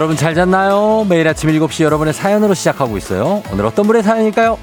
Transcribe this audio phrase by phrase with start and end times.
[0.00, 1.04] 여러분 잘 잤나요?
[1.10, 3.42] 매일 아침 7시 여러분의 사연으로 시작하고 있어요.
[3.52, 4.56] 오늘 어떤 분의 사연일까요?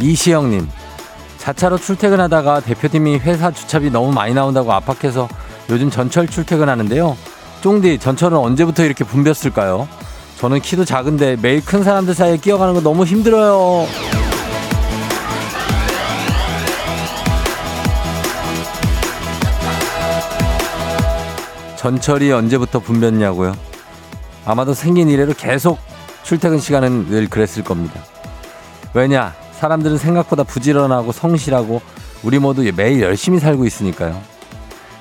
[0.00, 0.68] 이시영님,
[1.38, 5.28] 자차로 출퇴근하다가 대표님이 회사 주차비 너무 많이 나온다고 압박해서
[5.70, 7.16] 요즘 전철 출퇴근하는데요.
[7.60, 9.86] 쫑디, 전철은 언제부터 이렇게 붐볐을까요?
[10.38, 13.86] 저는 키도 작은데 매일 큰 사람들 사이에 끼어가는 거 너무 힘들어요.
[21.76, 23.56] 전철이 언제부터 붐볐냐고요?
[24.44, 25.78] 아마도 생긴 이래로 계속
[26.22, 28.00] 출퇴근 시간은 늘 그랬을 겁니다.
[28.92, 29.34] 왜냐?
[29.52, 31.80] 사람들은 생각보다 부지런하고 성실하고
[32.22, 34.20] 우리 모두 매일 열심히 살고 있으니까요.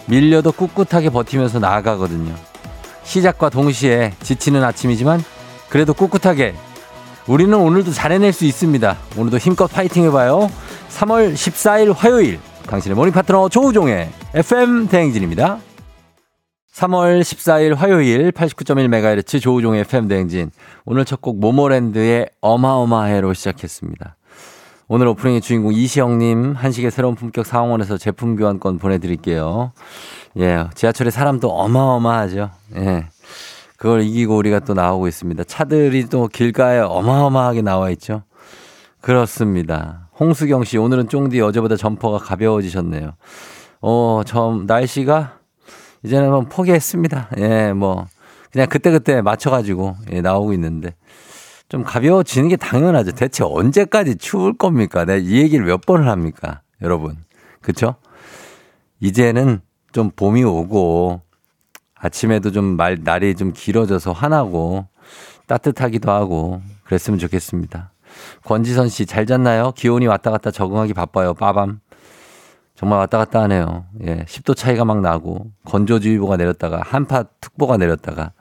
[0.05, 2.35] 밀려도 꿋꿋하게 버티면서 나아가거든요.
[3.03, 5.23] 시작과 동시에 지치는 아침이지만
[5.75, 6.55] 그래도 꿋꿋하게
[7.27, 8.95] 우리는 오늘도 잘해낼 수 있습니다.
[9.17, 10.49] 오늘도 힘껏 파이팅 해봐요.
[10.87, 15.59] 3월 14일 화요일 당신의 morning 파트너 조우종의 FM 대행진입니다.
[16.73, 20.49] 3월 14일 화요일 89.1MHz 조우종의 FM 대행진.
[20.85, 24.15] 오늘 첫 곡 모모랜드의 어마어마해로 시작했습니다.
[24.87, 29.73] 오늘 오프닝의 주인공 이시영님 한식의 새로운 품격 상황원에서 제품 교환권 보내드릴게요.
[30.37, 32.51] 예, 지하철에 사람도 어마어마하죠.
[32.77, 33.09] 예.
[33.85, 35.43] 그걸 이기고 우리가 또 나오고 있습니다.
[35.43, 38.23] 차들이 또 길가에 어마어마하게 나와 있죠.
[38.99, 40.09] 그렇습니다.
[40.19, 43.11] 홍수경 씨, 오늘은 쫑디 어제보다 점퍼가 가벼워지셨네요.
[43.81, 45.37] 어, 점, 날씨가
[46.01, 47.29] 이제는 뭐 포기했습니다.
[47.37, 48.07] 예, 뭐,
[48.51, 50.95] 그냥 그때그때 맞춰가지고 예, 나오고 있는데.
[51.69, 53.11] 좀 가벼워지는 게 당연하죠.
[53.11, 55.05] 대체 언제까지 추울 겁니까?
[55.05, 56.61] 내가 이 얘기를 몇 번을 합니까?
[56.81, 57.17] 여러분.
[57.61, 57.93] 그쵸?
[58.99, 61.21] 이제는 좀 봄이 오고
[61.95, 64.87] 아침에도 좀 말, 날이 좀 길어져서 환하고
[65.47, 67.91] 따뜻하기도 하고 그랬으면 좋겠습니다.
[68.43, 69.71] 권지선 씨, 잘 잤나요?
[69.75, 71.33] 기온이 왔다 갔다 적응하기 바빠요.
[71.33, 71.79] 빠밤.
[72.75, 73.85] 정말 왔다 갔다 하네요.
[74.05, 74.25] 예.
[74.25, 78.31] 10도 차이가 막 나고 건조주의보가 내렸다가 한파 특보가 내렸다가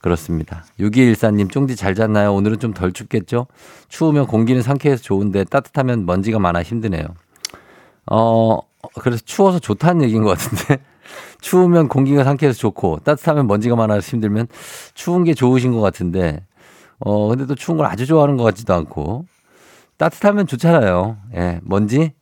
[0.00, 0.64] 그렇습니다.
[0.80, 2.32] 6214님, 쫑디 잘 잤나요?
[2.34, 3.46] 오늘은 좀 덜 춥겠죠?
[3.88, 7.04] 추우면 공기는 상쾌해서 좋은데 따뜻하면 먼지가 많아 힘드네요.
[8.10, 8.58] 어,
[9.00, 10.78] 그래서 추워서 좋다는 얘기인 것 같은데.
[11.40, 14.48] 추우면 공기가 상쾌해서 좋고 따뜻하면 먼지가 많아서 힘들면
[14.94, 16.44] 추운 게 좋으신 것 같은데
[17.00, 19.26] 어, 근데 또 추운 걸 아주 좋아하는 것 같지도 않고
[19.96, 21.16] 따뜻하면 좋잖아요.
[21.34, 22.12] 예, 먼지?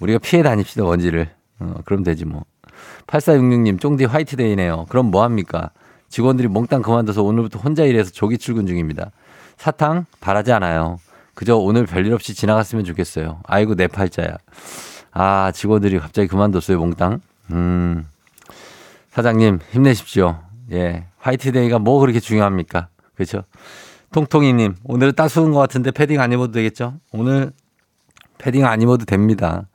[0.00, 1.30] 우리가 피해 다닙시다, 먼지를.
[1.58, 2.44] 어, 그럼 되지 뭐.
[3.06, 4.86] 8466님, 쫑디 화이트데이네요.
[4.88, 5.70] 그럼 뭐 합니까?
[6.08, 9.10] 직원들이 몽땅 그만둬서 오늘부터 혼자 일해서 조기 출근 중입니다.
[9.56, 10.98] 사탕 바라지 않아요.
[11.34, 13.40] 그저 오늘 별일 없이 지나갔으면 좋겠어요.
[13.44, 14.36] 아이고 내 팔자야.
[15.12, 17.20] 아 직원들이 갑자기 그만뒀어요 몽땅.
[17.50, 18.06] 음
[19.14, 20.40] 사장님 힘내십시오.
[20.72, 22.88] 예 화이트데이가 뭐 그렇게 중요합니까?
[23.14, 23.44] 그렇죠?
[24.10, 26.94] 통통이님 오늘은 따스운 것 같은데 패딩 안 입어도 되겠죠?
[27.12, 27.52] 오늘
[28.38, 29.68] 패딩 안 입어도 됩니다.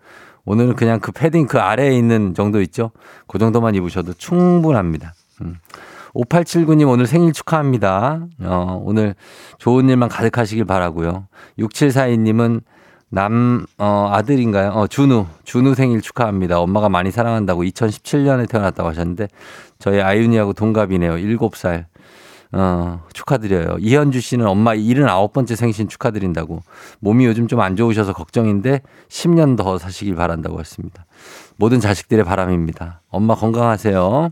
[0.44, 2.92] 오늘은 그냥 그 패딩 그 아래에 있는 정도 있죠?
[3.28, 5.14] 그 정도만 입으셔도 충분합니다.
[5.42, 5.56] 음.
[6.14, 8.26] 5879님 오늘 생일 축하합니다.
[8.42, 9.16] 어, 오늘
[9.58, 11.28] 좋은 일만 가득하시길 바라고요.
[11.60, 12.62] 6742님은
[13.10, 14.70] 남, 어, 아들인가요?
[14.70, 15.26] 어, 준우.
[15.44, 16.60] 준우 생일 축하합니다.
[16.60, 19.28] 엄마가 많이 사랑한다고 2017년에 태어났다고 하셨는데
[19.80, 21.14] 저희 아윤이하고 동갑이네요.
[21.14, 21.86] 7살.
[22.52, 23.78] 어, 축하드려요.
[23.80, 26.62] 이현주 씨는 엄마 79번째 생신 축하드린다고.
[27.00, 31.06] 몸이 요즘 좀 안 좋으셔서 걱정인데 10년 더 사시길 바란다고 했습니다.
[31.58, 33.02] 모든 자식들의 바람입니다.
[33.10, 34.30] 엄마 건강하세요.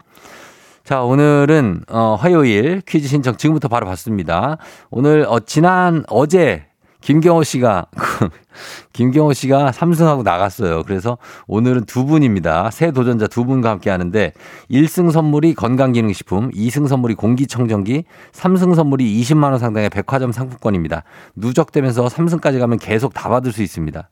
[0.84, 4.58] 자, 오늘은 어, 화요일 퀴즈 신청 지금부터 바로 받습니다.
[4.90, 6.67] 오늘 어, 지난 어제
[7.08, 7.86] 김경호 씨가
[8.92, 10.84] 김경호 씨가 삼승하고 나갔어요.
[10.84, 11.18] 그래서
[11.48, 12.70] 오늘은 두 분입니다.
[12.70, 14.34] 새 도전자 두 분과 함께 하는데
[14.70, 21.04] 1승 선물이 건강기능식품, 2승 선물이 공기청정기, 3승 선물이 20만 원 상당의 백화점 상품권입니다.
[21.38, 24.10] 누적되면서 3승까지 가면 계속 다 받을 수 있습니다.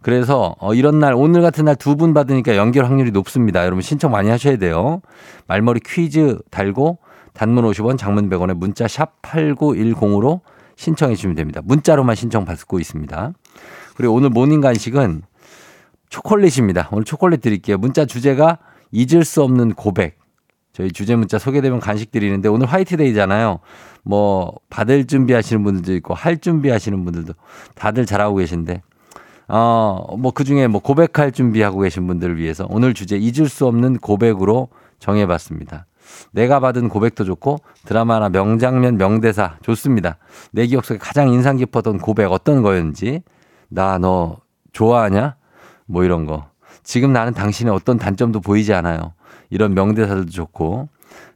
[0.00, 3.66] 그래서 어, 이런 날 오늘 같은 날 두 분 받으니까 연결 확률이 높습니다.
[3.66, 5.02] 여러분 신청 많이 하셔야 돼요.
[5.46, 6.96] 말머리 퀴즈 달고
[7.34, 10.40] 단문 50원, 장문 100원에 문자 샵 8910으로
[10.76, 11.60] 신청해 주시면 됩니다.
[11.64, 13.32] 문자로만 신청 받고 있습니다.
[13.96, 15.22] 그리고 오늘 morning 간식은
[16.08, 16.88] 초콜릿입니다.
[16.92, 17.78] 오늘 초콜릿 드릴게요.
[17.78, 18.58] 문자 주제가
[18.92, 20.18] 잊을 수 없는 고백.
[20.72, 23.60] 저희 주제 문자 소개되면 간식 드리는데 오늘 화이트데이잖아요.
[24.02, 27.32] 뭐 받을 준비하시는 분들도 있고 할 준비하시는 분들도
[27.74, 28.82] 다들 잘하고 계신데
[29.48, 33.98] 어, 뭐 그 중에 뭐 고백할 준비하고 계신 분들을 위해서 오늘 주제 잊을 수 없는
[33.98, 34.68] 고백으로
[34.98, 35.86] 정해봤습니다.
[36.32, 40.16] 내가 받은 고백도 좋고 드라마나 명장면, 명대사 좋습니다.
[40.52, 43.22] 내 기억 속에 가장 인상 깊었던 고백 어떤 거였는지
[43.68, 44.38] 나 너
[44.72, 45.36] 좋아하냐?
[45.86, 46.46] 뭐 이런 거.
[46.82, 49.12] 지금 나는 당신의 어떤 단점도 보이지 않아요.
[49.50, 50.88] 이런 명대사들도 좋고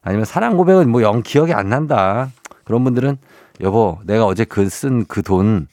[0.02, 2.30] 아니면 사랑 고백은 뭐 영 기억이 안 난다.
[2.64, 3.16] 그런 분들은
[3.60, 5.66] 여보, 내가 어제 그 쓴 그 돈,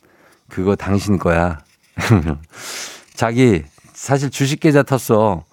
[0.50, 1.59] 그거 당신 거야.
[3.15, 3.63] 자기,
[3.94, 5.44] 사실 주식 계좌 텄어.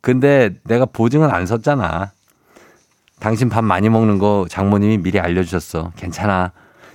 [0.00, 2.10] 근데 내가 보증은 안 섰잖아.
[3.22, 5.92] 당신 밥 많이 먹는 거 장모님이 미리 알려주셨어.
[5.94, 6.50] 괜찮아.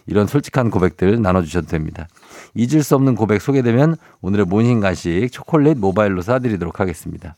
[0.08, 2.10] 이런 솔직한 고백들 나눠주셔도 됩니다.
[2.54, 7.38] 잊을 수 없는 고백 소개되면 오늘의 morning 간식 초콜릿 모바일로 쏴드리도록 하겠습니다.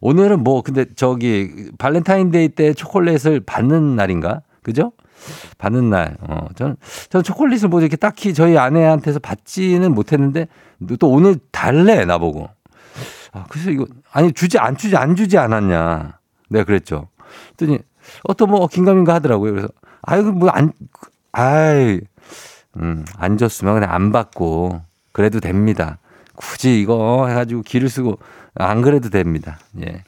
[0.00, 4.42] 오늘은 뭐 근데 저기 발렌타인데이 때 초콜릿을 받는 날인가?
[4.62, 4.92] 그죠?
[5.58, 6.16] 받는 날.
[6.20, 6.76] 어, 저는,
[7.08, 10.46] 저는 초콜릿을 뭐 이렇게 딱히 저희 아내한테서 받지는 못했는데
[11.00, 12.48] 또 오늘 달래, 나보고.
[13.32, 16.18] 아, 그래서 이거, 아니, 주지, 안 주지, 안 주지 않았냐.
[16.50, 17.08] 내가 그랬죠.
[17.56, 17.80] 그랬더니,
[18.24, 19.52] 어떤 뭐, 긴가민가 하더라고요.
[19.52, 19.68] 그래서,
[20.02, 20.72] 아유, 뭐, 안,
[21.32, 22.00] 아이,
[22.76, 24.80] 음, 안 줬으면 그냥 안 받고,
[25.12, 25.98] 그래도 됩니다.
[26.34, 28.18] 굳이 이거 해가지고 기를 쓰고,
[28.54, 29.58] 안 그래도 됩니다.
[29.80, 30.02] 예.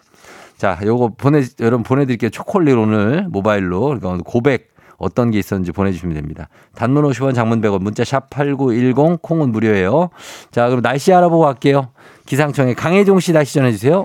[0.57, 2.31] 자, 요거 보내, 여러분 보내드릴게요.
[2.31, 3.99] 초콜릿 오늘 모바일로.
[3.99, 6.49] 그러니까 고백 어떤 게 있었는지 보내주시면 됩니다.
[6.75, 10.11] 단문 50원 장문 100원 문자 샵 8910 콩은 무료예요.
[10.51, 11.93] 자, 그럼 날씨 알아보고 갈게요.
[12.27, 14.05] 기상청에 강혜종 씨 날씨 전해주세요.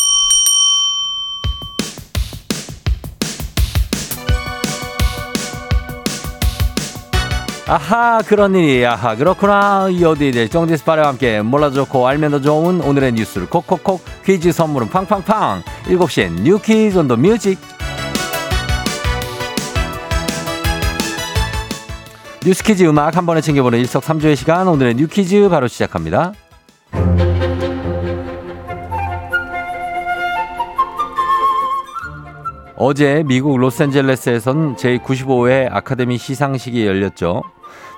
[7.71, 9.87] 아하 그런 일이 아하 그렇구나.
[9.89, 15.63] 이 어디들 정디스파레와 함께 몰라도 좋고 알면 더 좋은 오늘의 뉴스를 콕콕콕 퀴즈 선물은 팡팡팡.
[15.85, 17.57] 7시엔 New Quiz on the Music.
[22.43, 24.67] 뉴스 퀴즈 음악 한 번에 챙겨보는 일석삼조의 시간.
[24.67, 26.33] 오늘의 New Quiz 바로 시작합니다.
[32.75, 37.43] 어제 미국 로스앤젤레스에선 제95회 아카데미 시상식이 열렸죠.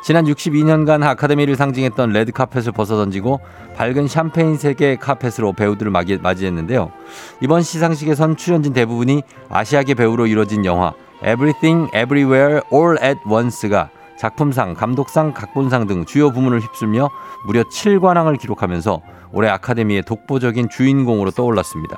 [0.03, 3.39] 지난 62년간 아카데미를 상징했던 레드카펫을 벗어던지고
[3.77, 6.91] 밝은 샴페인 색의 카펫으로 배우들을 맞이했는데요.
[7.41, 10.91] 이번 시상식에선 출연진 대부분이 아시아계 배우로 이루어진 영화
[11.21, 17.09] Everything Everywhere All at Once가 작품상, 감독상, 각본상 등 주요 부문을 휩쓸며
[17.45, 19.01] 무려 7관왕을 기록하면서
[19.31, 21.97] 올해 아카데미의 독보적인 주인공으로 떠올랐습니다.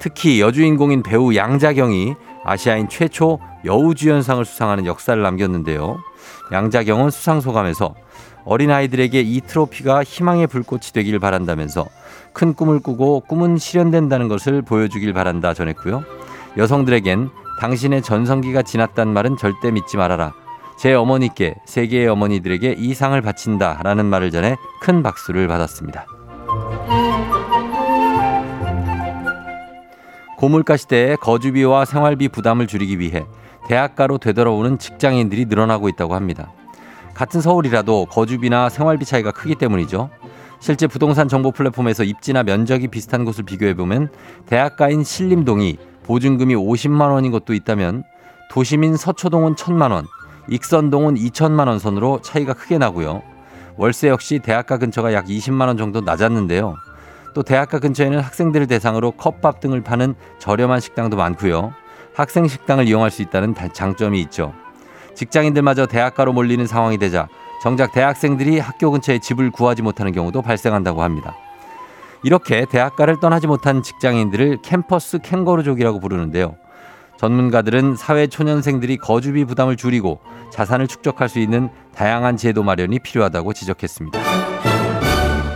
[0.00, 2.14] 특히 여주인공인 배우 양자경이
[2.44, 5.98] 아시아인 최초 여우주연상을 수상하는 역사를 남겼는데요.
[6.52, 7.94] 양자경은 수상 소감에서
[8.44, 11.86] 어린아이들에게 이 트로피가 희망의 불꽃이 되길 바란다면서
[12.32, 16.02] 큰 꿈을 꾸고 꿈은 실현된다는 것을 보여주길 바란다 전했고요.
[16.56, 17.30] 여성들에겐
[17.60, 20.32] 당신의 전성기가 지났단 말은 절대 믿지 말아라.
[20.78, 26.06] 제 어머니께 세계의 어머니들에게 이 상을 바친다 라는 말을 전해 큰 박수를 받았습니다.
[30.38, 33.26] 고물가 시대에 거주비와 생활비 부담을 줄이기 위해
[33.68, 36.50] 대학가로 되돌아오는 직장인들이 늘어나고 있다고 합니다.
[37.14, 40.08] 같은 서울이라도 거주비나 생활비 차이가 크기 때문이죠.
[40.58, 44.08] 실제 부동산 정보 플랫폼에서 입지나 면적이 비슷한 곳을 비교해보면
[44.46, 48.04] 대학가인 신림동이 보증금이 50만 원인 곳도 있다면
[48.50, 50.06] 도심인 서초동은 1000만 원,
[50.48, 53.22] 익선동은 2천만 원 선으로 차이가 크게 나고요.
[53.76, 56.74] 월세 역시 대학가 근처가 약 20만 원 정도 낮았는데요.
[57.34, 61.74] 또 대학가 근처에는 학생들을 대상으로 컵밥 등을 파는 저렴한 식당도 많고요.
[62.18, 64.52] 학생 식당을 이용할 수 있다는 장점이 있죠.
[65.14, 67.28] 직장인들마저 대학가로 몰리는 상황이 되자
[67.62, 71.36] 정작 대학생들이 학교 근처에 집을 구하지 못하는 경우도 발생한다고 합니다.
[72.24, 76.56] 이렇게 대학가를 떠나지 못한 직장인들을 캠퍼스 캥거루족이라고 부르는데요.
[77.18, 80.20] 전문가들은 사회 초년생들이 거주비 부담을 줄이고
[80.50, 84.18] 자산을 축적할 수 있는 다양한 제도 마련이 필요하다고 지적했습니다.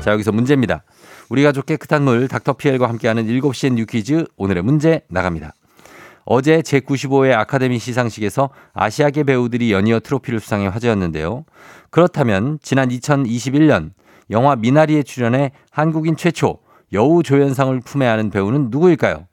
[0.01, 0.85] 자, 여기서 문제입니다.
[1.29, 5.55] 우리 가족 깨끗한 물 닥터피엘과 함께하는 7시엔 New Quiz 오늘의 문제 나갑니다.
[6.25, 11.45] 어제 제95회 아카데미 시상식에서 아시아계 배우들이 연이어 트로피를 수상해 화제였는데요.
[11.91, 13.91] 그렇다면 지난 2021년
[14.31, 16.59] 영화 미나리에 출연해 한국인 최초
[16.93, 19.27] 여우 조연상을 품에 안은 배우는 누구일까요?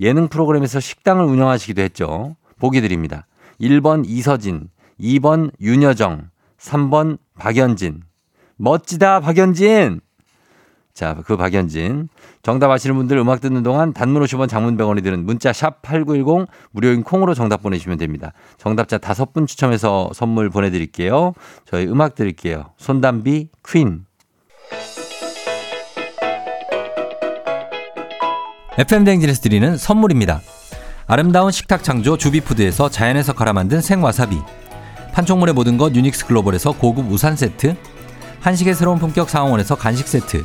[0.00, 2.36] 예능 프로그램에서 식당을 운영하시기도 했죠.
[2.58, 3.26] 보기 드립니다.
[3.60, 4.68] 1번 이서진,
[5.00, 8.02] 2번 윤여정, 3번 박연진.
[8.56, 10.00] 멋지다, 박연진!
[10.94, 12.08] 자, 그 박연진.
[12.44, 17.02] 정답 아시는 분들 음악 듣는 동안 단문 50원 장문 100원이 드는 문자 샵 8910 무료인
[17.02, 18.32] 콩으로 정답 보내주시면 됩니다.
[18.58, 21.34] 정답자 다섯 분 추첨해서 선물 보내드릴게요.
[21.66, 22.70] 저희 음악 드릴게요.
[22.76, 24.06] 손담비 퀸.
[28.78, 30.40] FM댕진에서 드리는 선물입니다.
[31.08, 34.40] 아름다운 식탁 창조 주비푸드에서 자연에서 갈아 만든 생와사비.
[35.12, 37.74] 판촉물의 모든 것 유닉스 글로벌에서 고급 우산 세트.
[38.40, 40.44] 한식의 새로운 품격 상황원에서 간식 세트.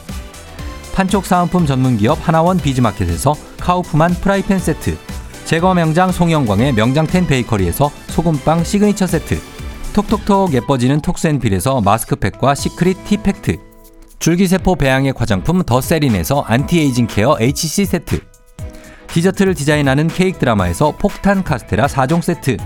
[0.93, 4.97] 판촉 사은품 전문기업 하나원 비즈마켓에서 카우프만 프라이팬 세트,
[5.45, 9.39] 제과 명장 송영광의 명장텐 베이커리에서 소금빵 시그니처 세트,
[9.93, 13.57] 톡톡톡 예뻐지는 톡스앤필에서 마스크팩과 시크릿 티팩트,
[14.19, 18.19] 줄기세포 배양의 화장품 더세린에서 anti-aging care HC 세트,
[19.07, 22.57] 디저트를 디자인하는 케이크 드라마에서 폭탄 카스테라 4종 세트,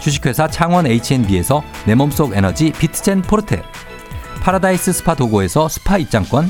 [0.00, 3.62] 주식회사 창원 H&B에서 내 몸속 에너지 비트젠 포르테,
[4.42, 6.48] 파라다이스 스파 도고에서 스파 입장권,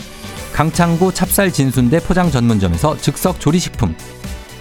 [0.57, 3.95] 강창구 찹쌀 진순대 포장 전문점에서 즉석 조리식품,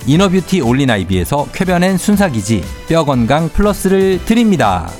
[0.06, 4.92] inner beauty 올린아이비에서 쾌변엔 순사기지 뼈 건강 플러스를 드립니다.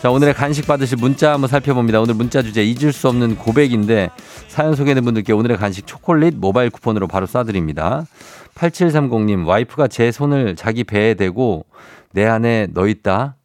[0.00, 2.00] 자, 오늘의 간식 받으실 문자 한번 살펴봅니다.
[2.00, 4.08] 오늘 문자 주제 잊을 수 없는 고백인데
[4.48, 8.06] 사연 소개된 분들께 오늘의 간식 초콜릿 모바일 쿠폰으로 바로 쏴드립니다.
[8.54, 11.66] 8730님, 와이프가 제 손을 자기 배에 대고
[12.12, 13.36] 내 안에 너 있다.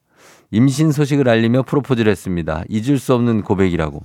[0.50, 2.63] 임신 소식을 알리며 프로포즈를 했습니다.
[2.69, 4.01] 잊을 수 없는 고백이라고.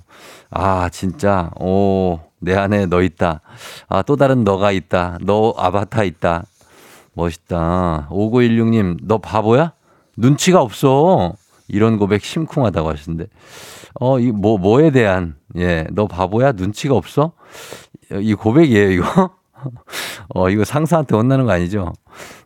[0.51, 1.53] 아, 진짜.
[1.61, 3.43] 오, 내 안에 너 있다.
[3.89, 5.19] 아, 또 다른 너가 있다.
[5.21, 6.47] 너 아바타 있다.
[7.13, 8.09] 멋있다.
[8.11, 9.73] 5916님, 너 바보야?
[10.17, 11.37] 눈치가 없어.
[11.71, 13.27] 이런 고백 심쿵하다고 하시는데,
[14.01, 16.53] 어, 이 뭐, 뭐에 대한, 예, 너 바보야?
[16.53, 17.33] 눈치가 없어?
[18.21, 19.31] 이 고백이에요, 이거?
[20.35, 21.93] 어, 이거 상사한테 혼나는 거 아니죠?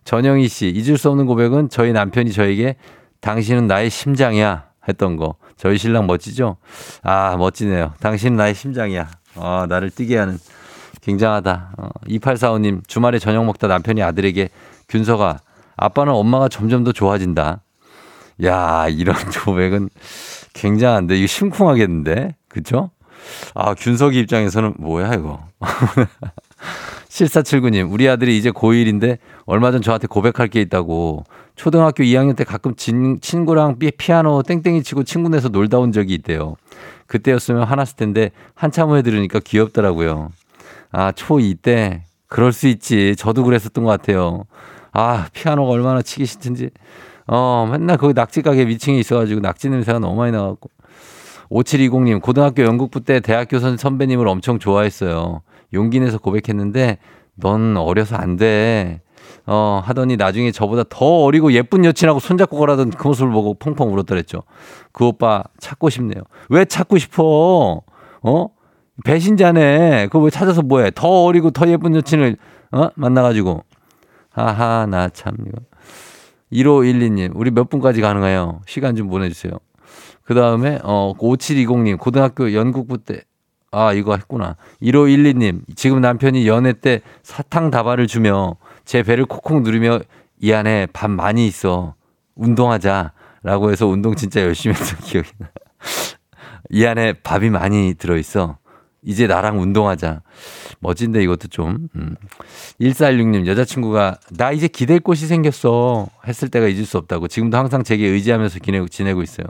[0.04, 2.76] 전영희 씨, 잊을 수 없는 고백은 저희 남편이 저에게
[3.20, 5.36] 당신은 나의 심장이야 했던 거.
[5.56, 6.56] 저희 신랑 멋지죠?
[7.02, 7.94] 아, 멋지네요.
[8.00, 9.08] 당신은 나의 심장이야.
[9.36, 10.38] 아, 나를 뛰게 하는.
[11.00, 11.74] 굉장하다.
[11.78, 14.48] 어, 2845님, 주말에 저녁 먹다 남편이 아들에게
[14.88, 15.38] 균서가
[15.76, 17.63] 아빠는 엄마가 점점 더 좋아진다.
[18.42, 19.14] 야, 이런
[19.44, 19.90] 고백은
[20.52, 22.34] 굉장한데, 이거 심쿵하겠는데?
[22.48, 22.90] 그쵸?
[23.54, 25.40] 아, 균석이 입장에서는 뭐야, 이거.
[27.08, 31.24] 7479님, 우리 아들이 이제 고1인데 얼마 전 저한테 고백할 게 있다고
[31.54, 36.56] 초등학교 2학년 때 가끔 진, 친구랑 피아노 땡땡이 치고 친구 내서 놀다 온 적이 있대요.
[37.06, 40.30] 그때였으면 화났을 텐데 한참 후에 들으니까 귀엽더라고요.
[40.90, 43.14] 아, 초2 때 그럴 수 있지.
[43.16, 44.44] 저도 그랬었던 것 같아요.
[44.92, 46.70] 아, 피아노가 얼마나 치기 싫든지.
[47.26, 50.70] 어, 맨날 거기 낙지 가게 위층에 있어가지고 낙지 냄새가 너무 많이 나갖고.
[51.50, 55.42] 5720님, 고등학교 연극부 때 대학교 선 선배님을 엄청 좋아했어요.
[55.72, 56.98] 용기 내서 고백했는데,
[57.36, 59.00] 넌 어려서 안 돼.
[59.46, 64.42] 어, 하더니 나중에 저보다 더 어리고 예쁜 여친하고 손잡고 걸어던 그 모습을 보고 펑펑 울었더랬죠.
[64.92, 66.22] 그 오빠 찾고 싶네요.
[66.48, 67.82] 왜 찾고 싶어?
[68.22, 68.46] 어?
[69.04, 70.06] 배신자네.
[70.06, 70.92] 그거 왜 찾아서 뭐해?
[70.94, 72.36] 더 어리고 더 예쁜 여친을,
[72.72, 72.88] 어?
[72.94, 73.64] 만나가지고.
[74.30, 75.58] 하하, 나 참, 이거.
[76.54, 78.62] 1512님, 우리 몇 분까지 가능해요?
[78.66, 79.52] 시간 좀 보내주세요.
[80.22, 83.22] 그 다음에, 어, 5720님, 고등학교 연극부 때,
[83.70, 84.56] 아, 이거 했구나.
[84.82, 90.00] 1512님, 지금 남편이 연애 때 사탕 다발을 주며 제 배를 콕콕 누르며
[90.40, 91.94] 이 안에 밥 많이 있어.
[92.36, 93.12] 운동하자.
[93.42, 95.50] 라고 해서 운동 진짜 열심히 했던 기억이 나.
[96.70, 98.56] 이 안에 밥이 많이 들어있어.
[99.04, 100.22] 이제 나랑 운동하자.
[100.80, 101.88] 멋진데 이것도 좀.
[101.96, 102.16] 음.
[102.80, 108.06] 1416님 여자친구가 나 이제 기댈 곳이 생겼어 했을 때가 잊을 수 없다고 지금도 항상 제게
[108.06, 109.46] 의지하면서 지내고, 지내고 있어요.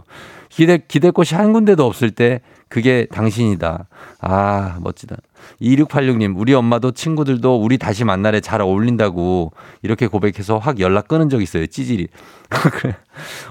[0.48, 3.86] 기댈, 기댈 곳이 한 군데도 없을 때 그게 당신이다.
[4.20, 5.16] 아 멋지다.
[5.60, 11.42] 2686님 우리 엄마도 친구들도 우리 다시 만나래 잘 어울린다고 이렇게 고백해서 확 연락 끊은 적
[11.42, 11.66] 있어요.
[11.66, 12.08] 찌질이.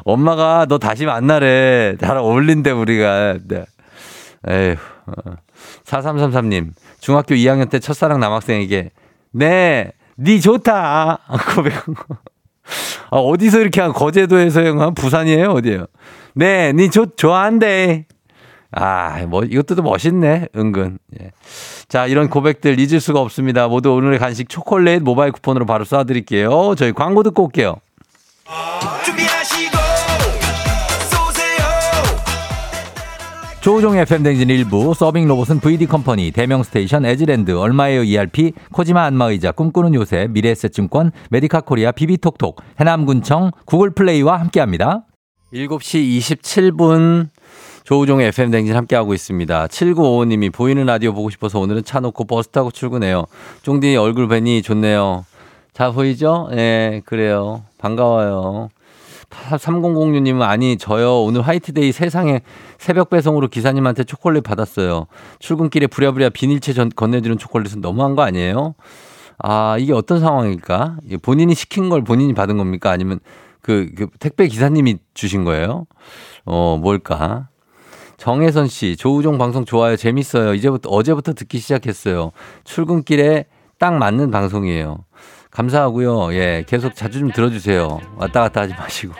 [0.03, 3.37] 엄마가 너 다시 만나래 잘 어울린대 우리가.
[3.47, 3.65] 네.
[4.49, 4.75] 에휴.
[5.83, 6.01] 어.
[6.01, 8.91] 4333님, 중학교 2학년 때 첫사랑 남학생에게,
[9.31, 11.19] 네, 니 좋다.
[11.55, 12.17] 고백한 거.
[13.09, 15.49] 아, 어디서 이렇게 한 거제도에서 한 부산이에요?
[15.51, 15.85] 어디예요?
[16.35, 18.05] 네, 니 좋, 좋아한대.
[18.71, 20.97] 아, 뭐, 이것도 멋있네, 은근.
[21.21, 21.31] 예.
[21.87, 23.67] 자, 이런 고백들 잊을 수가 없습니다.
[23.67, 26.75] 모두 오늘의 간식 초콜릿 모바일 쿠폰으로 바로 쏴드릴게요.
[26.75, 27.75] 저희 광고 듣고 올게요.
[29.05, 29.32] 준비하
[33.63, 39.53] 조우종 FM 댕진 일부 서빙 로봇은 VD 컴퍼니, 대명 스테이션, 에즈랜드, 얼마에요 ERP, 코지마 안마의자,
[39.53, 45.05] 꿈꾸는 요새, 미래에셋증권, 메디카 코리아, 비비톡톡, 해남군청, 구글 플레이와 함께합니다.
[45.53, 47.29] 7시 27분
[47.85, 49.67] 조우종의 FM 댕진 함께하고 있습니다.
[49.67, 53.27] 7955님이 보이는 라디오 보고 싶어서 오늘은 차 놓고 버스 타고 출근해요.
[53.61, 55.23] 쫑디 얼굴 뵈니 좋네요.
[55.71, 56.49] 잘 보이죠?
[56.51, 57.63] 예, 그래요.
[57.77, 58.67] 반가워요.
[59.33, 62.41] 3006님은 아니 저요 오늘 화이트데이 세상에
[62.83, 65.07] 새벽 배송으로 기사님한테 초콜릿 받았어요.
[65.39, 68.75] 출근길에 부랴부랴 비닐채 전, 건네주는 초콜릿은 너무한 거 아니에요?
[69.37, 70.97] 아 이게 어떤 상황일까?
[71.21, 72.91] 본인이 시킨 걸 본인이 받은 겁니까?
[72.91, 73.21] 아니면
[73.61, 75.85] 그, 그 택배 기사님이 주신 거예요?
[76.43, 77.47] 어 뭘까?
[78.17, 79.95] 정혜선 씨, 조우종 방송 좋아요.
[79.95, 80.53] 재밌어요.
[80.53, 82.33] 이제부터, 어제부터 듣기 시작했어요.
[82.65, 83.45] 출근길에
[83.79, 85.05] 딱 맞는 방송이에요.
[85.51, 86.33] 감사하고요.
[86.33, 88.01] 예, 계속 자주 좀 들어주세요.
[88.17, 89.13] 왔다 갔다 하지 마시고.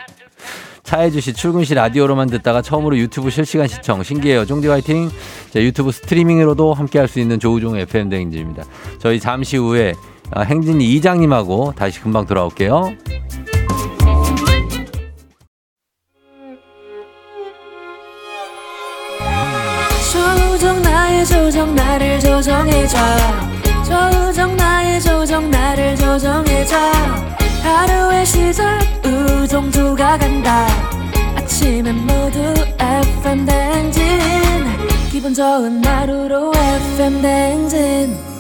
[0.84, 4.04] 차혜주 씨, 출근 시 라디오로만 듣다가 처음으로 유튜브 실시간 시청.
[4.04, 4.46] 신기해요.
[4.46, 5.10] 쫑디 화이팅.
[5.52, 8.64] 자, 유튜브 스트리밍으로도 함께 할 수 있는 조우종 FM 대행진입니다.
[9.00, 9.94] 저희 잠시 후에
[10.32, 12.96] 아, 행진이 이장님하고 다시 금방 돌아올게요.
[20.12, 22.98] 조정 나의 조정 나를 조정해줘
[23.86, 26.76] 조정 나의 조정 나를 조정해줘
[27.64, 30.68] 하루의 시절 우정조가 간다
[31.36, 32.40] 아침엔 모두
[32.78, 34.04] FM 댕진
[35.10, 38.34] 기분 좋은 하루로 FM 댕진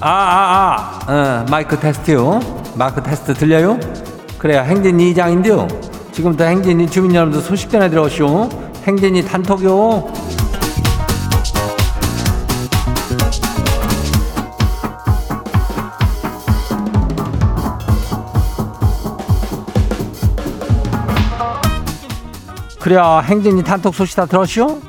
[0.00, 1.12] 아, 아, 아.
[1.12, 2.38] 어, 마이크 테스트요.
[2.76, 3.80] 마이크 테스트 들려요?
[4.38, 4.60] 그래요.
[4.60, 5.66] 행진이 이장인데요.
[6.16, 8.48] 지금부터 행진이 주민 여러분들 소식 전해 들어오시오.
[8.84, 10.10] 행진이 단톡요.
[22.80, 23.20] 그래요.
[23.22, 24.80] 행진이 단톡 소식 다 들었쇼?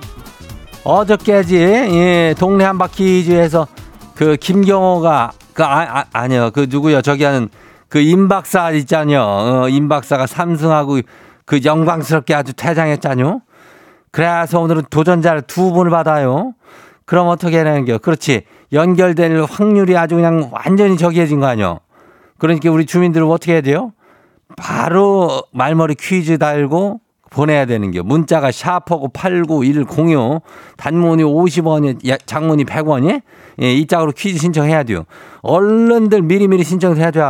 [0.85, 3.67] 어저께지, 예, 동네 한바퀴즈에서
[4.15, 7.49] 그 김경호가 그 아, 아, 니요 그 누구요 저기 하는
[7.89, 10.99] 그 임박사 있잖요 어, 임박사가 삼승하고
[11.45, 13.41] 그 영광스럽게 아주 퇴장했잖요.
[14.11, 16.53] 그래서 오늘은 도전자를 두 분을 받아요.
[17.05, 17.99] 그럼 어떻게 하는겨?
[17.99, 18.43] 그렇지.
[18.73, 21.79] 연결될 확률이 아주 그냥 완전히 저기해진 거 아니요
[22.37, 23.93] 그러니까 우리 주민들은 어떻게 해야 돼요?
[24.57, 30.41] 바로 말머리 퀴즈 달고 보내야 되는 게 문자가 샤프고 89106
[30.77, 33.21] 단문이 50원이 장문이 100원이?
[33.61, 35.03] 예, 이 짝으로 퀴즈 신청해야 돼요.
[35.41, 37.21] 얼른들 미리미리 신청해야 돼.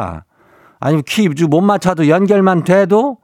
[0.79, 3.17] 아니면 퀴즈 못 맞춰도 연결만 돼도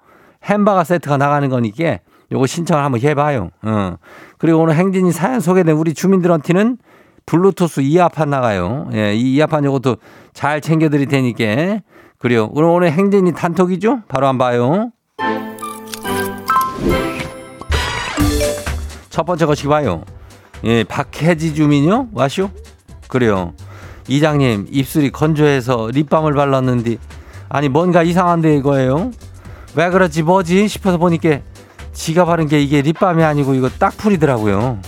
[0.44, 2.00] 햄버거 세트가 나가는 거니까
[2.32, 3.50] 요거 신청을 한번 해봐요.
[3.62, 3.96] 어.
[4.38, 6.78] 그리고 오늘 행진이 사연 소개된 우리 주민들한테는
[7.26, 8.90] 블루투스 이어판 나가요.
[8.94, 9.98] 예, 이 이어판 요것도
[10.34, 11.80] 잘 챙겨드릴 테니까.
[12.18, 12.50] 그래요.
[12.54, 14.02] 오늘 오늘 행진이 단톡이죠?
[14.08, 14.92] 바로 한번 봐요.
[19.10, 20.04] 첫 번째 것이 봐요.
[20.64, 22.10] 예, 박혜지 주민요?
[22.14, 22.50] 와쇼?
[23.08, 23.54] 그래요.
[24.08, 26.98] 이장님, 입술이 건조해서 립밤을 발랐는데,
[27.54, 29.12] 아니, 뭔가 이상한데 이거예요?
[29.76, 30.68] 왜 그렇지, 뭐지?
[30.68, 31.38] 싶어서 보니까
[31.94, 34.80] 지가 바른 게 이게 립밤이 아니고 이거 딱풀이더라고요.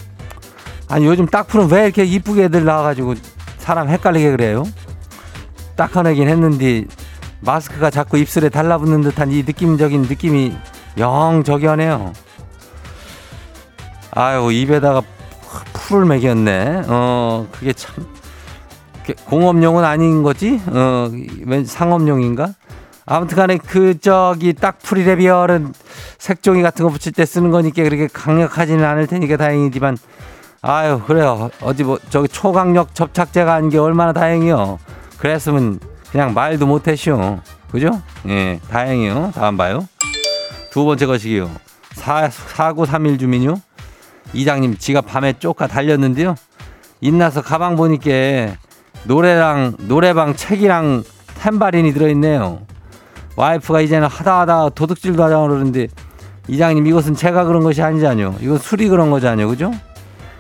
[0.90, 3.14] 아니, 요즘 딱풀은 왜 이렇게 이쁘게 애들 나와가지고
[3.60, 4.64] 사람 헷갈리게 그래요?
[5.76, 6.86] 딱하긴 했는데,
[7.42, 10.58] 마스크가 자꾸 입술에 달라붙는 듯한 이 느낌적인 느낌이
[10.98, 12.14] 영 저기 하네요.
[14.10, 15.04] 아유, 입에다가
[15.74, 16.82] 풀을 먹였네.
[16.88, 18.08] 어, 그게 참.
[19.14, 20.60] 공업용은 아닌 거지?
[20.68, 21.10] 어,
[21.46, 22.54] 왠 상업용인가?
[23.06, 25.74] 아무튼 간에 그, 저기, 딱풀이레비얼은
[26.18, 29.98] 색종이 같은 거 붙일 때 쓰는 거니까 그렇게 강력하지는 않을 테니까 다행이지만,
[30.62, 31.52] 아유, 그래요.
[31.62, 34.80] 어디 뭐, 저기 초강력 접착제가 아닌 게 얼마나 다행이요.
[35.20, 35.80] 그랬으면
[36.12, 37.40] 그냥 말도 못했쇼.
[37.72, 38.02] 그죠?
[38.28, 39.34] 예, 다행이요.
[39.36, 39.88] 다음 봐요.
[40.72, 41.52] 두 번째 것이기요.
[41.94, 43.62] 4, 4931 주민요.
[44.34, 46.36] 이장님 지가 밤에 쫓가 달렸는데요.
[47.02, 48.56] 인나서 가방 보니까
[49.06, 51.04] 노래랑 노래방 책이랑
[51.40, 52.62] 템바린이 들어있네요.
[53.36, 55.88] 와이프가 이제는 하다 하다 도둑질도 하자고 그러는데
[56.48, 58.36] 이장님 이것은 제가 그런 것이 아니잖요.
[58.40, 59.48] 이건 술이 그런 거잖요.
[59.48, 59.72] 그죠?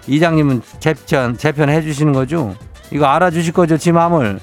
[0.07, 2.55] 이장님은 재편, 재편 해주시는 거죠?
[2.91, 3.77] 이거 알아주실 거죠?
[3.77, 4.39] 지 마음을.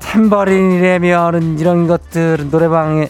[0.00, 3.08] 템버린이라면은 이런 것들은 노래방에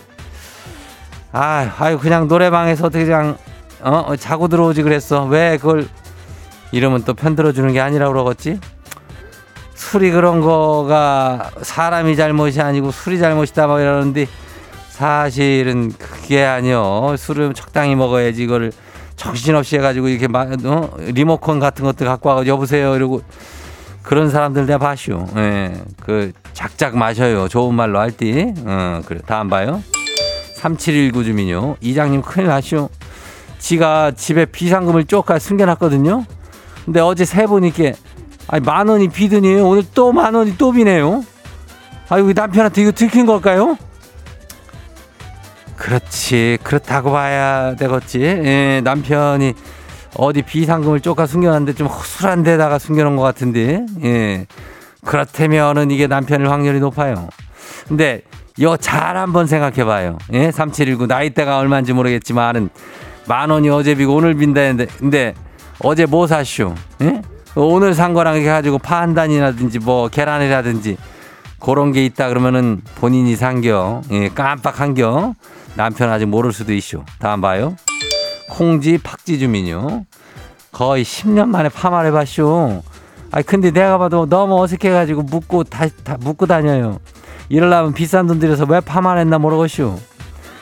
[1.32, 3.36] 아, 아유 그냥 노래방에서 어떻게 그냥
[3.82, 5.24] 어 어, 자고 들어오지 그랬어.
[5.24, 5.88] 왜 그걸
[6.72, 8.60] 이러면 또 편들어 주는 게 아니라 그러겠지?
[9.80, 14.26] 술이 그런 거가 사람이 잘못이 아니고 술이 잘못이다 막 이러는데
[14.90, 17.14] 사실은 그게 아니요.
[17.16, 18.72] 술은 적당히 먹어야지 이거를
[19.16, 20.90] 정신없이 해가지고 이렇게 막 어?
[20.98, 23.22] 리모컨 같은 것들 갖고 와서 여보세요 이러고
[24.02, 25.26] 그런 사람들 내가 봐쇼.
[25.36, 25.72] 예.
[26.04, 27.48] 그 작작 마셔요.
[27.48, 28.52] 좋은 말로 할 때.
[28.64, 29.20] 어, 그래.
[29.26, 29.82] 다음 봐요.
[30.56, 31.76] 3719 주민요.
[31.80, 32.90] 이장님 큰일 나시오.
[33.58, 36.26] 지가 집에 비상금을 쪼까 숨겨놨거든요.
[36.84, 37.94] 근데 어제 세 분이께
[38.48, 41.24] 아니 만 원이 비더니 오늘 또 만 원이 또 비네요.
[42.08, 43.76] 아이고 남편한테 이거 들킨 걸까요?
[45.76, 48.20] 그렇지 그렇다고 봐야 되겠지.
[48.20, 49.54] 예, 남편이
[50.16, 53.86] 어디 비상금을 쪼까 숨겨놨는데 좀 허술한 데다가 숨겨놓은 것 같은데.
[54.02, 54.46] 예.
[55.04, 57.28] 그렇다면은 이게 남편일 확률이 높아요.
[57.88, 58.22] 근데
[58.58, 60.18] 이거 잘 한번 생각해 봐요.
[60.34, 60.50] 예?
[60.50, 62.68] 3719 나이대가 얼마인지 모르겠지만은
[63.26, 65.34] 만 원이 어제 비고 오늘 빈다는데 근데
[65.82, 66.74] 어제 뭐 샀쇼?
[67.02, 67.22] 예?
[67.56, 70.96] 오늘 산 거랑 이렇게 가지고 파한 단이라든지 뭐 계란이라든지
[71.58, 75.34] 그런 게 있다 그러면은 본인이 산겨 예, 깜빡한겨
[75.74, 77.04] 남편 아직 모를 수도 있쇼.
[77.18, 77.76] 다음 봐요.
[78.50, 80.04] 콩지 팍지 주민요.
[80.72, 82.82] 거의 10년 만에 파마를 해봤쇼.
[83.32, 86.98] 아니 근데 내가 봐도 너무 어색해가지고 묶고 다, 다 묶고 다녀요.
[87.48, 89.98] 이러려면 비싼 돈 들여서 왜 파마를 했나 모르겠쇼.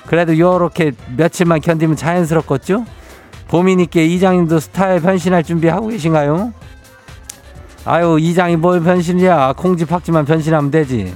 [0.07, 2.85] 그래도 요렇게 며칠만 견디면 자연스럽겠죠?
[3.49, 6.53] 봄이니까 이장님도 스타일 변신할 준비하고 계신가요?
[7.85, 9.55] 아유 이장이 뭘 변신이야.
[9.57, 11.15] 콩지 팍지만 변신하면 되지.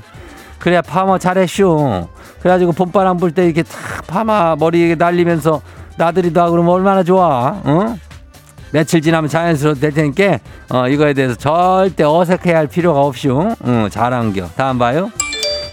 [0.59, 2.09] 그래야 파마 잘했쇼
[2.40, 5.61] 그래가지고 봄바람 불 때 이렇게 탁 파마 머리 날리면서
[5.96, 7.96] 나들이도 하고 그러면 얼마나 좋아 어?
[8.70, 10.38] 며칠 지나면 자연스러워 될 테니까
[10.70, 14.51] 어, 이거에 대해서 절대 어색해야 할 필요가 없쇼 어, 잘한겨.
[14.57, 15.11] 다음 봐요.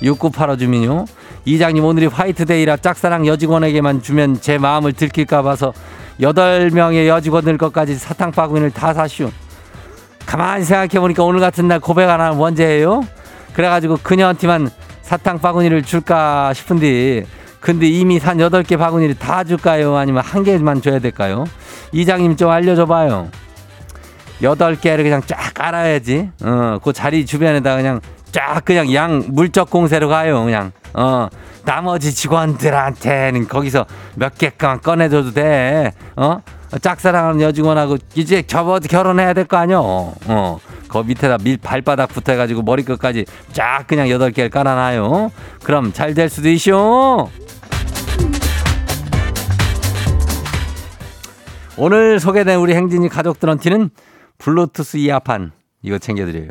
[0.02, 1.06] 6985 주민요.
[1.46, 5.72] 이장님 오늘이 화이트데이라 짝사랑 여직원에게만 주면 제 마음을 들킬까 봐서
[6.20, 9.30] 여덟 명의 여직원들 것까지 사탕 바구니를 다 사쇼
[10.30, 13.02] 가만히 생각해보니까 오늘 같은 날 고백 안 하면 언제예요?
[13.54, 14.70] 그래가지고 그녀한테만
[15.02, 17.26] 사탕 바구니를 줄까 싶은데
[17.60, 19.98] 근데 이미 산 여덟 개 바구니를 다 줄까요?
[19.98, 21.46] 아니면 한 개만 줘야 될까요?
[21.94, 23.30] 이장님 좀 알려줘봐요.
[24.44, 26.30] 여덟 개를 그냥 쫙 깔아야지.
[26.44, 28.00] 어, 그 자리 주변에다 그냥
[28.32, 30.44] 쫙 그냥 양 물적 공세로 가요.
[30.44, 31.28] 그냥 어
[31.66, 35.94] 나머지 직원들한테는 거기서 몇 개만 꺼내줘도 돼.
[36.16, 36.42] 어
[36.82, 39.82] 짝사랑하는 여직원하고 이제 접어 결혼해야 될 거 아니요.
[40.28, 40.60] 어.
[40.88, 45.32] 그 밑에다 밀 발바닥부터 해가지고 머리끝까지 쫙 그냥 여덟 개를 깔아 놔요.
[45.64, 47.30] 그럼 잘 될 수도 있쇼.
[51.78, 53.90] 오늘 소개된 우리 행진이 가족 들한테는
[54.38, 56.50] 블루투스 이어판 이거 챙겨 드려요.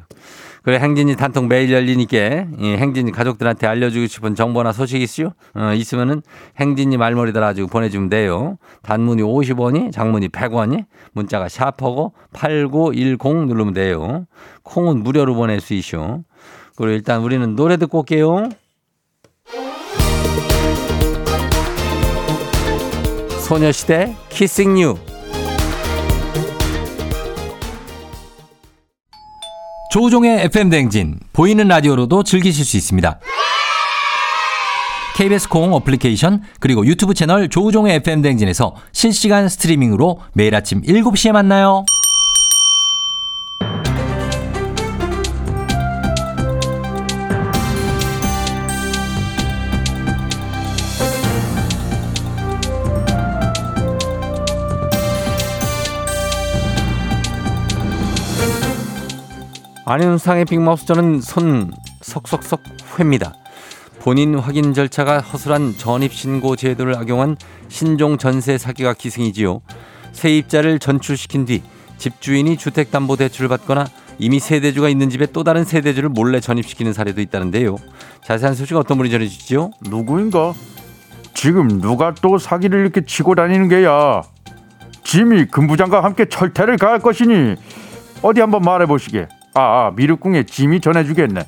[0.62, 5.32] 그래 행진이 단통 매일 열리니까 이 행진이 가족들한테 알려주고 싶은 정보나 소식 있으요?
[5.54, 6.22] 어, 있으면은
[6.58, 8.56] 행진이 말머리 달아주고 보내주면 돼요.
[8.82, 14.26] 단문이 50원이, 장문이 100원이, 문자가 샤퍼고 8910 누르면 돼요.
[14.62, 16.24] 콩은 무료로 보낼 수 있쇼.
[16.76, 18.48] 그리고 일단 우리는 노래 듣고 올게요.
[23.48, 25.07] 소녀시대 키싱 유.
[29.98, 33.18] 조우종의 FM 댕진 보이는 라디오로도 즐기실 수 있습니다.
[35.16, 41.84] KBS 콩 어플리케이션 그리고 유튜브 채널 조우종의 FM 댕진에서 실시간 스트리밍으로 매일 아침 7시에 만나요.
[59.90, 61.70] 안윤상의 빅마우스 저는 손
[62.02, 62.60] 석석석
[62.98, 63.32] 회입니다.
[64.00, 69.62] 본인 확인 절차가 허술한 전입신고 제도를 악용한 신종 전세 사기가 기승이지요.
[70.12, 71.62] 세입자를 전출시킨 뒤
[71.96, 73.86] 집주인이 주택담보대출을 받거나
[74.18, 77.76] 이미 세대주가 있는 집에 또 다른 세대주를 몰래 전입시키는 사례도 있다는데요.
[78.26, 79.70] 자세한 소식 어떤 분이 전해주시죠?
[79.88, 80.52] 누구인가?
[81.32, 84.20] 지금 누가 또 사기를 이렇게 치고 다니는 게야?
[85.02, 87.56] 짐이 금부장과 함께 철퇴를 가할 것이니
[88.20, 89.37] 어디 한번 말해보시게.
[89.58, 91.40] 아, 아 미륵궁에 짐이 전해주겠네.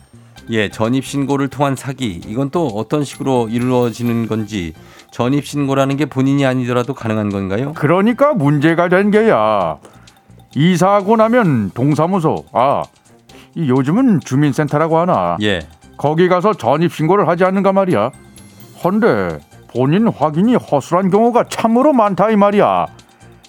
[0.50, 2.20] 예, 전입 신고를 통한 사기.
[2.26, 4.74] 이건 또 어떤 식으로 이루어지는 건지
[5.12, 7.72] 전입 신고라는 게 본인이 아니더라도 가능한 건가요?
[7.74, 9.78] 그러니까 문제가 된 게야.
[10.56, 12.82] 이사하고 나면 동사무소, 아,
[13.54, 15.36] 이 요즘은 주민센터라고 하나.
[15.42, 15.60] 예.
[15.96, 18.10] 거기 가서 전입 신고를 하지 않는가 말이야.
[18.82, 22.86] 헌데 본인 확인이 허술한 경우가 참으로 많다 이 말이야.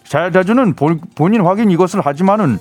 [0.04, 2.60] 세대주는 본, 본인 확인 이것을 하지만은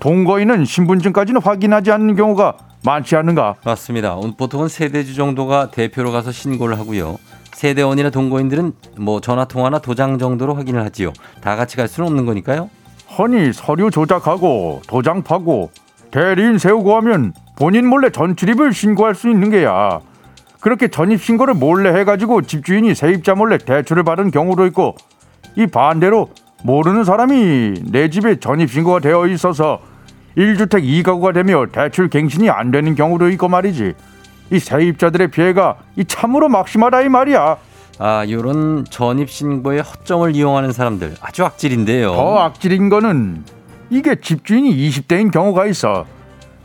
[0.00, 3.56] 동거인은 신분증까지는 확인하지 않는 경우가 많지 않는가?
[3.64, 4.16] 맞습니다.
[4.36, 7.18] 보통은 세대주 정도가 대표로 가서 신고를 하고요.
[7.52, 11.12] 세대원이나 동거인들은 뭐 전화 통화나 도장 정도로 확인을 하지요.
[11.40, 12.70] 다 같이 갈 수는 없는 거니까요.
[13.18, 15.70] 허니 서류 조작하고 도장 파고
[16.12, 20.00] 대리인 세우고 하면 본인 몰래 전출입을 신고할 수 있는 게야.
[20.60, 24.94] 그렇게 전입 신고를 몰래 해가지고 집주인이 세입자 몰래 대출을 받은 경우도 있고
[25.56, 26.30] 이 반대로
[26.64, 29.80] 모르는 사람이 내 집에 전입 신고가 되어 있어서
[30.36, 33.94] 1주택 2가구가 되며 대출 갱신이 안 되는 경우도 있고 말이지.
[34.50, 37.56] 이 세입자들의 피해가 이 참으로 막심하다 이 말이야.
[38.00, 42.12] 아, 요런 전입 신고의 허점을 이용하는 사람들 아주 악질인데요.
[42.14, 43.44] 더 악질인 거는
[43.90, 46.06] 이게 집주인이 20대인 경우가 있어.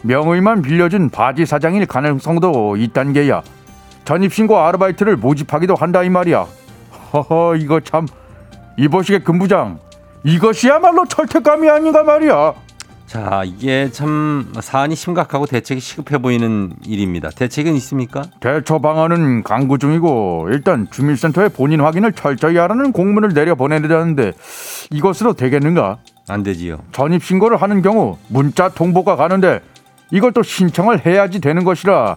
[0.03, 3.41] 명의만 빌려준 바지 사장일 가능성도 있단 게야.
[4.06, 6.45] 전입신고 아르바이트를 모집하기도 한다 이 말이야.
[7.13, 8.06] 허허 이거 참
[8.78, 9.80] 이보시게 금부장
[10.24, 12.54] 이것이야말로 철퇴감이 아닌가 말이야.
[13.06, 17.30] 자, 이게 참 사안이 심각하고 대책이 시급해 보이는 일입니다.
[17.30, 18.24] 대책은 있습니까?
[18.40, 24.32] 대처 방안은 강구 중이고 일단 주민센터에 본인 확인을 철저히 하라는 공문을 내려 보내려는데
[24.90, 25.98] 이것으로 되겠는가?
[26.28, 26.80] 안 되지요.
[26.92, 29.60] 전입 신고를 하는 경우 문자 통보가 가는데
[30.10, 32.16] 이걸 또 신청을 해야지 되는 것이라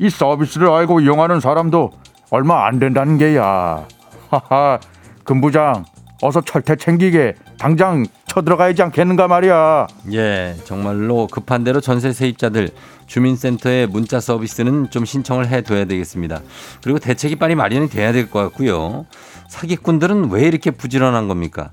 [0.00, 1.92] 이 서비스를 알고 이용하는 사람도
[2.30, 3.84] 얼마 안 된다는 게야.
[4.30, 4.80] 하하,
[5.24, 5.84] 금부장
[6.22, 9.86] 어서 철퇴 챙기게 당장 쳐들어가야지 않겠는가 말이야.
[10.12, 12.70] 예, 정말로 급한 대로 전세 세입자들
[13.06, 16.40] 주민센터에 문자 서비스는 좀 신청을 해둬야 되겠습니다.
[16.82, 19.06] 그리고 대책이 빨리 마련이 돼야 될 것 같고요.
[19.48, 21.70] 사기꾼들은 왜 이렇게 부지런한 겁니까?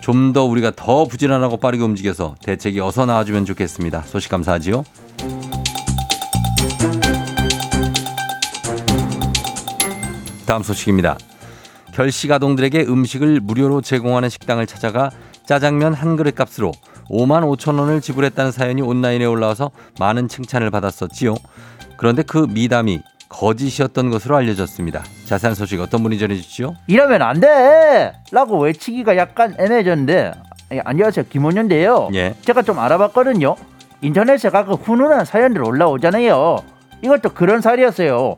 [0.00, 4.02] 좀 더 우리가 더 부지런하고 빠르게 움직여서 대책이 어서 나와주면 좋겠습니다.
[4.06, 4.84] 소식 감사하지요.
[10.46, 11.16] 다음 소식입니다.
[11.92, 15.10] 결식 아동들에게 음식을 무료로 제공하는 식당을 찾아가
[15.46, 16.72] 짜장면 한 그릇 값으로
[17.10, 21.34] 5만 5천 원을 지불했다는 사연이 온라인에 올라와서 많은 칭찬을 받았었지요.
[21.96, 25.02] 그런데 그 미담이 거짓이었던 것으로 알려졌습니다.
[25.24, 26.74] 자세한 소식 어떤 분이 전해주시죠?
[26.86, 28.12] 이러면 안 돼!
[28.32, 30.32] 라고 외치기가 약간 애매해졌는데
[30.72, 32.34] 예, 안녕하세요 김원현인데요 예.
[32.42, 33.56] 제가 좀 알아봤거든요
[34.02, 36.58] 인터넷에 가끔 훈훈한 사연들 올라오잖아요
[37.02, 38.36] 이것도 그런 사례였어요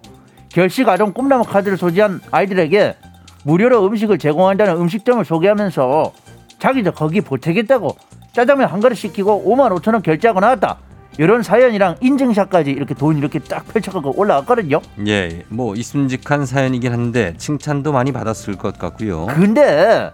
[0.49, 2.97] 결식 아동 꿈나무 카드를 소지한 아이들에게
[3.45, 6.13] 무료로 음식을 제공한다는 음식점을 소개하면서
[6.59, 7.97] 자기도 거기 보태겠다고
[8.33, 10.79] 짜장면 한 그릇 시키고 5만 5천 원 결제하고 나왔다
[11.19, 17.93] 이런 사연이랑 인증샷까지 이렇게 돈 이렇게 딱 펼쳐갖고 올라왔거든요 예, 뭐 있음직한 사연이긴 한데 칭찬도
[17.93, 19.27] 많이 받았을 것 같고요.
[19.27, 20.11] 근데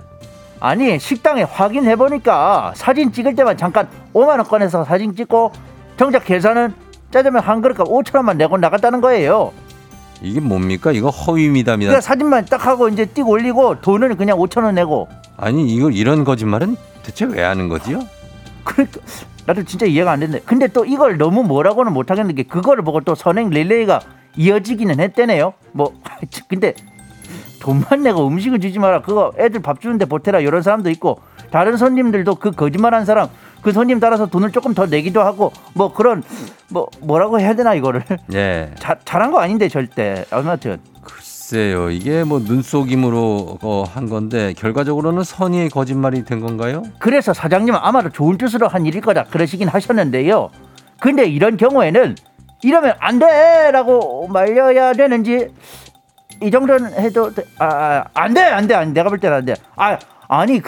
[0.61, 5.53] 아니 식당에 확인해 보니까 사진 찍을 때만 잠깐 5만 원 꺼내서 사진 찍고
[5.97, 6.75] 정작 계산은
[7.13, 9.53] 짜장면 한 그릇값 5천 원만 내고 나갔다는 거예요.
[10.23, 10.93] 이게 뭡니까?
[10.93, 11.89] 이거 허위 미담이다.
[11.89, 15.09] 그러니까 사진만 딱 하고 이제 띡 올리고 돈은 그냥 5천 원 내고.
[15.37, 18.01] 아니 이거 이런 거짓말은 대체 왜 하는 거지요?
[18.65, 19.01] 그러니까
[19.47, 20.41] 나도 진짜 이해가 안 되는데.
[20.45, 24.01] 근데 또 이걸 너무 뭐라고는 못 하겠는 게 그거를 보고 또 선행 릴레이가
[24.37, 25.55] 이어지기는 했대네요.
[25.73, 25.95] 뭐
[26.49, 26.75] 근데
[27.61, 29.03] 돈만 내고 음식을 주지 마라.
[29.03, 30.41] 그거 애들 밥 주는데 보태라.
[30.41, 33.29] 이런 사람도 있고 다른 손님들도 그 거짓말한 사람
[33.63, 36.23] 그 손님 따라서 돈을 조금 더 내기도 하고 뭐 그런
[36.69, 38.03] 뭐 뭐라고 해야 되나 이거를?
[38.35, 38.71] 예.
[38.79, 40.25] 자, 잘한 거 아닌데 절대.
[40.31, 40.79] 아무튼.
[41.03, 46.83] 글쎄요, 이게 뭐 눈속임으로 어, 한 건데 결과적으로는 선의의 거짓말이 된 건가요?
[46.99, 50.51] 그래서 사장님은 아마도 좋은 뜻으로 한 일일 거다 그러시긴 하셨는데요.
[51.01, 52.17] 근데 이런 경우에는
[52.63, 55.49] 이러면 안 돼라고 말려야 되는지
[56.43, 59.55] 이 정도는 해도 아 안 돼 안 돼안 내가 볼 때는 안 돼.
[59.77, 60.61] 아 아니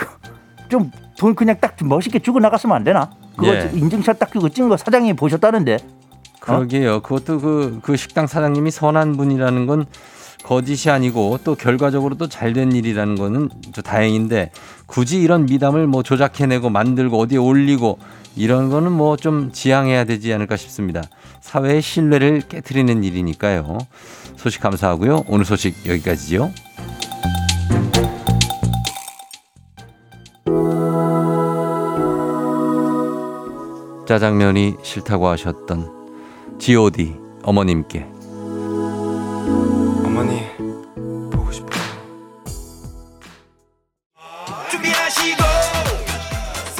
[0.68, 3.10] 좀 돈 그냥 딱좀 멋있게 주고 나갔으면 안 되나?
[3.36, 3.70] 그거 예.
[3.74, 5.76] 인증샷 딱 그거 찍은 거 사장님이 보셨다는데.
[6.40, 7.00] 그러게요.
[7.02, 9.84] 그것도 그, 그 식당 사장님이 선한 분이라는 건
[10.42, 14.50] 거짓이 아니고 또 결과적으로 또 잘 된 일이라는 거는 저 다행인데
[14.86, 17.98] 굳이 이런 미담을 뭐 조작해내고 만들고 어디에 올리고
[18.34, 21.02] 이런 거는 뭐 좀 지양해야 되지 않을까 싶습니다.
[21.42, 23.76] 사회의 신뢰를 깨뜨리는 일이니까요.
[24.36, 25.24] 소식 감사하고요.
[25.28, 26.50] 오늘 소식 여기까지죠.
[34.10, 38.08] 짜장면이 싫다고 하셨던 G.O.D 어머님께
[40.04, 40.42] 어머니
[41.30, 41.80] 보고 싶어요.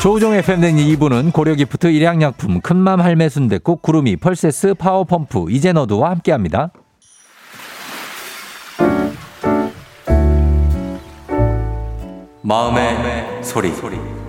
[0.03, 6.73] 조우종의 팬데니 2부는 고려기프트 일양약품 큰맘 할매 순댓국 구름이 펄세스 파워펌프 이젠어두와 함께합니다.
[12.43, 13.71] 마음의, 소리.
[13.71, 14.20] 어,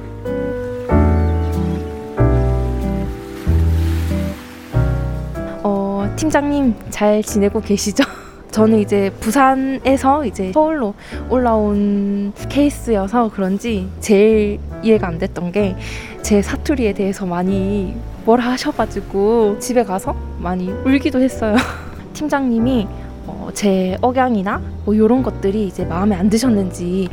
[6.21, 8.03] 팀장님 잘 지내고 계시죠?
[8.51, 10.93] 저는 이제 부산에서 이제 서울로
[11.29, 15.75] 올라온 케이스여서 그런지 제일 이해가 안 됐던 게
[16.21, 21.55] 제 사투리에 대해서 많이 뭐라 하셔가지고 집에 가서 많이 울기도 했어요.
[22.13, 22.87] 팀장님이
[23.25, 27.09] 어, 제 억양이나 뭐 이런 것들이 이제 마음에 안 드셨는지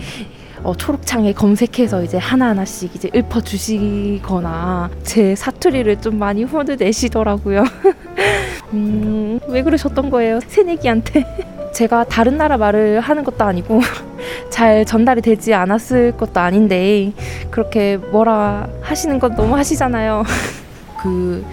[0.62, 7.64] 어, 초록창에 검색해서 이제 하나하나씩 이제 읊어주시거나 제 사투리를 좀 많이 혼을 내시더라고요.
[8.72, 10.40] 음, 왜 그러셨던 거예요?
[10.46, 11.24] 새내기한테.
[11.72, 13.80] 제가 다른 나라 말을 하는 것도 아니고
[14.50, 17.12] 잘 전달이 되지 않았을 것도 아닌데
[17.50, 20.24] 그렇게 뭐라 하시는 건 너무 하시잖아요.
[21.02, 21.44] 그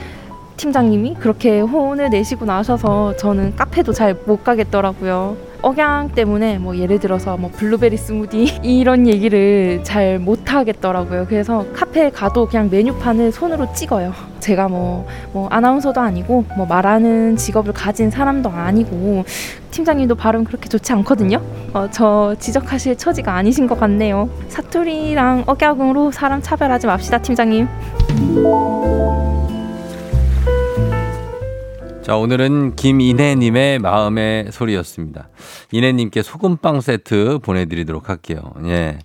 [0.57, 5.35] 팀장님이 그렇게 혼을 내시고 나셔서 저는 카페도 잘 못 가겠더라고요.
[5.61, 11.25] 억양 때문에 뭐 예를 들어서 뭐 블루베리 스무디 이런 얘기를 잘 못 하겠더라고요.
[11.27, 14.13] 그래서 카페에 가도 그냥 메뉴판을 손으로 찍어요.
[14.39, 19.25] 제가 뭐, 뭐 아나운서도 아니고 뭐 말하는 직업을 가진 사람도 아니고
[19.71, 21.41] 팀장님도 발음 그렇게 좋지 않거든요.
[21.73, 24.29] 어, 저 지적하실 처지가 아니신 것 같네요.
[24.49, 27.67] 사투리랑 억양으로 사람 차별하지 맙시다, 팀장님.
[32.05, 35.29] 자, 오늘은 김인혜님의 마음의 소리였습니다.
[35.71, 38.41] 인혜님께 소금빵 세트 보내드리도록 할게요.
[38.65, 38.99] 예.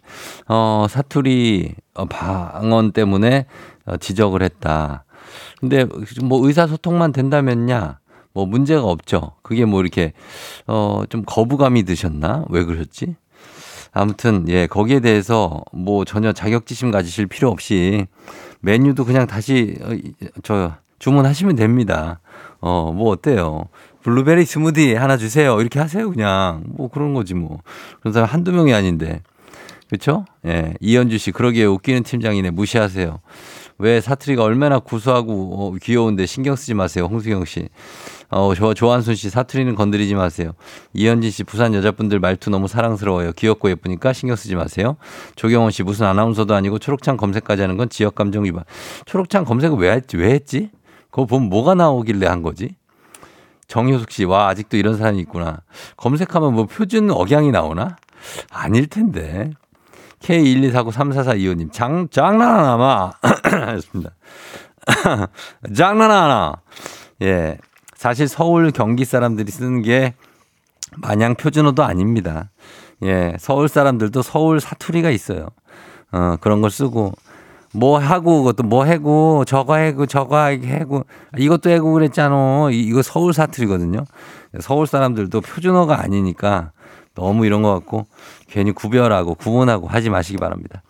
[0.48, 3.46] 어, 사투리 어, 방언 때문에
[3.86, 5.04] 어, 지적을 했다.
[5.60, 5.86] 근데
[6.22, 8.00] 뭐 의사소통만 된다면야
[8.34, 9.32] 뭐 문제가 없죠.
[9.40, 10.12] 그게 뭐 이렇게
[10.66, 12.44] 어, 좀 거부감이 드셨나?
[12.50, 13.16] 왜 그러셨지?
[13.92, 18.06] 아무튼 예, 거기에 대해서 뭐 전혀 자격지심 가지실 필요 없이
[18.60, 22.20] 메뉴도 그냥 다시 어, 이- 저 주문하시면 됩니다.
[22.60, 23.64] 어, 뭐 어때요?
[24.02, 25.60] 블루베리 스무디 하나 주세요.
[25.60, 26.62] 이렇게 하세요, 그냥.
[26.66, 27.60] 뭐 그런 거지 뭐.
[28.00, 29.22] 그런 사람 한두 명이 아닌데.
[29.88, 30.24] 그렇죠?
[30.46, 30.74] 예.
[30.80, 32.50] 이현주 씨 그러기에 웃기는 팀장이네.
[32.50, 33.20] 무시하세요.
[33.78, 37.06] 왜 사투리가 얼마나 구수하고 어, 귀여운데 신경 쓰지 마세요.
[37.10, 37.68] 홍수경 씨.
[38.28, 40.52] 어, 저 조한순 씨 사투리는 건드리지 마세요.
[40.92, 43.32] 이현진 씨 부산 여자분들 말투 너무 사랑스러워요.
[43.32, 44.96] 귀엽고 예쁘니까 신경 쓰지 마세요.
[45.34, 48.64] 조경원 씨 무슨 아나운서도 아니고 초록창 검색까지 하는 건 지역 감정 위반.
[49.06, 50.16] 초록창 검색을 왜 했지?
[50.16, 50.70] 왜 했지?
[51.10, 52.76] 그거 보면 뭐가 나오길래 한 거지?
[53.66, 55.58] 정효숙 씨, 와, 아직도 이런 사람이 있구나.
[55.96, 57.96] 검색하면 뭐 표준 억양이 나오나?
[58.50, 59.52] 아닐 텐데.
[60.20, 63.12] K124934425님, 장, 장난하나, 마.
[63.72, 64.10] 했습니다.
[65.74, 66.56] 장난하나.
[67.22, 67.58] 예.
[67.94, 70.14] 사실 서울 경기 사람들이 쓰는 게
[70.96, 72.50] 마냥 표준어도 아닙니다.
[73.02, 73.34] 예.
[73.38, 75.48] 서울 사람들도 서울 사투리가 있어요.
[76.12, 77.12] 어, 그런 걸 쓰고
[77.72, 81.04] 뭐 하고 그것도 뭐 해고 저거 해고 저거 해고
[81.38, 82.68] 이것도 해고 그랬잖아.
[82.72, 84.04] 이- 이거 서울 사투리거든요.
[84.60, 86.72] 서울 사람들도 표준어가 아니니까
[87.14, 88.06] 너무 이런 거 같고
[88.48, 90.82] 괜히 구별하고 구분하고 하지 마시기 바랍니다.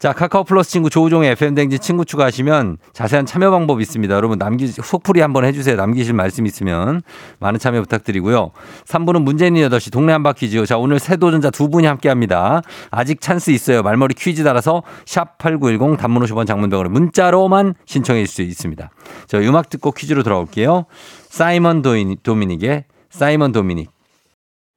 [0.00, 4.14] 자, 카카오 플러스 친구 조우종의 FM댕진 친구 추가하시면 자세한 참여 방법 있습니다.
[4.14, 5.76] 여러분 남기, 속풀이 한번 해 주세요.
[5.76, 7.02] 남기실 말씀 있으면
[7.38, 8.52] 많은 참여 부탁드리고요.
[8.86, 10.64] 3부는 문재인이 8시 동네 한 바 퀴즈.
[10.64, 12.62] 자, 오늘 새 도전자 두 분이 함께 합니다.
[12.90, 13.82] 아직 찬스 있어요.
[13.82, 18.90] 말머리 퀴즈 따라서 샵 8910 단문 50원 장문병으로 문자로만 신청해 주실 수 있습니다.
[19.26, 20.86] 저 음악 듣고 퀴즈로 돌아올게요.
[21.28, 23.90] 사이먼 도이니, 도미닉의 사이먼 도미닉.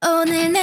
[0.05, 0.62] 오늘 내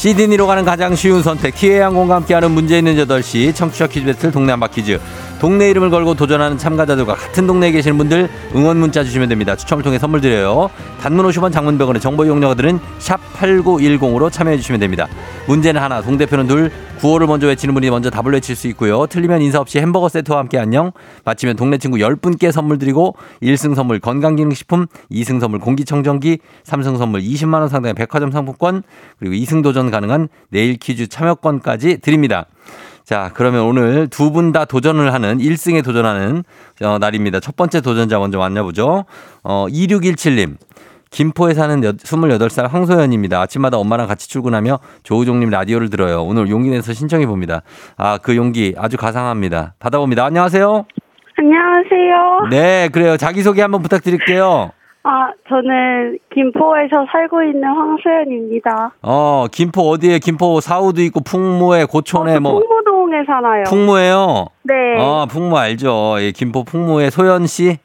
[0.00, 4.50] 시드니로 가는 가장 쉬운 선택 티웨이 항공과 함께하는 문제 있는 8시 청취자 퀴즈 배틀 동네
[4.52, 4.98] 한바 퀴즈
[5.40, 9.56] 동네 이름을 걸고 도전하는 참가자들과 같은 동네에 계시는 분들 응원 문자 주시면 됩니다.
[9.56, 10.68] 추첨을 통해 선물 드려요.
[11.00, 15.08] 단문 50원 장문 100원의 정보 이용료들은 샵 8910으로 참여해 주시면 됩니다.
[15.46, 19.06] 문제는 하나 동대표는 둘 구호를 먼저 외치는 분이 먼저 답을 외칠 수 있고요.
[19.06, 20.92] 틀리면 인사 없이 햄버거 세트와 함께 안녕.
[21.24, 27.60] 마치면 동네 친구 10분께 선물 드리고 1승 선물 건강기능식품 2승 선물 공기청정기 3승 선물 20만
[27.60, 28.82] 원 상당의 백화점 상품권
[29.18, 32.44] 그리고 2승 도전 가능한 내일 퀴즈 참여권까지 드립니다.
[33.10, 36.44] 자, 그러면 오늘 두 분 다 도전을 하는 1승에 도전하는
[36.84, 37.40] 어, 날입니다.
[37.40, 39.04] 첫 번째 도전자 먼저 만나보죠.
[39.42, 40.54] 어, 2617님.
[41.10, 43.40] 김포에 사는 여, 28살 황소연입니다.
[43.40, 46.22] 아침마다 엄마랑 같이 출근하며 조우종님 라디오를 들어요.
[46.22, 47.62] 오늘 용기 내서 신청해 봅니다.
[47.96, 49.74] 아, 그 용기 아주 가상합니다.
[49.80, 50.24] 받아봅니다.
[50.26, 50.86] 안녕하세요.
[51.36, 52.48] 안녕하세요.
[52.52, 53.16] 네, 그래요.
[53.16, 54.70] 자기소개 한번 부탁드릴게요.
[55.02, 58.92] 아, 저는 김포에서 살고 있는 황소연입니다.
[59.02, 60.18] 어, 김포 어디에?
[60.20, 63.64] 김포 사우도 있고 풍무에 고촌에 뭐풍 무동에 살아요.
[63.64, 64.46] 풍무에요.
[64.62, 64.74] 네.
[64.98, 66.16] 어, 풍무 알죠.
[66.20, 67.78] 예, 김포 풍무에 소연 씨.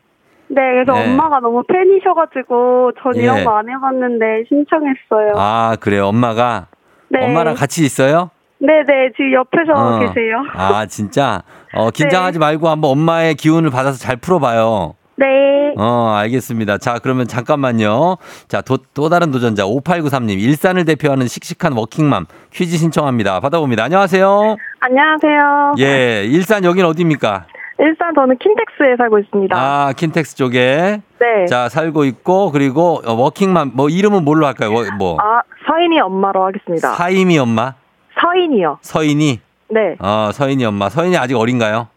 [0.47, 1.11] 네, 그래서 네.
[1.11, 3.23] 엄마가 너무 팬이셔가지고 전 예.
[3.23, 5.33] 이런 거안 해봤는데 신청했어요.
[5.35, 6.07] 아, 그래요.
[6.07, 6.67] 엄마가
[7.09, 7.25] 네.
[7.25, 8.29] 엄마랑 같이 있어요?
[8.59, 9.99] 네네, 지금 옆에서 어.
[9.99, 10.43] 계세요.
[10.53, 11.41] 아, 진짜?
[11.73, 14.93] 어, 긴장하지 말고 한번 엄마의 기운을 받아서 잘 풀어봐요.
[15.17, 15.73] 네.
[15.77, 16.77] 어, 알겠습니다.
[16.77, 18.17] 자, 그러면 잠깐만요.
[18.47, 20.39] 자, 도- 또 다른 도전자 5893님.
[20.39, 23.39] 일산을 대표하는 씩씩한 워킹맘 퀴즈 신청합니다.
[23.39, 23.83] 받아봅니다.
[23.85, 24.55] 안녕하세요.
[24.79, 25.75] 안녕하세요.
[25.79, 27.45] 예, 일산 여긴 어디입니까?
[27.79, 29.55] 일산 저는 킨텍스에 살고 있습니다.
[29.57, 31.01] 아, 킨텍스 쪽에.
[31.19, 31.45] 네.
[31.47, 34.73] 자, 살고 있고, 그리고 어, 워킹맘, 뭐, 이름은 뭘로 할까요?
[34.73, 35.17] 워- 뭐.
[35.19, 36.93] 아, 서인이 엄마로 하겠습니다.
[36.93, 37.73] 사임이 엄마?
[38.21, 38.79] 서인이요.
[38.81, 39.39] 서인이?
[39.71, 39.95] 네.
[39.99, 40.87] 어, 서인이 엄마.
[40.89, 41.87] 서인이 아직 어린가요?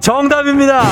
[0.00, 0.82] 정답입니다.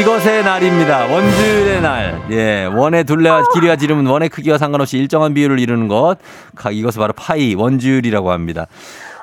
[0.00, 1.06] 이것의 날입니다.
[1.06, 2.22] 원주율의 날.
[2.30, 2.64] 예.
[2.64, 6.16] 원의 둘레와 길이와 지름은 원의 크기와 상관없이 일정한 비율을 이루는 것.
[6.56, 8.66] 가- 이것을 바로 파이, 원주율이라고 합니다.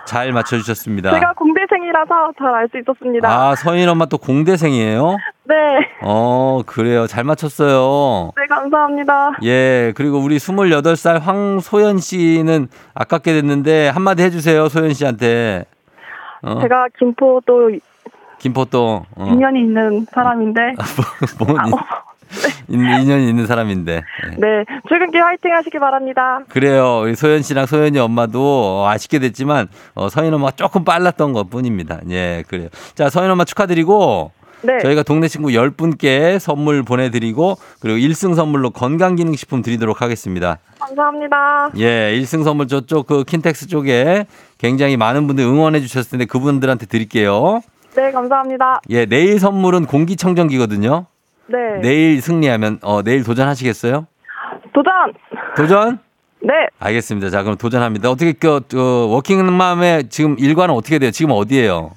[0.05, 1.11] 잘 맞춰주셨습니다.
[1.11, 3.27] 제가 공대생이라서 잘 알 수 있었습니다.
[3.29, 5.17] 아, 서인 엄마 또 공대생이에요?
[5.49, 5.55] 네.
[6.03, 7.07] 어, 그래요.
[7.07, 8.31] 잘 맞췄어요.
[8.37, 9.31] 네, 감사합니다.
[9.43, 15.65] 예, 그리고 우리 28살 황소연 씨는 아깝게 됐는데 한마디 해주세요, 소연 씨한테.
[16.43, 17.71] 어, 제가 김포도
[18.37, 20.61] 김포 또, 어, 인연이 있는 사람인데,
[21.39, 21.77] 뭐, 아, 인- 어,
[22.69, 23.95] 인- 인연이 있는 사람인데.
[23.95, 24.35] 예.
[24.37, 24.65] 네.
[24.87, 26.39] 출근길 화이팅 하시기 바랍니다.
[26.47, 27.01] 그래요.
[27.03, 31.99] 우리 소연 씨랑 소연이 엄마도 아쉽게 됐지만, 어, 서인 엄마가 조금 빨랐던 것 뿐입니다.
[32.11, 32.69] 예, 그래요.
[32.95, 34.31] 자, 서인 엄마 축하드리고,
[34.61, 34.79] 네.
[34.79, 40.57] 저희가 동네 친구 10분께 선물 보내드리고, 그리고 1승 선물로 건강기능식품 드리도록 하겠습니다.
[40.79, 41.69] 감사합니다.
[41.77, 44.25] 예, 1승 선물 저쪽 그 킨텍스 쪽에
[44.57, 47.61] 굉장히 많은 분들 응원해 주셨을 텐데 그분들한테 드릴게요.
[47.95, 48.81] 네, 감사합니다.
[48.89, 51.05] 예, 내일 선물은 공기청정기거든요.
[51.47, 51.57] 네.
[51.81, 54.05] 내일 승리하면 어 내일 도전하시겠어요?
[54.73, 54.93] 도전!
[55.55, 55.99] 도전?
[56.41, 56.53] 네.
[56.79, 57.29] 알겠습니다.
[57.29, 58.09] 자, 그럼 도전합니다.
[58.09, 61.11] 어떻게 그 어, 워킹맘의 지금 일과는 어떻게 돼요?
[61.11, 61.91] 지금 어디예요?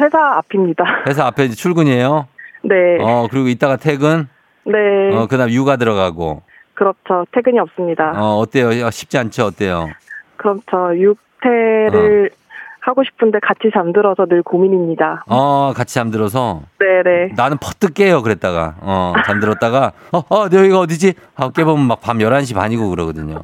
[0.00, 0.84] 회사 앞입니다.
[1.08, 2.26] 회사 앞에 이제 출근이에요.
[2.62, 2.74] 네.
[3.00, 4.28] 어, 그리고 이따가 퇴근.
[4.64, 5.14] 네.
[5.14, 6.42] 어, 그 다음 육아 들어가고.
[6.74, 7.24] 그렇죠.
[7.32, 8.12] 퇴근이 없습니다.
[8.16, 8.90] 어, 어때요?
[8.90, 9.44] 쉽지 않죠?
[9.46, 9.88] 어때요?
[10.36, 10.96] 그렇죠.
[10.96, 12.30] 육퇴를
[12.80, 15.24] 하고 싶은데 같이 잠들어서 늘 고민입니다.
[15.28, 17.32] 어, 같이 잠들어서 네네.
[17.34, 22.54] 나는 퍼뜩 깨요 그랬다가 어 잠들었다가 어 어 여기가 어디지 하고 깨보면 막 밤 11시
[22.54, 23.40] 반이고 그러거든요.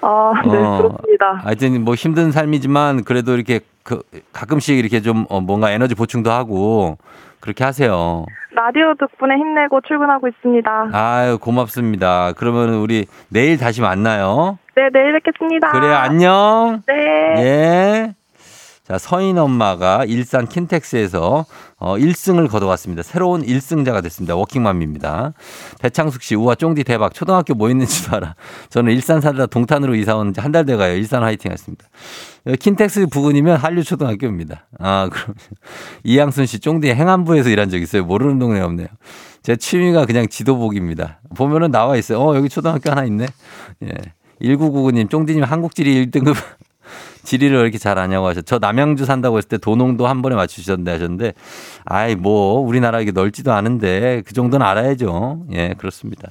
[0.02, 0.78] 아, 네, 어.
[0.78, 1.40] 그렇습니다.
[1.44, 6.98] 하여튼 뭐 힘든 삶이지만 그래도 이렇게 그 가끔씩 이렇게 좀 어, 뭔가 에너지 보충도 하고
[7.40, 8.26] 그렇게 하세요.
[8.52, 10.90] 라디오 덕분에 힘내고 출근하고 있습니다.
[10.92, 12.32] 아유 고맙습니다.
[12.36, 14.58] 그러면 우리 내일 다시 만나요.
[14.76, 15.72] 네, 내일 뵙겠습니다.
[15.72, 16.82] 그래요 안녕.
[16.86, 16.94] 네.
[17.38, 18.19] 예.
[18.90, 21.46] 자, 서인 엄마가 일산 킨텍스에서
[21.78, 23.04] 어, 1승을 거둬갔습니다.
[23.04, 24.34] 새로운 1승자가 됐습니다.
[24.34, 25.32] 워킹맘입니다.
[25.80, 27.14] 배창숙 씨, 우와, 쫑디 대박.
[27.14, 28.34] 초등학교 뭐 있는지도 알아.
[28.68, 30.96] 저는 일산 살다 동탄으로 이사 온 지 한 달 돼가요.
[30.96, 31.84] 일산 화이팅 했습니다.
[32.48, 34.66] 여기 킨텍스 부근이면 한류초등학교입니다.
[34.80, 35.36] 아, 그럼.
[36.02, 38.04] 이양순 씨, 쫑디 행안부에서 일한 적 있어요.
[38.04, 38.88] 모르는 동네 없네요.
[39.44, 41.20] 제 취미가 그냥 지도보기입니다.
[41.36, 42.18] 보면은 나와 있어요.
[42.18, 43.28] 어, 여기 초등학교 하나 있네.
[43.84, 43.88] 예.
[44.42, 46.34] 1999님, 쫑디님 한국지리 1등급
[47.22, 48.44] 지리를 왜 이렇게 잘 아냐고 하셨.
[48.46, 51.34] 저 남양주 산다고 했을 때 도농도 한 번에 맞추셨는데 하셨는데,
[51.84, 55.46] 아이 뭐 우리나라 이게 넓지도 않은데 그 정도는 알아야죠.
[55.52, 56.30] 예, 그렇습니다.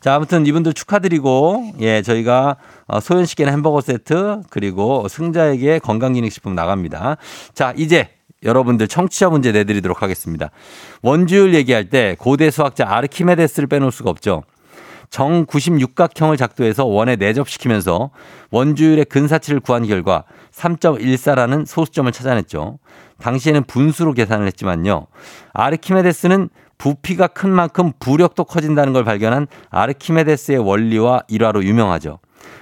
[0.00, 2.56] 자, 아무튼 이분들 축하드리고, 예, 저희가
[2.86, 7.18] 어, 소연 씨께는 햄버거 세트 그리고 승자에게 건강기능식품 나갑니다.
[7.54, 8.08] 자, 이제
[8.42, 10.50] 여러분들 청취자 문제 내드리도록 하겠습니다.
[11.02, 14.42] 원주율 얘기할 때 고대 수학자 아르키메데스를 빼놓을 수가 없죠.
[15.12, 18.10] 정 96각형을 작도해서 원에 내접시키면서
[18.50, 22.78] 원주율의 근사치를 구한 결과 3.14라는 소수점을 찾아냈죠.
[23.18, 25.08] 당시에는 분수로 계산을 했지만요.
[25.52, 26.48] 아르키메데스는
[26.78, 32.18] 부피가 큰 만큼 부력도 커진다는 걸 발견한 아르키메데스의 원리와 일화로 유명하죠.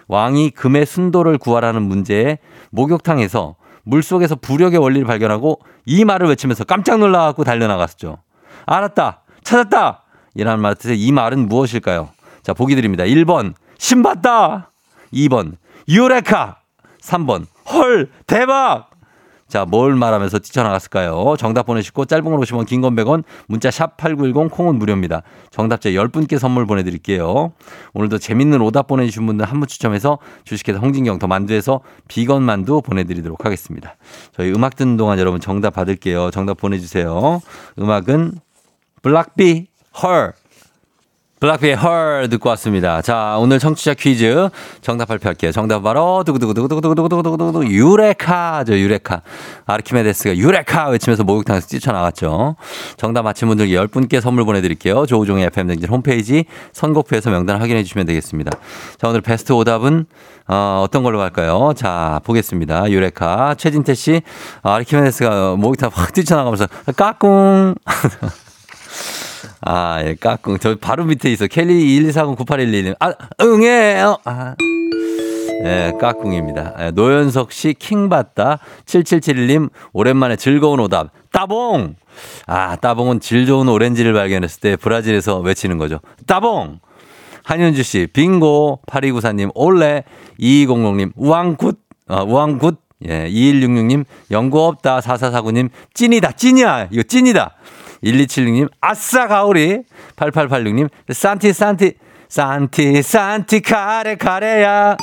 [0.09, 2.39] 왕이 금의 순도를 구하라는 문제에
[2.71, 8.19] 목욕탕에서 물속에서 부력의 원리를 발견하고 이 말을 외치면서 깜짝 놀라갖고 달려나갔었죠.
[8.67, 9.23] 알았다!
[9.45, 10.03] 찾았다!
[10.35, 12.09] 이라는 말 뜻의 이 말은 무엇일까요?
[12.43, 13.05] 자, 보기 드립니다.
[13.05, 14.71] 1번, 신봤다!
[15.13, 15.57] 2번,
[15.89, 16.59] 유레카!
[17.03, 18.11] 3번, 헐!
[18.27, 18.91] 대박!
[19.49, 21.35] 자, 뭘 말하면서 뛰쳐나갔을까요?
[21.37, 25.23] 정답 보내시고 짧은 걸 오시면 긴건 100원, 문자 샵 8910 콩은 무료입니다.
[25.51, 27.53] 정답자 10분께 선물 보내 드릴게요.
[27.93, 32.81] 오늘도 재밌는 오답 보내 주신 분들 한 분 추첨해서 주식회사 홍진경 더 만두에서 비건 만두
[32.81, 33.97] 보내 드리도록 하겠습니다.
[34.37, 36.31] 저희 음악 듣는 동안 여러분 정답 받을게요.
[36.31, 37.43] 정답 보내 주세요.
[37.77, 38.35] 음악은
[39.03, 39.67] 블락비
[40.01, 40.33] 헐
[41.41, 43.01] 블락비의 헐 듣고 왔습니다.
[43.01, 44.51] 자, 오늘 청취자 퀴즈
[44.83, 45.53] 정답 발표할게요.
[45.53, 49.23] 정답 바로 두구두구두구두구두구두구두구 유레카죠, 유레카.
[49.65, 52.57] 아르키메데스가 유레카 외치면서 목욕탕에서 뛰쳐나갔죠.
[52.99, 55.07] 정답 맞힌 분들 10분께 선물 보내드릴게요.
[55.07, 58.53] 조우종의 FM등진 홈페이지 선곡표에서 명단 확인해 주시면 되겠습니다.
[58.99, 60.05] 자, 오늘 베스트 오답은
[60.47, 61.73] 어, 어떤 걸로 갈까요?
[61.75, 62.91] 자, 보겠습니다.
[62.91, 63.55] 유레카.
[63.55, 64.21] 최진태 씨,
[64.63, 66.67] 아르키메데스가 목욕탕 확 뛰쳐나가면서
[66.97, 67.77] 까꿍.
[69.63, 70.59] 아, 예, 까꿍.
[70.59, 71.47] 저 바로 밑에 있어.
[71.47, 72.97] 켈리 124098111님.
[73.01, 74.19] 아, 응해요.
[74.25, 74.55] 아.
[75.65, 76.75] 예, 까꿍입니다.
[76.81, 78.61] 예, 노현석 씨, 킹받다.
[78.87, 81.11] 7771님, 오랜만에 즐거운 오답.
[81.33, 81.97] 따봉!
[82.47, 86.01] 아, 따봉은 질 좋은 오렌지를 발견했을 때 브라질에서 외치는 거죠.
[86.27, 86.81] 따봉!
[87.45, 88.81] 한현주 씨, 빙고.
[88.87, 90.05] 8294님, 올레.
[90.39, 91.79] 2200님, 우왕굿.
[92.09, 92.81] 아, 우왕굿.
[93.09, 95.01] 예, 2166님, 연구 없다.
[95.01, 96.33] 4449님, 찐이다.
[96.33, 96.89] 찐이야.
[96.91, 97.55] 이거 찐이다.
[98.05, 99.83] 1276님, 아싸 가오리.
[100.17, 101.95] 8886님, 산티, 산티,
[102.29, 104.97] 산티, 산티, 카레, 카레야.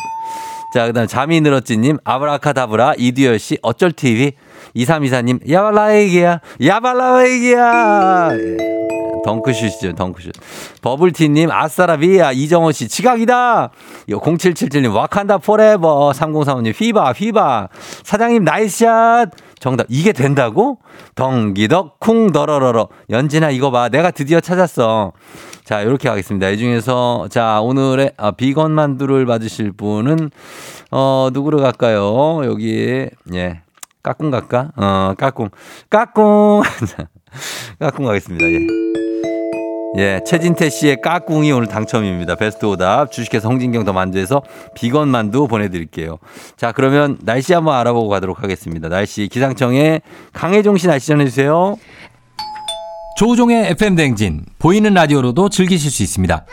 [0.74, 4.34] 자, 그 다음 잠이 늘었지님, 아브라카다브라, 이두열 씨, 어쩔 TV.
[4.76, 8.30] 2324님, 야발라에기야, 야발라에기야.
[8.34, 8.86] 예.
[9.28, 10.34] 덩크슛이죠, 덩크슛.
[10.82, 13.71] 버블티님, 아싸라비야, 이정호 씨, 지각이다.
[14.07, 16.11] 0777님, 와칸다 forever.
[16.11, 17.67] 3035님, 휘바, 휘바.
[18.03, 19.32] 사장님, 나이스샷.
[19.59, 19.88] 정답.
[19.89, 20.80] 이게 된다고?
[21.15, 22.88] 덩기덕, 쿵, 더러러러.
[23.09, 23.89] 연진아, 이거 봐.
[23.89, 25.11] 내가 드디어 찾았어.
[25.65, 26.47] 자, 이렇게 하겠습니다.
[26.49, 30.32] 이 중에서, 자, 오늘의, 아, 비건 만두를 받으실 분은,
[30.91, 32.45] 어, 누구로 갈까요?
[32.45, 33.61] 여기에, 예.
[34.03, 34.71] 까꿍 갈까?
[34.78, 35.49] 어, 까꿍.
[35.89, 36.61] 까꿍.
[37.80, 38.45] 까꿍 가겠습니다.
[38.45, 38.97] 예.
[39.98, 42.36] 예, 최진태 씨의 까꿍이 오늘 당첨입니다.
[42.36, 44.43] 베스트 오답 주식회사 홍진경 더 만두에서
[44.76, 46.20] 비건 만두 보내드릴게요.
[46.56, 48.89] 자, 그러면 날씨 한번 알아보고 가도록 하겠습니다.
[48.89, 50.02] 날씨 기상청에
[50.34, 51.78] 강혜종 씨 날씨 전해주세요.
[53.18, 56.45] 조우종의 FM 대행진 보이는 라디오로도 즐기실 수 있습니다.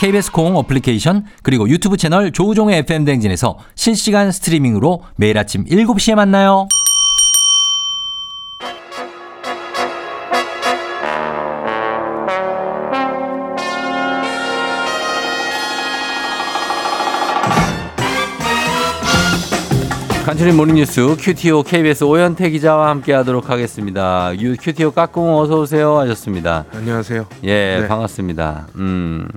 [0.00, 6.66] KBS 콩 어플리케이션 그리고 유튜브 채널 조우종의 FM 대행진에서 실시간 스트리밍으로 매일 아침 7시에 만나요.
[20.34, 24.32] 간추린 모닝뉴스 큐티오 KBS 오현태 기자와 함께하도록 하겠습니다.
[24.40, 26.64] 유 큐티오 까꿍 어서 오세요 오셨습니다.
[26.72, 27.26] 안녕하세요.
[27.44, 27.86] 예, 네.
[27.86, 28.66] 반갑습니다.
[28.74, 29.28] 음.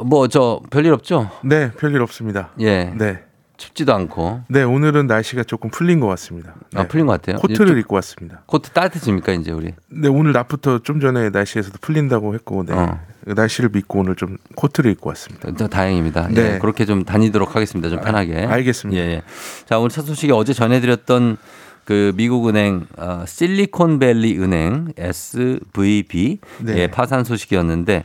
[0.00, 1.30] 뭐 저 별일 없죠?
[1.44, 2.50] 네, 별일 없습니다.
[2.58, 2.86] 예.
[2.96, 3.22] 네.
[3.62, 4.42] 춥지도 않고.
[4.48, 6.54] 네, 오늘은 날씨가 조금 풀린 것 같습니다.
[6.72, 6.80] 네.
[6.80, 7.36] 아, 풀린 것 같아요.
[7.38, 8.42] 코트를 좀- 입고 왔습니다.
[8.46, 9.72] 코트 따뜻해집니까 이제 우리?
[9.88, 12.74] 네, 오늘 낮부터 좀 전에 날씨에서도 풀린다고 했고, 네.
[12.74, 12.98] 어.
[13.24, 15.52] 날씨를 믿고 오늘 좀 코트를 입고 왔습니다.
[15.52, 16.28] 더 다행입니다.
[16.28, 16.54] 네.
[16.54, 17.88] 예, 그렇게 좀 다니도록 하겠습니다.
[17.88, 18.46] 좀 편하게.
[18.46, 19.00] 아, 알겠습니다.
[19.00, 19.22] 예, 예.
[19.66, 21.36] 자, 오늘 첫 소식이 어제 전해드렸던
[21.84, 26.76] 그 미국 은행 어, 실리콘밸리 은행 SVB 네.
[26.78, 28.04] 예, 파산 소식이었는데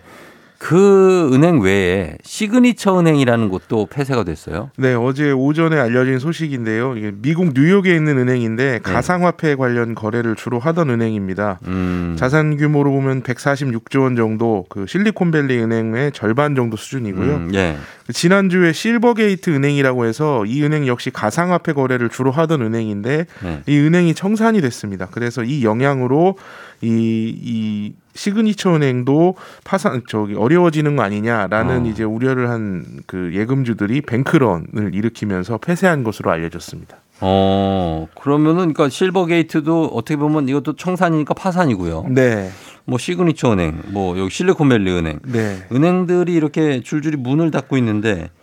[0.60, 4.72] 그 은행 외에 시그니처 은행이라는 곳도 폐쇄가 됐어요.
[4.78, 6.98] 네, 어제 오전에 알려진 소식인데요.
[6.98, 11.60] 이게 미국 뉴욕에 있는 은행인데 가상화폐 관련 거래를 주로 하던 은행입니다.
[11.62, 11.70] 네.
[11.70, 12.16] 음.
[12.18, 17.36] 자산 규모로 보면 146조 원 정도 그 실리콘밸리 은행의 절반 정도 수준이고요.
[17.36, 17.78] 음, 예.
[18.12, 23.62] 지난주에 실버게이트 은행이라고 해서 이 은행 역시 가상화폐 거래를 주로 하던 은행인데 네.
[23.68, 25.08] 이 은행이 청산이 됐습니다.
[25.12, 26.36] 그래서 이 영향으로
[26.82, 31.88] 이, 이 시그니처 은행도 파산 저기 어려워지는 거 아니냐라는 어.
[31.88, 36.98] 이제 우려를 한 그 예금주들이 뱅크런을 일으키면서 폐쇄한 것으로 알려졌습니다.
[37.20, 42.08] 어, 그러면은 그러니까 실버게이트도 어떻게 보면 이것도 청산이니까 파산이고요.
[42.10, 42.50] 네,
[42.86, 48.37] 뭐 시그니처 은행, 뭐 여기 실리콘밸리 은행 네, 은행들이 이렇게 줄줄이 문을 닫고 있는데 어,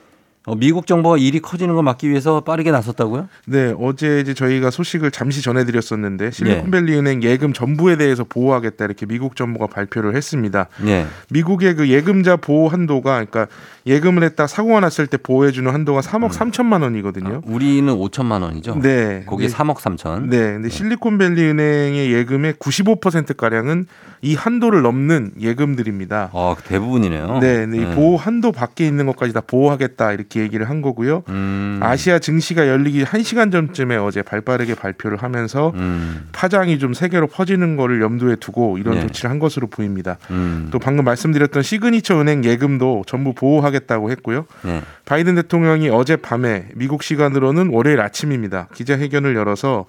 [0.58, 3.28] 미국 정부가 일이 커지는 걸 막기 위해서 빠르게 나섰다고요?
[3.46, 6.30] 네, 어제 이제 저희가 소식을 잠시 전해드렸었는데 예.
[6.30, 10.68] 실리콘밸리 은행 예금 전부에 대해서 보호하겠다 이렇게 미국 정부가 발표를 했습니다.
[10.86, 11.06] 예.
[11.30, 13.46] 미국의 그 예금자 보호 한도가 그러니까
[13.86, 17.40] 예금을 했다 사고가 났을 때 보호해주는 한도가 3억 3천만 원이거든요.
[17.46, 18.78] 우리는 5천만 원이죠.
[18.80, 19.54] 네, 거기에 네.
[19.54, 20.28] 3억 3천.
[20.28, 23.86] 네, 근데 실리콘밸리 은행의 예금의 95% 가량은
[24.24, 26.30] 이 한도를 넘는 예금들입니다.
[26.32, 27.40] 어, 대부분이네요.
[27.40, 27.94] 네, 이 네.
[27.94, 31.24] 보호 한도 밖에 있는 것까지 다 보호하겠다 이렇게 얘기를 한 거고요.
[31.28, 31.78] 음.
[31.82, 36.28] 아시아 증시가 열리기 1시간 전쯤에 어제 발빠르게 발표를 하면서 음.
[36.32, 39.00] 파장이 좀 세계로 퍼지는 거를 염두에 두고 이런 네.
[39.02, 40.16] 조치를 한 것으로 보입니다.
[40.30, 40.68] 음.
[40.70, 44.46] 또 방금 말씀드렸던 시그니처 은행 예금도 전부 보호하겠다고 했고요.
[44.62, 44.80] 네.
[45.04, 48.68] 바이든 대통령이 어젯밤에 미국 시간으로는 월요일 아침입니다.
[48.74, 49.84] 기자회견을 열어서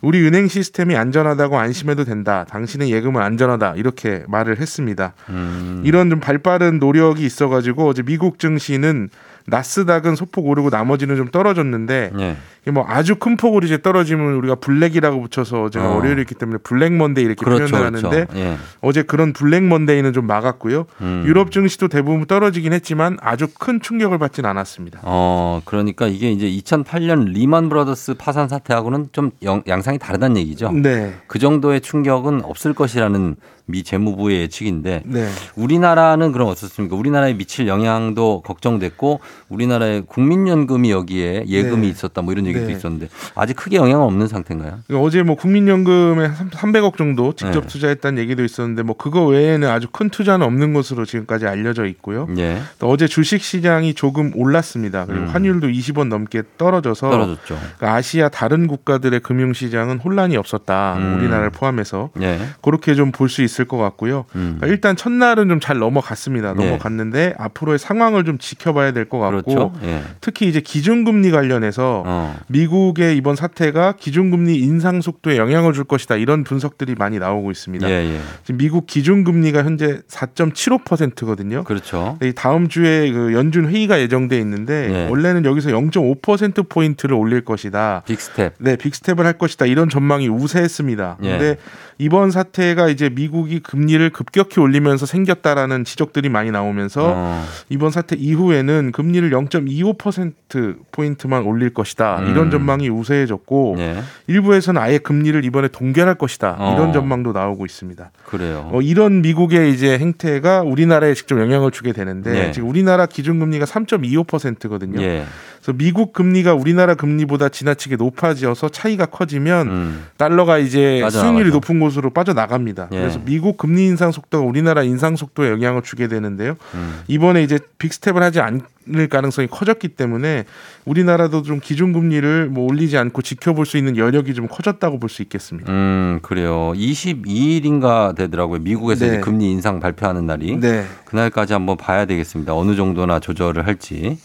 [0.00, 2.44] 우리 은행 시스템이 안전하다고 안심해도 된다.
[2.48, 3.74] 당신의 예금은 안전하다.
[3.76, 5.14] 이렇게 말을 했습니다.
[5.28, 5.82] 음.
[5.84, 9.08] 이런 좀 발빠른 노력이 있어가지고 어제 미국 증시는
[9.48, 12.36] 나스닥은 소폭 오르고 나머지는 좀 떨어졌는데 예.
[12.62, 15.94] 이게 뭐 아주 큰 폭으로 이제 떨어지면 우리가 블랙이라고 붙여서 제가 어.
[15.96, 17.70] 월요일이기 때문에 블랙 먼데이 이렇게 그렇죠.
[17.70, 18.08] 표현을 그렇죠.
[18.08, 18.56] 하는데 예.
[18.82, 20.84] 어제 그런 블랙 먼데이는 좀 막았고요.
[21.00, 21.22] 음.
[21.26, 25.00] 유럽 증시도 대부분 떨어지긴 했지만 아주 큰 충격을 받진 않았습니다.
[25.02, 30.70] 어, 그러니까 이게 이제 2008년 리만 브라더스 파산 사태하고는 좀 영- 양상이 다르다는 얘기죠.
[30.72, 31.14] 네.
[31.26, 33.36] 그 정도의 충격은 없을 것이라는
[33.68, 35.28] 미 재무부의 예측인데 네.
[35.54, 36.96] 우리나라는 그럼 어떻습니까?
[36.96, 41.88] 우리나라에 미칠 영향도 걱정됐고 우리나라의 국민연금이 여기에 예금이 네.
[41.88, 42.72] 있었다 뭐 이런 얘기도 네.
[42.72, 44.78] 있었는데 아직 크게 영향은 없는 상태인가요?
[44.94, 47.66] 어제 뭐 국민연금에 300억 정도 직접 네.
[47.66, 52.26] 투자했다는 얘기도 있었는데 뭐 그거 외에는 아주 큰 투자는 없는 것으로 지금까지 알려져 있고요.
[52.38, 52.62] 예.
[52.78, 55.04] 또 어제 주식 시장이 조금 올랐습니다.
[55.04, 55.28] 그리고 음.
[55.28, 57.58] 환율도 20원 넘게 떨어져서 떨어졌죠.
[57.76, 60.96] 그러니까 아시아 다른 국가들의 금융 시장은 혼란이 없었다.
[60.98, 61.18] 뭐 음.
[61.18, 62.38] 우리나라를 포함해서 예.
[62.62, 64.24] 그렇게 좀 볼 수 있을 것 같고요.
[64.34, 64.56] 음.
[64.58, 66.54] 그러니까 일단 첫날은 좀 잘 넘어갔습니다.
[66.54, 66.64] 네.
[66.64, 69.72] 넘어갔는데 앞으로의 상황을 좀 지켜봐야 될 것 같고 그렇죠.
[69.82, 70.02] 예.
[70.20, 72.36] 특히 이제 기준금리 관련해서 어.
[72.48, 77.88] 미국의 이번 사태가 기준금리 인상 속도에 영향을 줄 것이다 이런 분석들이 많이 나오고 있습니다.
[77.88, 78.20] 예, 예.
[78.44, 81.64] 지금 미국 기준금리가 현재 4.75%거든요.
[81.64, 82.18] 그렇죠.
[82.22, 85.08] 이 다음 주에 그 연준 회의가 예정돼 있는데 예.
[85.10, 88.02] 원래는 여기서 0.5% 포인트를 올릴 것이다.
[88.06, 88.54] 빅스텝.
[88.58, 89.66] 네, 빅스텝을 할 것이다.
[89.66, 91.18] 이런 전망이 우세했습니다.
[91.22, 91.30] 예.
[91.30, 91.56] 근데
[91.98, 97.44] 이번 사태가 이제 미국 이 금리를 급격히 올리면서 생겼다라는 지적들이 많이 나오면서 어.
[97.68, 102.20] 이번 사태 이후에는 금리를 0.25% 포인트만 올릴 것이다.
[102.20, 102.30] 음.
[102.30, 104.02] 이런 전망이 우세해졌고 예.
[104.26, 106.56] 일부에서는 아예 금리를 이번에 동결할 것이다.
[106.58, 106.74] 어.
[106.74, 108.10] 이런 전망도 나오고 있습니다.
[108.26, 108.70] 그래요.
[108.72, 112.52] 어, 이런 미국의 이제 행태가 우리나라에 직접 영향을 주게 되는데 네.
[112.52, 115.00] 지금 우리나라 기준금리가 3.25%거든요.
[115.02, 115.24] 예.
[115.68, 120.06] 그래서 미국 금리가 우리나라 금리보다 지나치게 높아지어서 차이가 커지면 음.
[120.16, 121.18] 달러가 이제 빠져나가죠.
[121.18, 122.88] 수익률이 높은 곳으로 빠져나갑니다.
[122.92, 122.98] 예.
[122.98, 126.56] 그래서 미국 금리 인상 속도가 우리나라 인상 속도에 영향을 주게 되는데요.
[126.74, 127.00] 음.
[127.06, 128.62] 이번에 이제 빅스텝을 하지 않
[128.94, 130.44] 을 가능성이 커졌기 때문에
[130.84, 135.72] 우리나라도 좀 기준금리를 뭐 올리지 않고 지켜볼 수 있는 여력이 좀 커졌다고 볼 수 있겠습니다.
[135.72, 136.72] 음, 그래요.
[136.74, 138.60] 22일인가 되더라고요.
[138.60, 139.12] 미국에서 네.
[139.12, 140.56] 이제 금리 인상 발표하는 날이.
[140.58, 140.84] 네.
[141.04, 142.54] 그날까지 한번 봐야 되겠습니다.
[142.54, 144.18] 어느 정도나 조절을 할지.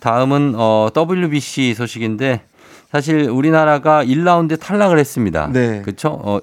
[0.00, 2.42] 다음은 어, WBC 소식인데
[2.92, 5.48] 사실 우리나라가 1라운드에 탈락을 했습니다.
[5.52, 5.80] 네.
[5.82, 6.08] 그렇죠?
[6.08, 6.40] 어,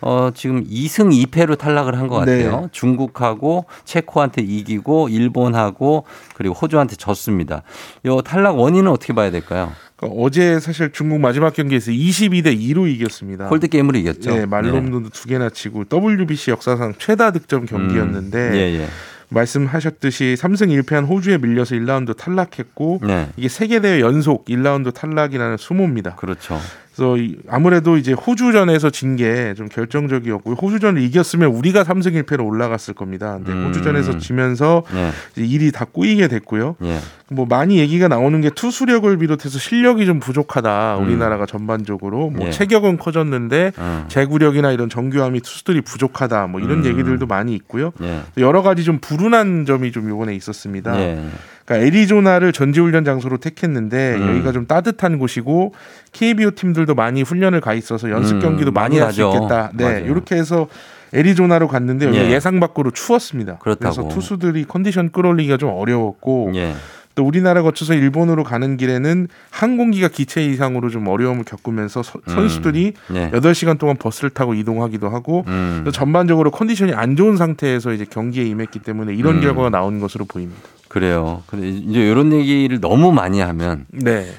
[0.00, 2.60] 어, 지금 2승 2패로 탈락을 한 것 같아요.
[2.62, 2.68] 네.
[2.72, 7.62] 중국하고 체코한테 이기고 일본하고 그리고 호주한테 졌습니다.
[8.06, 9.72] 요 탈락 원인은 어떻게 봐야 될까요?
[9.96, 13.46] 그러니까 어제 사실 중국 마지막 경기에서 22대 2로 이겼습니다.
[13.46, 14.34] 콜드 게임으로 이겼죠.
[14.34, 18.54] 네, 말롬도 두 개나 치고 WBC 역사상 최다 득점 경기였는데 음.
[18.54, 18.86] 예, 예.
[19.28, 23.28] 말씀하셨듯이 3승 1패한 호주에 밀려서 1라운드 탈락했고 네.
[23.36, 26.14] 이게 세계 대회 연속 1라운드 탈락이라는 수모입니다.
[26.16, 26.58] 그렇죠.
[26.94, 32.94] 그래서 이- 아무래도 이제 호주전에서 진 게 좀 결정적이었고 호주전을 이겼으면 우리가 3승 1패로 올라갔을
[32.94, 33.34] 겁니다.
[33.36, 33.66] 근데 음.
[33.68, 35.10] 호주전에서 지면서 예.
[35.42, 36.76] 일이 다 꼬이게 됐고요.
[36.82, 36.98] 예.
[37.30, 40.98] 뭐 많이 얘기가 나오는 게 투수력을 비롯해서 실력이 좀 부족하다.
[40.98, 41.04] 음.
[41.04, 42.50] 우리나라가 전반적으로 뭐 예.
[42.50, 44.04] 체격은 커졌는데 어.
[44.08, 46.48] 제구력이나 이런 정교함이 투수들이 부족하다.
[46.48, 46.86] 뭐 이런 음.
[46.86, 47.92] 얘기들도 많이 있고요.
[48.02, 48.20] 예.
[48.38, 50.94] 여러 가지 좀 불운한 점이 좀 이번에 있었습니다.
[51.64, 51.66] 예.
[51.66, 54.28] 그러니까 애리조나를 전지훈련 장소로 택했는데 음.
[54.30, 55.72] 여기가 좀 따뜻한 곳이고
[56.12, 59.22] KBO 팀들도 많이 훈련을 가 있어서 연습 음, 경기도 많이 많이 할 수.
[59.22, 59.70] 있겠다.
[59.74, 60.04] 네, 맞아요.
[60.06, 60.68] 이렇게 해서
[61.14, 62.30] 애리조나로 갔는데 여기 예.
[62.32, 63.58] 예상 밖으로 추웠습니다.
[63.58, 63.94] 그렇다고.
[63.94, 66.74] 그래서 투수들이 컨디션 끌어올리기가 좀 어려웠고 예.
[67.14, 72.34] 또 우리나라 거쳐서 일본으로 가는 길에는 항공기가 기체 이상으로 좀 어려움을 겪으면서 서- 음.
[72.34, 73.30] 선수들이 예.
[73.32, 75.82] 여덟 시간 동안 버스를 타고 이동하기도 하고 음.
[75.84, 79.40] 또 전반적으로 컨디션이 안 좋은 상태에서 이제 경기에 임했기 때문에 이런 음.
[79.42, 80.60] 결과가 나온 것으로 보입니다.
[80.94, 81.42] 그래요.
[81.48, 84.32] 근데 이제 이런 얘기를 너무 많이 하면 네.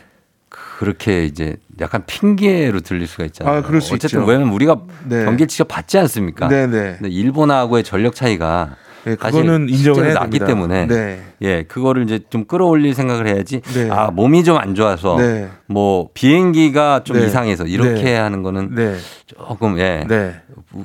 [0.48, 3.58] 그렇게 이제 약간 핑계로 들릴 수가 있잖아요.
[3.58, 4.26] 아, 그럴 수 어쨌든 있죠.
[4.26, 5.26] 왜냐면 우리가 네.
[5.26, 6.48] 경기를 직접 받지 않습니까?
[6.48, 6.96] 네, 네.
[6.98, 10.46] 근데 일본하고의 전력 차이가 네, 그거는 인정을 해야 됩니다.
[10.48, 11.22] 때문에 네.
[11.42, 13.62] 예 그거를 이제 좀 끌어올릴 생각을 해야지.
[13.74, 13.90] 네.
[13.92, 15.50] 아 몸이 좀 안 좋아서 네.
[15.68, 17.26] 뭐 비행기가 좀 네.
[17.28, 18.16] 이상해서 이렇게 네.
[18.16, 18.96] 하는 거는 네.
[19.28, 20.36] 조금 예 네.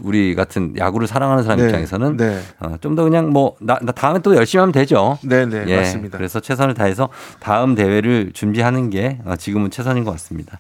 [0.03, 1.67] 우리 같은 야구를 사랑하는 사람 네.
[1.67, 2.41] 입장에서는 네.
[2.61, 5.19] 어, 좀더 그냥 뭐나 다음에 또 열심히 하면 되죠.
[5.23, 6.19] 네, 네, 예, 맞습니다.
[6.19, 7.09] 그래서 최선을 다해서
[7.39, 10.59] 다음 대회를 준비하는 게 어, 지금은 최선인 것 같습니다.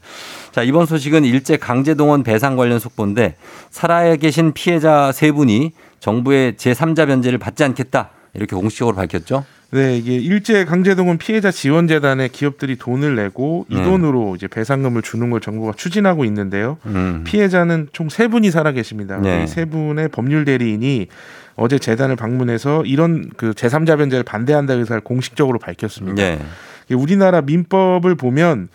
[0.52, 3.36] 자, 이번 소식은 일제 강제동원 배상 관련 속보인데
[3.70, 8.10] 살아 계신 피해자 세 분이 정부의 제3자 변제를 받지 않겠다.
[8.34, 9.44] 이렇게 공식적으로 밝혔죠.
[9.72, 13.84] 네, 이게 일제 강제동원 피해자 지원 재단에 기업들이 돈을 내고 이 네.
[13.84, 16.78] 돈으로 이제 배상금을 주는 걸 정부가 추진하고 있는데요.
[16.86, 17.22] 음.
[17.24, 19.18] 피해자는 총 세 분이 살아 계십니다.
[19.18, 19.44] 네.
[19.44, 21.06] 이세 분의 법률 대리인이
[21.54, 26.20] 어제 재단을 방문해서 이런 그 제3자 변제를 반대한다 의사를 공식적으로 밝혔습니다.
[26.22, 26.38] 예.
[26.86, 28.68] 이게 우리나라 민법을 보면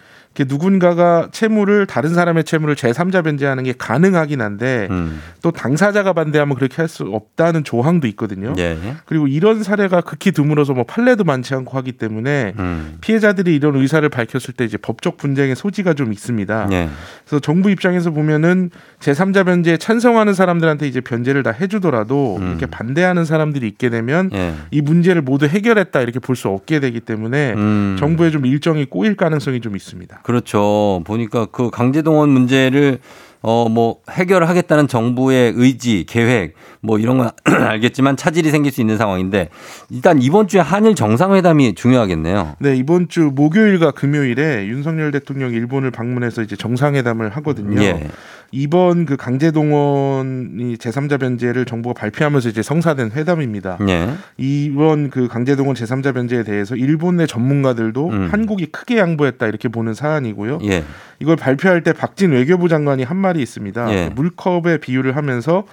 [0.44, 5.22] 누군가가 채무를 다른 사람의 채무를 제3자 변제하는 게 가능하긴 한데 음.
[5.42, 8.54] 또 당사자가 반대하면 그렇게 할 수 없다는 조항도 있거든요.
[8.60, 8.78] 예.
[9.06, 12.98] 그리고 이런 사례가 극히 드물어서 뭐 판례도 많지 않고 하기 때문에 음.
[13.02, 16.68] 피해자들이 이런 의사를 밝혔을 때 이제 법적 분쟁의 소지가 좀 있습니다.
[16.72, 16.90] 예.
[17.26, 18.70] 그래서 정부 입장에서 보면은
[19.00, 22.50] 제3자 변제에 찬성하는 사람들한테 이제 변제를 다 해주더라도 음.
[22.50, 24.54] 이렇게 반대하는 사람들이 있게 되면 예.
[24.70, 27.96] 이 문제를 모두 해결했다 이렇게 볼 수 없게 되기 때문에 음.
[27.98, 30.20] 정부의 좀 일정이 꼬일 가능성이 좀 있습니다.
[30.26, 31.04] 그렇죠.
[31.06, 33.00] 보니까 그 강제동원 문제를
[33.48, 39.50] 어 뭐 해결하겠다는 정부의 의지, 계획 뭐 이런 건 알겠지만 차질이 생길 수 있는 상황인데
[39.92, 42.56] 일단 이번 주에 한일 정상회담이 중요하겠네요.
[42.60, 47.80] 네 이번 주 목요일과 금요일에 윤석열 대통령 일본을 방문해서 이제 정상회담을 하거든요.
[47.84, 48.08] 예.
[48.52, 53.78] 이번 그 강제 동원이 제3자 변제를 정부가 발표하면서 이제 성사된 회담입니다.
[53.88, 54.10] 예.
[54.38, 58.28] 이번 그 강제 동원 제3자 변제에 대해서 일본 내 전문가들도 음.
[58.32, 60.60] 한국이 크게 양보했다 이렇게 보는 사안이고요.
[60.64, 60.84] 예.
[61.20, 63.94] 이걸 발표할 때 박진 외교부 장관이 한 말이 있습니다.
[63.94, 64.10] 예.
[64.16, 65.66] 물컵에 비유를 하면서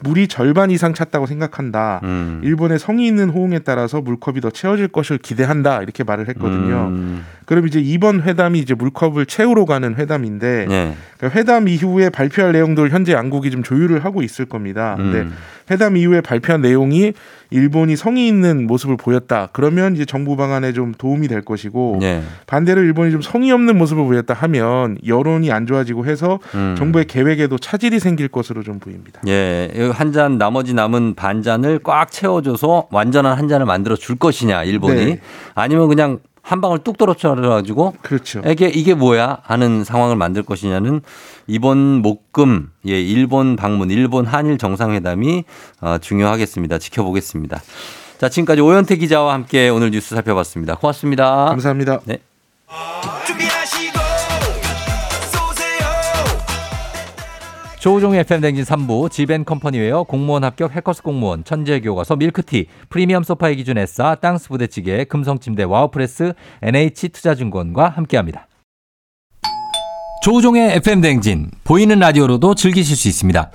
[0.00, 2.00] 물이 절반 이상 찼다고 생각한다.
[2.04, 2.40] 음.
[2.44, 6.88] 일본의 성의 있는 호응에 따라서 물컵이 더 채워질 것을 기대한다 이렇게 말을 했거든요.
[6.90, 7.24] 음.
[7.46, 10.94] 그럼 이제 이번 회담이 이제 물컵을 채우러 가는 회담인데 예.
[11.16, 14.94] 그러니까 회담 이후에 발표할 내용들 현재 양국이 좀 조율을 하고 있을 겁니다.
[14.96, 15.32] 근데 음.
[15.70, 17.12] 회담 이후에 발표한 내용이
[17.50, 19.48] 일본이 성의 있는 모습을 보였다.
[19.52, 22.22] 그러면 이제 정부 방안에 좀 도움이 될 것이고 예.
[22.46, 26.74] 반대로 일본이 좀 성의 없는 모습을 보였다 하면 여론이 안 좋아지고 해서 음.
[26.76, 29.20] 정부의 계획에도 차질이 생길 것으로 좀 보입니다.
[29.28, 34.64] 예, 한 잔 나머지 남은 반 잔을 꽉 채워줘서 완전한 한 잔을 만들어 줄 것이냐
[34.64, 35.20] 일본이 네.
[35.54, 38.40] 아니면 그냥 한 방울 뚝 떨어져가지고 그렇죠.
[38.46, 41.00] 이게 이게 뭐야 하는 상황을 만들 것이냐는
[41.48, 45.42] 이번 목금 예 일본 방문 일본 한일 정상회담이
[45.80, 46.78] 어, 중요하겠습니다.
[46.78, 47.60] 지켜보겠습니다.
[48.18, 50.76] 자 지금까지 오현태 기자와 함께 오늘 뉴스 살펴봤습니다.
[50.76, 51.46] 고맙습니다.
[51.46, 51.98] 감사합니다.
[52.04, 52.18] 네.
[57.86, 63.78] 조우종의 FM 댕진 3부 지벤컴퍼니웨어 공무원 합격 해커스 공무원 천재 교과서 밀크티 프리미엄 소파의 기준
[63.78, 66.32] 에싸 땅스 부대찌개 금성침대 와우프레스
[66.62, 68.48] NH 투자증권과 함께합니다.
[70.20, 73.52] 조우종의 FM 댕진 보이는 라디오로도 즐기실 수 있습니다.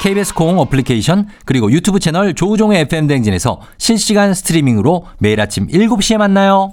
[0.00, 6.70] KBS 콩 어플리케이션 그리고 유튜브 채널 조우종의 FM 댕진에서 실시간 스트리밍으로 매일 아침 7시에 만나요.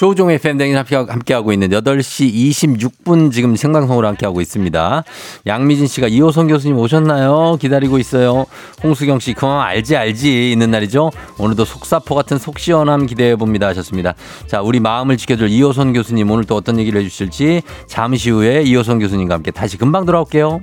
[0.00, 5.04] 조우종의 팬댕이 함께하고 있는 8시 26분 지금 생방송으로 함께하고 있습니다.
[5.46, 7.58] 양미진 씨가 이호선 교수님 오셨나요?
[7.60, 8.46] 기다리고 있어요.
[8.82, 10.52] 홍수경 씨, 그만 알지, 알지.
[10.52, 11.10] 있는 날이죠.
[11.36, 13.66] 오늘도 속사포 같은 속 시원함 기대해 봅니다.
[13.66, 14.14] 하셨습니다.
[14.46, 19.34] 자, 우리 마음을 지켜줄 이호선 교수님 오늘 또 어떤 얘기를 해주실지 잠시 후에 이호선 교수님과
[19.34, 20.62] 함께 다시 금방 돌아올게요.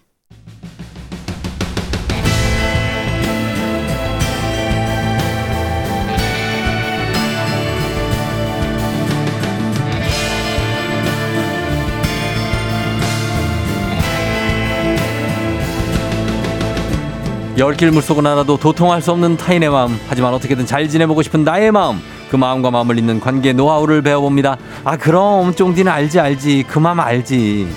[17.61, 19.95] 열길 물속은 알아도 도통할 수 없는 타인의 마음.
[20.09, 22.01] 하지만 어떻게든 잘 지내보고 싶은 나의 마음.
[22.31, 24.57] 그 마음과 마음을 잇는 관계 노하우를 배워봅니다.
[24.83, 26.65] 아 그럼 쫑디는 알지 알지.
[26.67, 27.67] 그 마음 알지.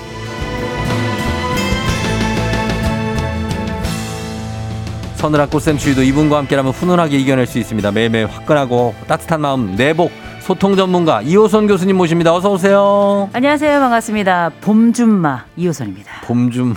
[5.16, 7.91] 서늘한 꽃샘 추위도 이분과 함께라면 훈훈하게 이겨낼 수 있습니다.
[7.91, 10.11] 매일매일 화끈하고 따뜻한 마음 내복
[10.41, 12.35] 소통 전문가 이호선 교수님 모십니다.
[12.35, 13.28] 어서 오세요.
[13.35, 13.80] 안녕하세요.
[13.80, 14.51] 반갑습니다.
[14.62, 16.22] 봄준마 이호선입니다.
[16.22, 16.74] 봄주마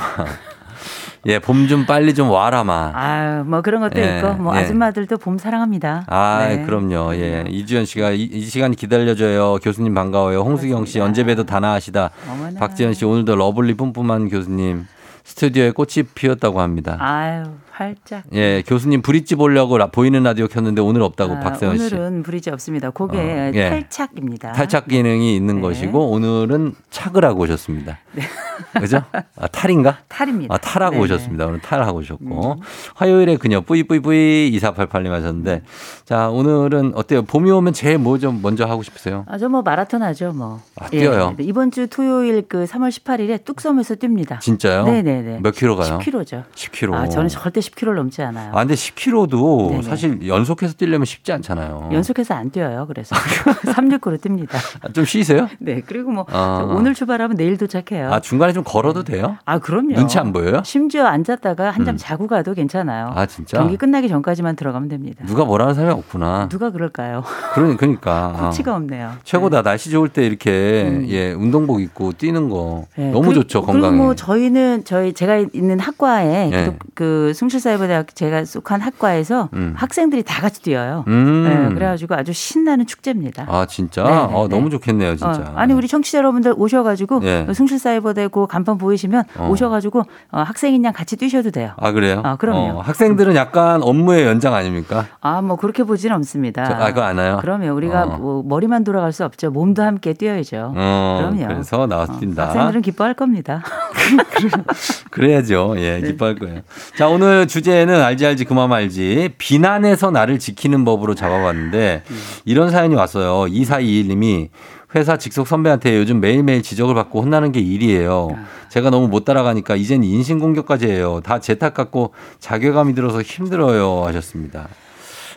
[1.28, 2.92] 예, 봄 좀 빨리 좀 와라마.
[2.94, 4.62] 아유, 뭐 그런 것도 예, 있고, 뭐 예.
[4.62, 6.06] 아줌마들도 봄 사랑합니다.
[6.08, 6.64] 아, 네.
[6.64, 7.14] 그럼요.
[7.16, 7.44] 예.
[7.50, 9.58] 이주연 씨가 이, 이 시간 기다려줘요.
[9.62, 10.40] 교수님 반가워요.
[10.42, 12.10] 홍수경 씨 언제 봬도 단아하시다.
[12.58, 14.88] 박지현 씨 오늘도 lovely 뿜뿜한 교수님
[15.26, 16.96] 스튜디오에 꽃이 피었다고 합니다.
[17.02, 17.44] 아유,
[17.82, 18.24] 활짝.
[18.34, 21.84] 예, 교수님 브릿지 보려고 라- 보이는 라디오 켰는데 오늘 없다고 아, 박세현 씨.
[21.96, 22.90] 오늘은 브리지 없습니다.
[22.90, 23.70] 그게 어, 예.
[23.70, 24.54] 탈착입니다.
[24.54, 25.62] 탈착 기능이 있는 네.
[25.62, 28.00] 것이고 오늘은 착을 하고 오셨습니다.
[28.80, 29.02] 그죠?
[29.36, 30.00] 아, 탈인가?
[30.08, 30.54] 탈입니다.
[30.54, 31.02] 아, 탈하고 네네.
[31.02, 31.04] 음.
[31.04, 31.46] 오셨습니다.
[31.46, 32.62] 오늘 탈하고 오셨고.
[32.96, 35.62] 화요일에 그녀 뿌이뿌이뿌이 2488님 하셨는데
[36.06, 37.22] 자, 오늘은 어때요?
[37.24, 39.24] 봄이 오면 제일 뭐 좀 먼저 하고 싶으세요?
[39.28, 40.60] 아, 저 뭐 마라톤 하죠, 뭐.
[40.76, 41.36] 아, 뛰어요?
[41.38, 44.40] 네, 이번 주 토요일 그 3월 18일에 뚝섬에서 뜁니다.
[44.40, 44.86] 진짜요?
[44.86, 45.40] 네 네 네.
[45.42, 46.00] 몇 킬로 가요?
[46.00, 46.44] 10km죠.
[46.56, 46.94] 10kg.
[46.96, 48.52] 아, 저는 절대 10km를 넘지 않아요.
[48.54, 49.82] 아, 근데 10kg도 네네.
[49.84, 51.90] 사실 연속해서 뛰려면 쉽지 않잖아요.
[51.92, 52.86] 연속해서 안 뛰어요.
[52.88, 53.16] 그래서
[53.66, 54.58] 369로 뜁니다.
[54.84, 55.48] 아, 좀 쉬세요?
[55.60, 55.82] 네.
[55.86, 56.66] 그리고 뭐 아.
[56.70, 58.12] 오늘 출발하면 내일 도착해요.
[58.14, 59.38] 아, 중간에 좀 걸어도 돼요?
[59.46, 59.94] 아, 그럼요.
[59.96, 60.62] 눈치 안 보여요?
[60.66, 61.98] 심지어 앉았다가 한잠 음.
[61.98, 63.12] 자고 가도 괜찮아요.
[63.16, 63.58] 아, 진짜?
[63.58, 65.24] 경기 끝나기 전까지만 들어가면 됩니다.
[65.26, 66.48] 누가 뭐라는 사람이 없구나.
[66.50, 67.24] 누가 그럴까요?
[67.54, 68.34] 그러니, 그러니까.
[68.48, 69.14] 코치가 없네요.
[69.24, 69.62] 최고다.
[69.62, 71.06] 날씨 좋을 때 이렇게 음.
[71.10, 73.98] 예 운동복 입고 뛰는 거 네, 너무 그리고- 좋죠 그리고 건강에.
[73.98, 76.66] 뭐 저희는 저희 제가 있는 학과에 예.
[76.66, 79.74] 그, 그 숭실사이버대학 제가 속한 학과에서 음.
[79.76, 81.04] 학생들이 다 같이 뛰어요.
[81.08, 81.44] 음.
[81.70, 83.46] 네, 그래가지고 아주 신나는 축제입니다.
[83.48, 84.04] 아 진짜.
[84.04, 84.56] 네, 네, 어, 네.
[84.56, 85.42] 너무 좋겠네요 진짜.
[85.42, 87.48] 어, 아니 우리 청취자 여러분들 오셔가지고 예.
[87.54, 89.50] 숭실사이버대 그 간판 보이시면 어.
[89.50, 91.72] 오셔가지고 어, 학생인 양 같이 뛰셔도 돼요.
[91.78, 92.22] 아 그래요?
[92.24, 92.80] 아, 그럼요.
[92.80, 95.06] 어, 학생들은 약간 업무의 연장 아닙니까?
[95.22, 96.66] 아 뭐 그렇게 보지는 않습니다.
[96.66, 97.38] 저, 아 그거 아나요?
[97.42, 98.18] 그러면 우리가 어.
[98.18, 99.50] 뭐 머리만 돌아갈 수 없죠.
[99.52, 100.74] 몸도 함께 뛰어야죠.
[100.76, 101.48] 어, 그럼요.
[101.48, 102.48] 그래서 나와서 어, 뛴다.
[102.50, 103.64] 학생들은 기뻐할 겁니다.
[105.12, 105.76] 그래야죠.
[105.78, 106.08] 예, 네.
[106.08, 106.62] 기뻐할 거예요.
[106.98, 109.30] 자, 오늘 주제는 알지 알지 그만 알지.
[109.38, 112.22] 비난에서 나를 지키는 법으로 잡아봤는데 음.
[112.46, 113.52] 이런 사연이 왔어요.
[113.52, 114.50] 2421님이
[114.96, 118.30] 회사 직속 선배한테 요즘 매일매일 지적을 받고 혼나는 게 일이에요.
[118.34, 118.46] 아.
[118.70, 121.22] 제가 너무 못 따라가니까 이젠 인신공격까지 해요.
[121.24, 124.04] 다 제 탓 같고 자괴감이 들어서 힘들어요.
[124.06, 124.68] 하셨습니다.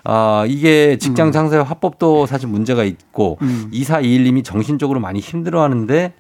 [0.05, 3.71] 아, 이게 직장 장사의 화법도 사실 문제가 있고 음.
[3.73, 6.15] 2421님이 정신적으로 많이 힘들어 하는데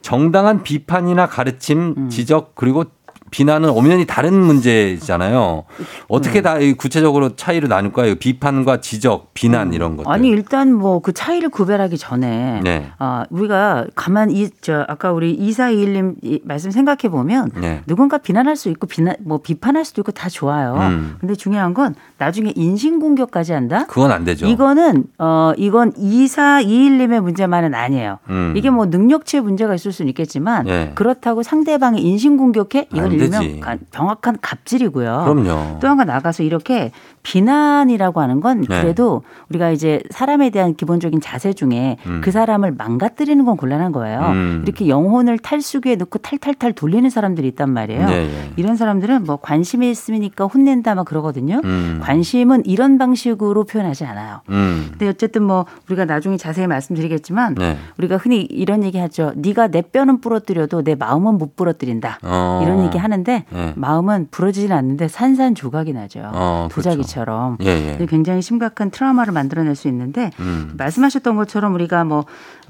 [0.00, 2.08] 정당한 비판이나 가르침, 음.
[2.08, 2.84] 지적 그리고
[3.30, 5.64] 비난은 엄연히 다른 문제잖아요.
[6.08, 8.16] 어떻게 다이 구체적으로 차이를 나눌까요?
[8.16, 10.10] 비판과 지적, 비난 이런 것들.
[10.12, 12.90] 아니 일단 뭐 그 차이를 구별하기 전에 네.
[12.98, 17.82] 아 우리가 가만 이저 아까 우리 이사이일님 이 말씀 생각해 보면 네.
[17.86, 20.74] 누군가 비난할 수 있고 비난 뭐 비판할 수도 있고 다 좋아요.
[20.80, 21.16] 음.
[21.20, 23.86] 근데 중요한 건 나중에 인신 공격까지 한다.
[23.88, 24.46] 그건 안 되죠.
[24.46, 28.18] 이거는 어 이건 이사이일님의 문제만은 아니에요.
[28.30, 28.54] 음.
[28.56, 30.92] 이게 뭐 능력치의 문제가 있을 수는 있겠지만 네.
[30.94, 33.60] 그렇다고 상대방이 인신 공격해 이건 안 일명
[33.90, 35.24] 정확한 갑질이고요.
[35.24, 35.78] 그럼요.
[35.80, 36.90] 또 한 번 나가서 이렇게
[37.22, 38.66] 비난이라고 하는 건 네.
[38.66, 42.20] 그래도 우리가 이제 사람에 대한 기본적인 자세 중에 음.
[42.22, 44.20] 그 사람을 망가뜨리는 건 곤란한 거예요.
[44.20, 44.62] 음.
[44.64, 48.06] 이렇게 영혼을 탈수기에 넣고 탈탈탈 돌리는 사람들이 있단 말이에요.
[48.06, 48.50] 네, 예.
[48.56, 51.60] 이런 사람들은 뭐 관심이 있으니까 혼낸다 막 그러거든요.
[51.64, 52.00] 음.
[52.02, 54.40] 관심은 이런 방식으로 표현하지 않아요.
[54.50, 54.86] 음.
[54.90, 57.76] 근데 어쨌든 뭐 우리가 나중에 자세히 말씀드리겠지만 네.
[57.98, 59.32] 우리가 흔히 이런 얘기 하죠.
[59.36, 62.18] 네가 내 뼈는 부러뜨려도 내 마음은 못 부러뜨린다.
[62.22, 62.60] 어.
[62.64, 63.72] 이런 얘기 하는데 네.
[63.76, 66.22] 마음은 부러지진 않는데 산산조각이 나죠.
[66.34, 66.90] 어, 그렇죠.
[66.90, 67.58] 도자기처럼.
[67.62, 67.90] 예, 예.
[67.92, 70.74] 근데 굉장히 심각한 트라우마를 만들어낼 수 있는데 음.
[70.76, 72.24] 말씀하셨던 것처럼 우리가 뭐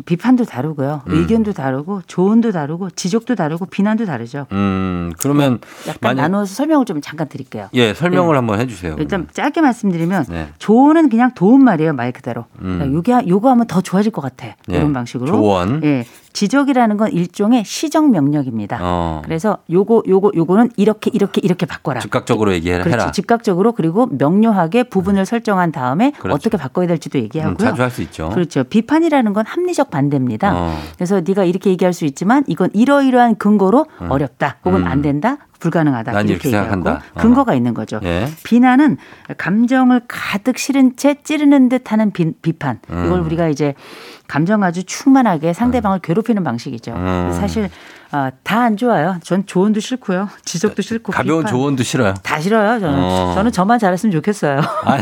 [0.04, 1.02] 비판도 다르고요.
[1.08, 1.12] 음.
[1.14, 4.46] 의견도 다르고 조언도 다르고 지적도 다르고 비난도 다르죠.
[4.52, 5.58] 음, 그러면
[5.88, 7.68] 약간 만약- 나누어서 설명을 좀 잠깐 드릴게요.
[7.72, 8.36] 예, 설명을 네.
[8.36, 8.94] 한번 해 주세요.
[8.98, 10.48] 일단 짧게 말씀드리면 네.
[10.58, 12.44] 조언은 그냥 도움 말이에요 말 그대로.
[12.60, 12.78] 음.
[12.78, 14.48] 그러니까 요게 요거 하면 더 좋아질 것 같아.
[14.48, 14.76] 예.
[14.76, 15.26] 이런 방식으로.
[15.28, 15.82] 조언.
[15.84, 16.04] 예.
[16.36, 18.78] 지적이라는 건 일종의 시정 명령입니다.
[18.82, 19.22] 어.
[19.24, 22.00] 그래서 요거 요거 요거는 이렇게 이렇게 이렇게 바꿔라.
[22.00, 22.84] 즉각적으로 얘기해라.
[22.84, 23.12] 그렇지.
[23.12, 26.34] 즉각적으로 그리고 명료하게 부분을 설정한 다음에 그렇죠.
[26.34, 27.56] 어떻게 바꿔야 될지도 음, 얘기하고요.
[27.56, 28.28] 자주 할 수 있죠.
[28.34, 28.64] 그렇죠.
[28.64, 30.52] 비판이라는 건 합리적 반대입니다.
[30.54, 30.78] 어.
[30.96, 34.10] 그래서 네가 이렇게 얘기할 수 있지만 이건 이러이러한 근거로 음.
[34.10, 34.56] 어렵다.
[34.66, 34.86] 혹은 음.
[34.86, 35.38] 안 된다.
[35.58, 36.12] 불가능하다.
[36.12, 37.02] 난 이렇게 이렇게 생각한다.
[37.14, 37.20] 어.
[37.20, 38.00] 근거가 있는 거죠.
[38.02, 38.28] 예.
[38.44, 38.96] 비난은
[39.38, 42.26] 감정을 가득 실은 채 찌르는 듯하는 비.
[42.42, 43.24] 이걸 음.
[43.24, 43.74] 우리가 이제
[44.28, 46.92] 감정 아주 충만하게 상대방을 괴롭히는 방식이죠.
[46.92, 47.32] 음.
[47.32, 47.70] 사실
[48.10, 49.16] 아, 다 안 좋아요.
[49.22, 51.52] 전 조언도 싫고요, 지적도 싫고 가벼운 비판.
[51.52, 52.14] 조언도 싫어요.
[52.22, 52.80] 다 싫어요.
[52.80, 53.32] 저는 어.
[53.34, 54.58] 저는 저만 잘했으면 좋겠어요.
[54.60, 54.98] 아,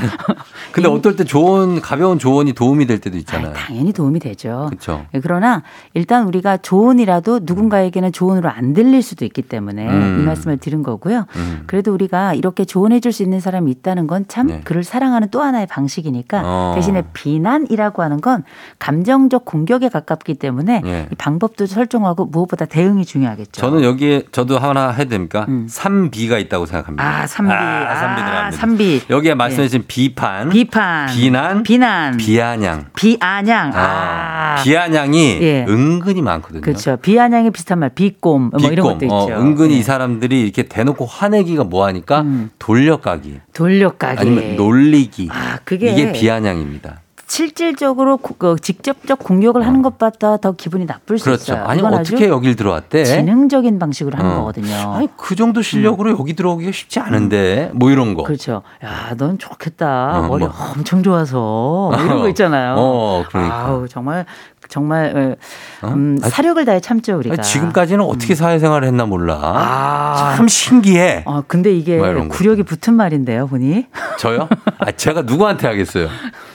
[0.73, 3.53] 근데 어떨 때 조언 가벼운 조언이 도움이 될 때도 있잖아요.
[3.55, 4.67] 당연히 도움이 되죠.
[4.69, 5.07] 그렇죠.
[5.15, 5.63] 예, 그러나
[5.95, 10.19] 일단 우리가 조언이라도 누군가에게는 조언으로 안 들릴 수도 있기 때문에 음.
[10.21, 11.27] 이 말씀을 드린 거고요.
[11.37, 11.63] 음.
[11.67, 14.61] 그래도 우리가 이렇게 조언해 줄 수 있는 사람이 있다는 건참 네.
[14.65, 16.73] 그를 사랑하는 또 하나의 방식이니까 어.
[16.75, 18.43] 대신에 비난이라고 하는 건
[18.81, 21.09] 감정적 공격에 가깝기 때문에 예.
[21.11, 23.61] 이 방법도 설정하고 무엇보다 대응 대응이 중요하겠죠.
[23.61, 25.47] 저는 여기에 저도 하나 해도 됩니까?
[25.49, 27.05] 3B가 있다고 생각합니다.
[27.05, 27.53] 아, 삼비.
[27.53, 28.51] 아, 아, 3B 들어갑니다.
[28.53, 29.03] 삼비.
[29.11, 31.09] 여기에 말씀해 주신 비판, 비판.
[31.09, 32.17] 비난, 비난.
[32.17, 32.87] 비아냥.
[32.95, 33.73] 비아냥.
[33.75, 34.63] 아, 아.
[34.63, 35.67] 비아냥이 예.
[35.69, 36.61] 은근히 많거든요.
[36.63, 36.97] 그렇죠.
[36.97, 39.23] 비아냥이 비슷한 말, 비꼼 뭐 이런 것도 비꼼.
[39.23, 39.35] 있죠.
[39.35, 39.81] 어, 은근히 네.
[39.81, 42.25] 이 사람들이 이렇게 대놓고 화내기가 뭐 하니까
[42.59, 43.41] 돌려가기.
[43.53, 44.21] 돌려가기.
[44.21, 45.29] 아니면 놀리기.
[45.33, 47.01] 아, 그게 이게 비아냥입니다.
[47.45, 51.33] 실질적으로 고- 그 직접적 공격을 하는 것보다 더 기분이 나쁠 수 어.
[51.33, 51.53] 그렇죠.
[51.55, 51.65] 있어요.
[51.65, 53.03] 아니 어떻게 여길 들어왔대?
[53.05, 54.35] 지능적인 방식으로 하는 어.
[54.39, 54.95] 거거든요.
[54.95, 58.23] 아니 그 정도 실력으로 여기 들어오기가 쉽지 않은데 뭐 이런 거.
[58.23, 58.63] 그렇죠.
[58.85, 60.19] 야, 넌 좋겠다.
[60.21, 60.53] 어, 머리 뭐.
[60.77, 62.77] 엄청 좋아서 뭐 이런 거 있잖아요.
[62.79, 63.67] 어, 그러니까.
[63.67, 64.27] 아우, 정말
[64.69, 65.37] 정말
[65.83, 67.43] 어, 음, 사력을 다해 참죠 우리가.
[67.43, 69.39] 지금까지는 어떻게 사회생활을 했나 몰라.
[69.43, 70.35] 아.
[70.37, 71.23] 참 신기해.
[71.27, 72.37] 어, 근데 이게 뭐 이런 거.
[72.37, 73.87] 구력이 붙은 말인데요, 보니.
[74.19, 74.49] 저요?
[74.79, 76.09] 아, 제가 누구한테 하겠어요?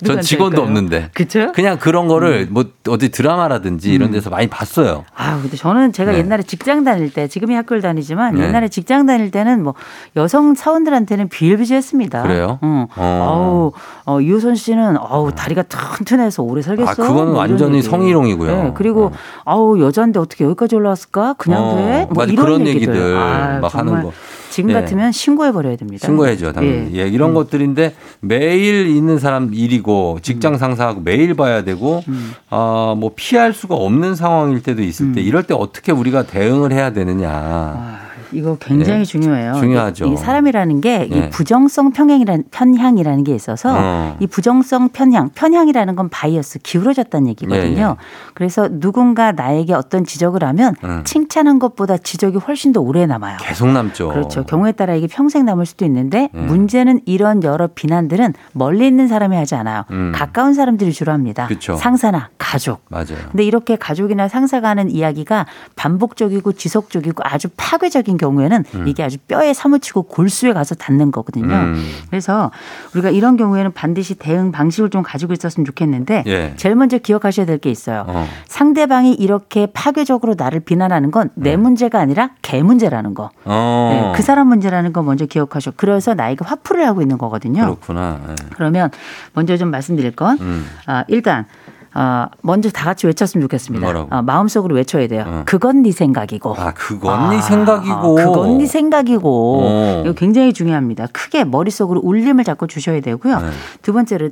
[0.06, 0.68] 전 직원도 할까요?
[0.68, 1.10] 없는데.
[1.14, 1.52] 그쵸?
[1.54, 5.04] 그냥 그런 거를 뭐 어디 드라마라든지 이런 데서 많이 봤어요.
[5.16, 6.20] 아, 근데 저는 제가 네.
[6.20, 8.46] 옛날에 직장 다닐 때, 지금이 학교를 다니지만 네.
[8.46, 9.74] 옛날에 직장 다닐 때는 뭐
[10.16, 12.22] 여성 사원들한테는 비일비재했습니다.
[12.24, 12.60] 그래요?
[12.64, 12.88] 응.
[12.96, 13.72] 어.
[14.06, 16.90] 아우, 어, 유선 씨는 아우 다리가 튼튼해서 오래 살겠어.
[16.92, 17.88] 아, 그거는 뭐 완전히 얘기.
[18.00, 18.64] 성희롱이고요.
[18.64, 19.12] 네, 그리고
[19.46, 21.34] 아우 여자인데 어떻게 여기까지 올라왔을까?
[21.38, 22.06] 그냥 어, 돼?
[22.06, 22.94] 뭐 맞아, 이런 그런 얘기들.
[22.96, 24.12] 얘기들 아, 막 하는 거.
[24.50, 24.74] 지금 예.
[24.74, 26.08] 같으면 신고해 버려야 됩니다.
[26.08, 26.92] 신고해죠, 당연히.
[26.96, 32.04] 예, 이런 것들인데 매일 있는 사람 일이고 직장 상사하고 매일 봐야 되고
[32.50, 36.92] 아, 뭐 피할 수가 없는 상황일 때도 있을 때 이럴 때 어떻게 우리가 대응을 해야
[36.92, 38.09] 되느냐.
[38.32, 39.54] 이거 굉장히 예, 중요해요.
[39.54, 40.06] 중요하죠.
[40.06, 41.30] 이 사람이라는 게이 예.
[41.30, 44.18] 부정성 편향이라는 편향이라는 게 있어서 어.
[44.20, 47.78] 이 부정성 편향, 편향이라는 건 bias 기울어졌다는 얘기거든요.
[47.78, 47.96] 예, 예.
[48.34, 51.02] 그래서 누군가 나에게 어떤 지적을 하면 음.
[51.06, 53.38] 칭찬한 것보다 지적이 훨씬 더 오래 남아요.
[53.42, 54.10] 계속 남죠.
[54.10, 54.44] 그렇죠.
[54.44, 56.46] 경우에 따라 이게 평생 남을 수도 있는데 음.
[56.48, 59.86] 문제는 이런 여러 비난들은 멀리 있는 사람이 하지 않아요.
[59.92, 60.12] 음.
[60.14, 61.48] 가까운 사람들이 주로 합니다.
[61.48, 61.76] 그쵸.
[61.76, 62.82] 상사나 가족.
[62.90, 63.18] 맞아요.
[63.32, 68.88] 근데 이렇게 가족이나 상사가 하는 이야기가 반복적이고 지속적이고 아주 파괴적인 경우에는 음.
[68.88, 71.52] 이게 아주 뼈에 사무치고 골수에 가서 닿는 거거든요.
[71.56, 71.84] 음.
[72.12, 72.52] 그래서
[72.94, 76.54] 우리가 이런 경우에는 반드시 대응 방식을 좀 가지고 있었으면 좋겠는데 예.
[76.58, 78.06] 제일 먼저 기억하셔야 될 게 있어요.
[78.08, 78.28] 어.
[78.48, 83.32] 상대방이 이렇게 파괴적으로 나를 비난하는 건 내 문제가 아니라 걔 문제라는 거.
[83.34, 83.42] 네.
[83.46, 83.90] 어.
[84.12, 85.72] 네, 그 사람 문제라는 거 먼저 기억하셔.
[85.76, 87.62] 그래서 나에게 화풀이를 하고 있는 거거든요.
[87.64, 88.20] 그렇구나.
[88.30, 88.36] 예.
[88.56, 88.92] 그러면
[89.34, 90.66] 먼저 좀 말씀드릴 건 음.
[90.86, 91.46] 아, 일단
[91.94, 94.08] 아, 먼저 다 같이 외쳤으면 좋겠습니다.
[94.10, 95.24] 아, 마음속으로 외쳐야 돼요.
[95.28, 95.44] 어.
[95.46, 96.56] 그건 네 생각이고.
[96.58, 98.16] 아, 그건 네 생각이고.
[98.16, 99.60] 그건 네 생각이고.
[99.64, 100.02] 어.
[100.06, 101.08] 이거 굉장히 중요합니다.
[101.12, 103.40] 크게 머릿속으로 울림을 자꾸 주셔야 되고요.
[103.40, 103.50] 네.
[103.82, 104.30] 두 번째로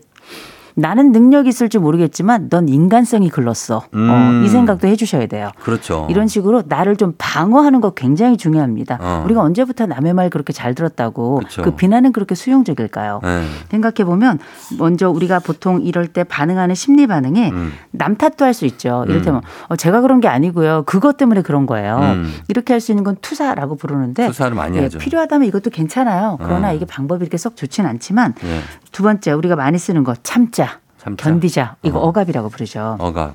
[0.80, 3.82] 나는 능력이 있을 줄 모르겠지만 넌 인간성이 글렀어.
[3.96, 4.10] 음.
[4.12, 5.50] 어, 이 생각도 해주셔야 돼요.
[5.64, 6.06] 그렇죠.
[6.08, 9.00] 이런 식으로 나를 좀 방어하는 거 굉장히 중요합니다.
[9.02, 9.24] 어.
[9.26, 11.64] 우리가 언제부터 남의 말 그렇게 잘 들었다고 그쵸.
[11.64, 13.22] 그 비난은 그렇게 수용적일까요?
[13.26, 13.42] 예.
[13.72, 14.38] 생각해 보면
[14.78, 17.74] 먼저 우리가 보통 이럴 때 반응하는 심리 반응에 음.
[17.90, 19.04] 남 탓도 할 수 있죠.
[19.08, 19.10] 음.
[19.12, 20.84] 이를테면 어, 제가 그런 게 아니고요.
[20.86, 21.98] 그것 때문에 그런 거예요.
[22.02, 22.32] 음.
[22.50, 25.00] 이렇게 할 수 있는 건 투사라고 부르는데 투사를 많이 예, 하죠.
[25.00, 26.38] 필요하다면 이것도 괜찮아요.
[26.40, 26.74] 그러나 어.
[26.74, 28.60] 이게 방법이 이렇게 썩 좋지는 않지만 예.
[28.92, 30.80] 두 번째 우리가 많이 쓰는 거 참자.
[30.98, 31.24] 참자.
[31.24, 31.76] 견디자.
[31.84, 32.08] 이거 어.
[32.08, 32.12] 어.
[32.12, 32.98] 갑이라고 부르죠.
[33.00, 33.34] 어가.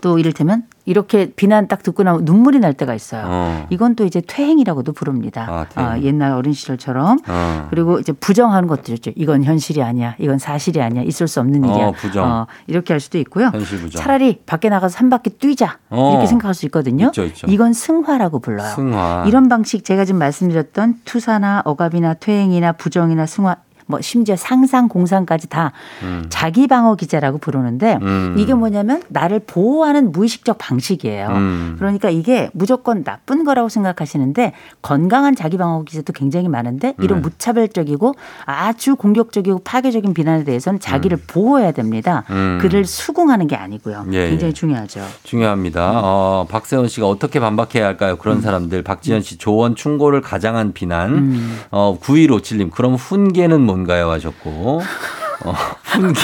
[0.00, 3.24] 또 이를테면 이렇게 비난 딱 듣고 나면 눈물이 날 때가 있어요.
[3.26, 3.66] 어.
[3.70, 5.46] 이건 또 이제 퇴행이라고도 부릅니다.
[5.48, 5.90] 아, 퇴행.
[5.90, 7.18] 아, 옛날 어린 시절처럼.
[7.28, 7.66] 어.
[7.70, 9.12] 그리고 이제 부정하는 것도 있죠.
[9.14, 10.16] 이건 현실이 아니야.
[10.18, 11.02] 이건 사실이 아니야.
[11.02, 11.86] 있을 수 없는 일이야.
[11.86, 12.46] 어, 부정.
[12.66, 13.50] 이렇게 할 수도 있고요.
[13.52, 14.02] 현실 부정.
[14.02, 15.78] 차라리 밖에 나가서 한 바퀴 뛰자.
[15.90, 16.10] 어.
[16.12, 17.06] 이렇게 생각할 수 있거든요.
[17.06, 17.46] 있죠, 있죠.
[17.48, 18.74] 이건 승화라고 불러요.
[18.74, 19.24] 승화.
[19.28, 23.56] 이런 방식 제가 지금 말씀드렸던 투사나 억압이나 퇴행이나 부정이나 승화
[23.90, 25.72] 뭐 심지어 상상 공상까지 다
[26.02, 26.26] 음.
[26.30, 28.36] 자기 방어 기제라고 부르는데 음.
[28.38, 31.28] 이게 뭐냐면 나를 보호하는 무의식적 방식이에요.
[31.28, 31.76] 음.
[31.78, 37.22] 그러니까 이게 무조건 나쁜 거라고 생각하시는데 건강한 자기 방어 기제도 굉장히 많은데 이런 네.
[37.22, 38.14] 무차별적이고
[38.44, 42.24] 아주 공격적이고 파괴적인 비난에 대해서는 자기를 보호해야 됩니다.
[42.30, 42.58] 음.
[42.60, 44.06] 그를 수긍하는 게 아니고요.
[44.12, 44.54] 예, 굉장히 예.
[44.54, 45.00] 중요하죠.
[45.24, 46.00] 중요합니다.
[46.02, 48.16] 어, 박세훈 씨가 어떻게 반박해야 할까요?
[48.16, 48.42] 그런 음.
[48.42, 48.82] 사람들.
[48.82, 51.10] 박지현 씨 조언 충고를 가장한 비난.
[51.10, 51.60] 음.
[51.70, 54.82] 어, 9157님 그럼 훈계는 뭔 가요 하셨고.
[55.44, 55.52] 어,
[55.84, 56.20] 훈계.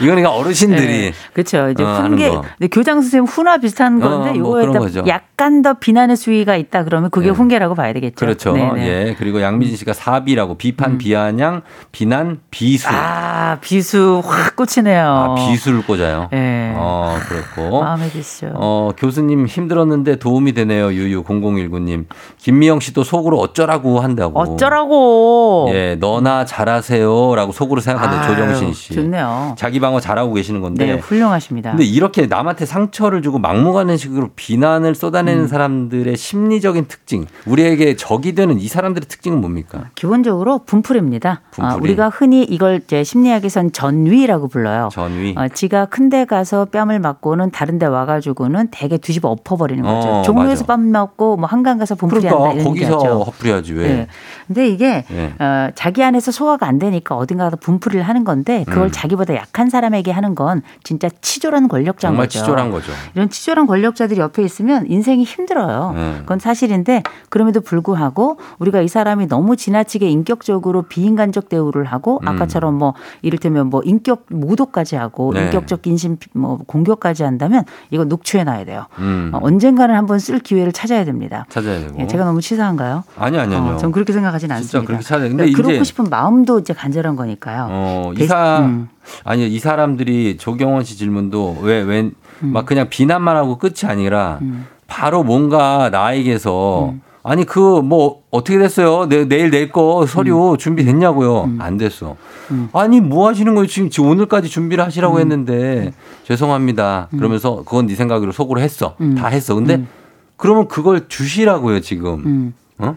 [0.00, 1.68] 이거는 그냥 어르신들이 그렇죠.
[1.70, 2.42] 이제 어, 훈계, 거.
[2.58, 5.02] 근데 교장 선생님 훈화 비슷한 건데 어, 뭐 요거에.
[5.06, 7.32] 약간 더 비난의 수위가 있다 그러면 그게 네.
[7.32, 8.14] 훈계라고 봐야 되겠죠.
[8.16, 8.52] 그렇죠.
[8.52, 8.86] 네네.
[8.86, 9.16] 예.
[9.18, 12.88] 그리고 양미진 씨가 사비라고 비판, 비아냥, 비난, 비수.
[12.90, 15.06] 아 비수 확 꽂히네요.
[15.06, 16.28] 아, 비수를 꽂아요.
[16.32, 16.72] 예.
[16.76, 17.80] 어, 그렇고.
[17.82, 18.52] 마음에 드시죠.
[18.54, 20.92] 어, 교수님 힘들었는데 도움이 되네요.
[20.92, 22.06] 유유 0019님.
[22.38, 24.38] 김미영 씨도 속으로 어쩌라고 한다고.
[24.40, 25.68] 어쩌라고.
[25.72, 28.94] 예, 너나 잘하세요라고 속으로 생각하는 조정신 씨.
[28.94, 29.54] 좋네요.
[29.58, 30.86] 자기 방 방어 잘하고 계시는 건데.
[30.86, 31.72] 네, 훌륭하십니다.
[31.72, 35.48] 근데 이렇게 남한테 상처를 주고 막무가내 식으로 비난을 쏟아내는 음.
[35.48, 39.90] 사람들의 심리적인 특징, 우리에게 적이 되는 이 사람들의 특징은 뭡니까?
[39.96, 41.30] 기본적으로 분풀입니다.
[41.30, 41.82] 아, 분풀이.
[41.82, 44.88] 우리가 흔히 이걸 이제 심리학에선 전위라고 불러요.
[44.92, 45.34] 전위.
[45.36, 50.08] 어, 지가 큰데 가서 뺨을 맞고는 다른데 와가지고는 대게 뒤집어 엎어버리는 거죠.
[50.08, 50.76] 어, 종로에서 맞아.
[50.76, 53.22] 뺨 맞고 뭐 한강 가서 분풀이 그러니까 한다 이런 거기서 얘기하죠.
[53.22, 53.88] 허풀이하지 왜?
[53.88, 54.06] 네.
[54.46, 55.44] 근데 이게 예.
[55.44, 58.90] 어, 자기 안에서 소화가 안 되니까 어딘가 가서 분풀이를 하는 건데 그걸 음.
[58.92, 62.38] 자기보다 약한 사람 에게 하는 건 진짜 치졸한 권력자인 정말 거죠.
[62.40, 62.92] 치졸한 거죠.
[63.14, 65.92] 이런 치졸한 권력자들이 옆에 있으면 인생이 힘들어요.
[65.96, 66.16] 네.
[66.20, 72.28] 그건 사실인데 그럼에도 불구하고 우리가 이 사람이 너무 지나치게 인격적으로 비인간적 대우를 하고 음.
[72.28, 75.44] 아까처럼 뭐 이를테면 뭐 인격 모독까지 하고 네.
[75.46, 78.86] 인격적 인신 뭐 공격까지 한다면 이거 녹취해 놔야 돼요.
[78.98, 79.30] 음.
[79.32, 81.46] 어, 언젠가는 한번 쓸 기회를 찾아야 됩니다.
[81.48, 81.98] 찾아야 되고.
[81.98, 83.02] 예, 제가 너무 치사한가요?
[83.16, 83.74] 아니 아니 아니요.
[83.74, 84.86] 어, 전 그렇게 생각하진 않습니다.
[84.86, 85.28] 그렇게 찾아야 돼.
[85.30, 87.66] 근데 그러니까 이제 싶은 마음도 이제 간절한 거니까요.
[87.70, 88.88] 어, 대- 이사 음.
[89.24, 94.66] 아니 이사 람들이 조경원 씨 질문도 왜왜막 그냥 비난만 하고 끝이 아니라 음.
[94.86, 99.06] 바로 뭔가 나에게서 아니 그 뭐 어떻게 됐어요?
[99.08, 101.56] 내, 내일 낼 거 서류 준비됐냐고요?
[101.58, 102.16] 안 됐어.
[102.50, 102.68] 음.
[102.72, 103.66] 아니 뭐 하시는 거예요?
[103.66, 105.92] 지금, 지금 오늘까지 준비를 하시라고 했는데
[106.24, 107.08] 죄송합니다.
[107.10, 108.96] 그러면서 그건 네 생각으로 속으로 했어.
[109.00, 109.14] 음.
[109.16, 109.54] 다 했어.
[109.54, 109.88] 근데 음.
[110.36, 112.22] 그러면 그걸 주시라고요 지금.
[112.24, 112.54] 음.
[112.78, 112.96] 어?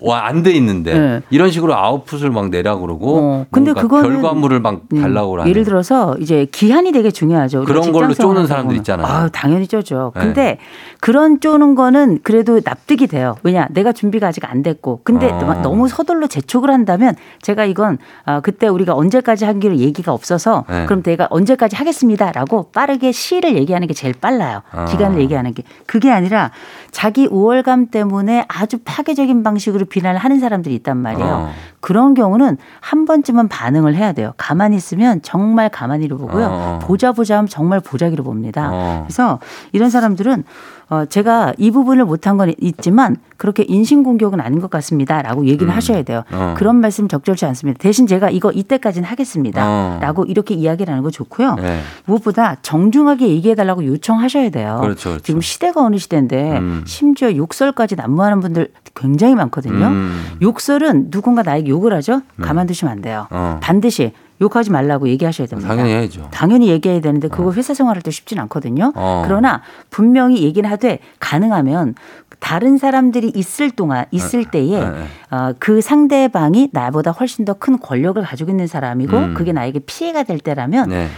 [0.00, 0.98] 와, 안 돼 있는데.
[0.98, 1.20] 네.
[1.30, 3.18] 이런 식으로 아웃풋을 막 내라 그러고.
[3.18, 5.50] 어, 근데 그거는 결과물을 막 음, 달라고 하는.
[5.50, 7.64] 예를 들어서 이제 기한이 되게 중요하죠.
[7.64, 8.76] 그런 걸로 쪼는 사람들.
[8.76, 9.06] 있잖아요.
[9.06, 10.12] 아, 당연히 쪼죠.
[10.14, 10.20] 네.
[10.20, 10.58] 근데
[11.00, 13.36] 그런 쪼는 거는 그래도 납득이 돼요.
[13.42, 15.00] 왜냐, 내가 준비가 아직 안 됐고.
[15.04, 15.38] 근데 어.
[15.44, 20.86] 막 너무 서둘러 재촉을 한다면 제가 이건 아, 그때 우리가 언제까지 하기로 얘기가 없어서 네.
[20.86, 24.62] 그럼 내가 언제까지 하겠습니다라고 빠르게 시를 얘기하는 게 제일 빨라요.
[24.70, 24.84] 아.
[24.86, 26.50] 기간을 얘기하는 게 그게 아니라
[26.90, 31.28] 자기 우월감 때문에 아주 파괴적인 방식으로 비난을 하는 사람들이 있단 말이에요.
[31.28, 31.50] 어.
[31.80, 34.32] 그런 경우는 한 번쯤은 반응을 해야 돼요.
[34.38, 36.46] 가만히 있으면 정말 가만히로 보고요.
[36.50, 36.78] 어.
[36.82, 38.70] 보자 보자 하면 정말 보자기로 봅니다.
[38.72, 39.02] 어.
[39.06, 39.38] 그래서
[39.72, 40.44] 이런 사람들은
[40.90, 45.74] 어, 제가 이 부분을 못한 건 있지만 그렇게 인신공격은 아닌 것 같습니다 라고 얘기는 음.
[45.74, 46.24] 하셔야 돼요.
[46.32, 46.54] 어.
[46.58, 47.78] 그런 말씀 적절치 않습니다.
[47.78, 50.24] 대신 제가 이거 이때까지는 하겠습니다라고 어.
[50.26, 51.54] 이렇게 이야기를 하는 거 좋고요.
[51.54, 51.80] 네.
[52.06, 54.78] 무엇보다 정중하게 얘기해달라고 요청하셔야 돼요.
[54.82, 55.22] 그렇죠, 그렇죠.
[55.22, 56.82] 지금 시대가 어느 시대인데 음.
[56.86, 59.86] 심지어 욕설까지 난무하는 분들 굉장히 많거든요.
[59.86, 60.24] 음.
[60.42, 62.22] 욕설은 누군가 나에게 욕을 하죠?
[62.42, 63.28] 가만두시면 안 돼요.
[63.30, 63.58] 어.
[63.62, 65.68] 반드시 욕하지 말라고 얘기하셔야 됩니다.
[65.68, 66.28] 당연히 해야죠.
[66.32, 68.92] 당연히 얘기해야 되는데 그거 회사 생활할 때 쉽진 않거든요.
[68.96, 69.22] 어.
[69.26, 71.94] 그러나 분명히 얘기는 하되 가능하면
[72.38, 75.04] 다른 사람들이 있을 동안 있을 때에 네, 네.
[75.30, 79.34] 어, 그 상대방이 나보다 훨씬 더 큰 권력을 가지고 있는 사람이고 음.
[79.34, 81.08] 그게 나에게 피해가 될 때라면 네.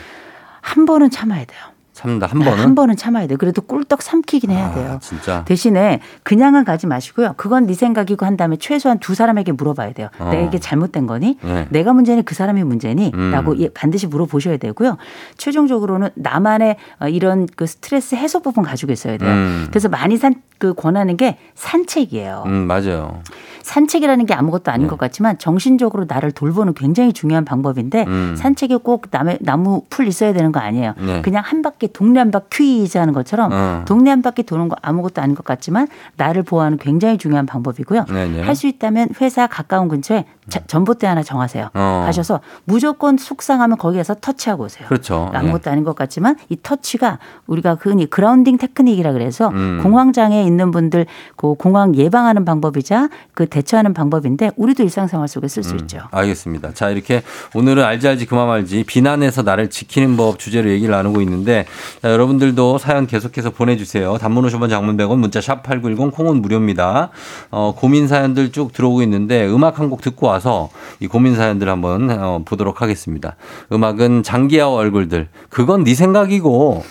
[0.60, 1.60] 한 번은 참아야 돼요.
[2.02, 2.58] 참다 한 번은.
[2.58, 3.38] 한 번은 참아야 돼요.
[3.38, 4.98] 그래도 꿀떡 삼키긴 해야 아, 돼요.
[5.00, 5.44] 진짜.
[5.44, 7.34] 대신에 그냥은 가지 마시고요.
[7.36, 10.08] 그건 네 생각이고 한 다음에 최소한 두 사람에게 물어봐야 돼요.
[10.18, 10.30] 어.
[10.30, 11.38] 내가 이게 잘못된 거니?
[11.42, 11.66] 네.
[11.70, 13.12] 내가 문제니 그 사람이 문제니?
[13.14, 13.30] 음.
[13.30, 14.96] 라고 예, 반드시 물어보셔야 되고요.
[15.36, 19.30] 최종적으로는 나만의 어, 이런 그 스트레스 해소 부분 가지고 있어야 돼요.
[19.30, 19.66] 음.
[19.70, 22.44] 그래서 많이 산, 그 권하는 게 산책이에요.
[22.46, 23.20] 음, 맞아요.
[23.62, 24.90] 산책이라는 게 아무것도 아닌 네.
[24.90, 28.34] 것 같지만 정신적으로 나를 돌보는 굉장히 중요한 방법인데 음.
[28.36, 30.94] 산책이 꼭 남의 나무 풀 있어야 되는 거 아니에요.
[30.98, 31.22] 네.
[31.22, 33.84] 그냥 한 바퀴 동네 한 바퀴 퀴즈 하는 것처럼 어.
[33.86, 38.06] 동네 한 바퀴 도는 거 아무것도 아닌 것 같지만 나를 보호하는 굉장히 중요한 방법이고요.
[38.08, 41.68] 할 수 있다면 회사 가까운 근처에 자- 전봇대 하나 정하세요.
[41.72, 42.02] 어.
[42.04, 44.88] 가셔서 무조건 속상하면 거기에서 터치하고 오세요.
[44.88, 45.30] 그렇죠.
[45.32, 49.78] 아무것도 아닌 것 같지만 이 터치가 우리가 흔히 그라운딩 테크닉이라 그래서 음.
[49.82, 56.00] 공황장애 있는 분들 그 공황 예방하는 방법이자 그 대처하는 방법인데 우리도 일상생활 속에 쓸수 있죠.
[56.10, 56.74] 알겠습니다.
[56.74, 57.22] 자, 이렇게
[57.54, 61.66] 오늘은 알지 알지 그만 말지 비난에서 나를 지키는 법 주제로 얘기를 나누고 있는데
[62.02, 64.18] 자, 여러분들도 사연 계속해서 보내주세요.
[64.18, 67.10] 단문 50원 장문 100원 문자 샵 8910 콩은 무료입니다.
[67.52, 72.10] 어, 고민 사연들 쭉 들어오고 있는데 음악 한 곡 듣고 와서 이 고민 사연들 한번
[72.10, 73.36] 어, 보도록 하겠습니다.
[73.70, 75.28] 음악은 장기하와 얼굴들.
[75.48, 76.82] 그건 네 생각이고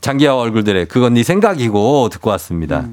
[0.00, 2.86] 장기하와 얼굴들의 그건 네 생각이고 듣고 왔습니다.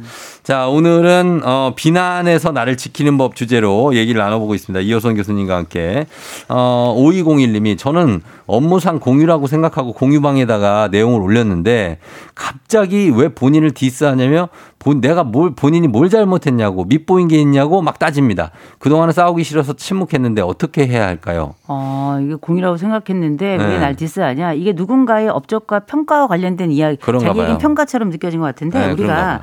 [0.44, 4.82] 자, 오늘은 어, 비난에서 나를 지키는 법 주제로 얘기를 나눠보고 있습니다.
[4.82, 6.06] 이호선 교수님과 함께.
[6.50, 12.00] 어, 5201님이 저는 업무상 공유라고 생각하고 공유방에다가 내용을 올렸는데
[12.36, 18.52] 갑자기 왜 본인을 디스하냐며 본, 내가 뭘, 본인이 뭘 잘못했냐고 밑보인 게 있냐고 막 따집니다.
[18.80, 21.56] 그동안은 싸우기 싫어서 침묵했는데 어떻게 해야 할까요?
[21.68, 23.66] 어, 이게 공유라고 생각했는데 네.
[23.66, 24.54] 왜날 디스하냐?
[24.54, 26.98] 이게 누군가의 업적과 평가와 관련된 이야기.
[26.98, 27.58] 자기에겐 봐요.
[27.58, 29.40] 평가처럼 느껴진 것 같은데 네, 우리가 봐요.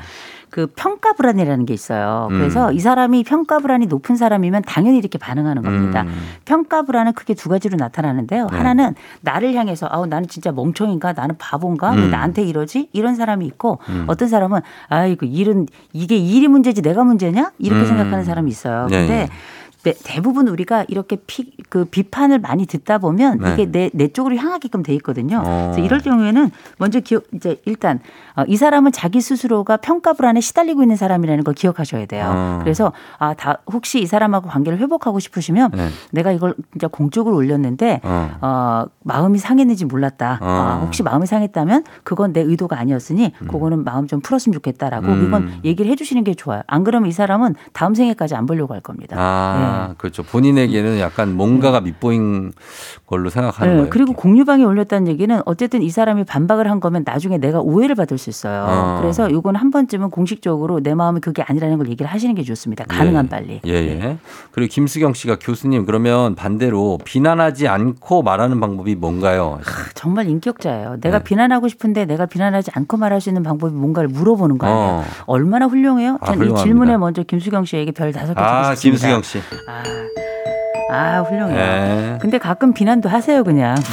[0.55, 2.29] 그 평가 불안이라는 게 있어요.
[2.31, 2.39] 음.
[2.39, 6.03] 그래서 이 사람이 평가 불안이 높은 사람이면 당연히 이렇게 반응하는 겁니다.
[6.03, 6.15] 음.
[6.45, 8.47] 평가 불안은 크게 두 가지로 나타나는데요.
[8.53, 8.57] 네.
[8.57, 12.11] 하나는 나를 향해서 아우 나는 진짜 멍청인가 나는 바본가 왜 음.
[12.13, 14.05] 나한테 이러지 이런 사람이 있고 음.
[14.07, 14.61] 어떤 사람은
[14.91, 17.87] 아이고 일은 이게 일이 문제지 내가 문제냐 이렇게 음.
[17.87, 18.87] 생각하는 사람이 있어요.
[18.87, 19.29] 네, 근데 네.
[19.85, 23.53] 대- 대부분 우리가 이렇게 피, 그 비판을 많이 듣다 보면 네.
[23.53, 25.43] 이게 내, 내 쪽으로 향하게끔 돼 있거든요.
[25.45, 25.71] 어.
[25.73, 28.01] 그래서 이럴 경우에는 먼저 기억, 이제 일단
[28.35, 32.33] 어, 이 사람은 자기 스스로가 평가 불안에 시달리고 있는 사람이라는 걸 기억하셔야 돼요.
[32.35, 32.59] 어.
[32.63, 35.89] 그래서 아, 다 혹시 이 사람하고 관계를 회복하고 싶으시면 네.
[36.13, 38.31] 내가 이걸 진짜 공적으로 올렸는데 어.
[38.41, 40.39] 어, 마음이 상했는지 몰랐다.
[40.41, 40.47] 어.
[40.47, 45.27] 아, 혹시 마음이 상했다면 그건 내 의도가 아니었으니 그거는 마음 좀 풀었으면 좋겠다라고 음.
[45.27, 46.63] 이건 얘기를 해주시는 게 좋아요.
[46.67, 49.17] 안 그러면 이 사람은 다음 생에까지 안 보려고 할 겁니다.
[49.19, 49.74] 아, 네.
[49.99, 50.23] 그렇죠.
[50.23, 52.53] 본인에게는 약간 뭔가가 밑보인
[53.07, 53.91] 걸로 생각하는 네, 거예요.
[53.91, 58.31] 그리고 공유방에 올렸다는 얘기는 어쨌든 이 사람이 반박을 한 거면 나중에 내가 오해를 받을 수
[58.31, 58.67] 있어요.
[58.69, 58.99] 어.
[59.01, 62.85] 그래서 이건 한 번쯤은 공식적으로 내 마음이 그게 아니라는 걸 얘기를 하시는 게 좋습니다.
[62.85, 63.29] 가능한 예.
[63.29, 63.61] 빨리.
[63.67, 64.19] 예, 예.
[64.53, 69.61] 그리고 김수경 씨가 교수님 그러면 반대로 비난하지 않고 말하는 방법이 뭔가요?
[69.95, 70.99] 정말 인격자예요.
[71.01, 71.25] 내가 네.
[71.25, 74.85] 비난하고 싶은데 내가 비난하지 않고 말할 수 있는 방법이 뭔가를 물어보는 거 아니에요.
[74.85, 75.05] 어.
[75.27, 76.19] 얼마나 훌륭해요?
[76.21, 76.65] 아, 전이 훌륭합니다.
[76.65, 79.09] 질문에 먼저 김수경 씨에게 별 다섯 개 아, 싶습니다.
[79.09, 79.39] 김수경 씨.
[79.69, 79.83] 아,
[80.91, 81.59] 아 훌륭해요.
[81.59, 82.19] 예.
[82.21, 83.77] 근데 가끔 비난도 하세요 그냥.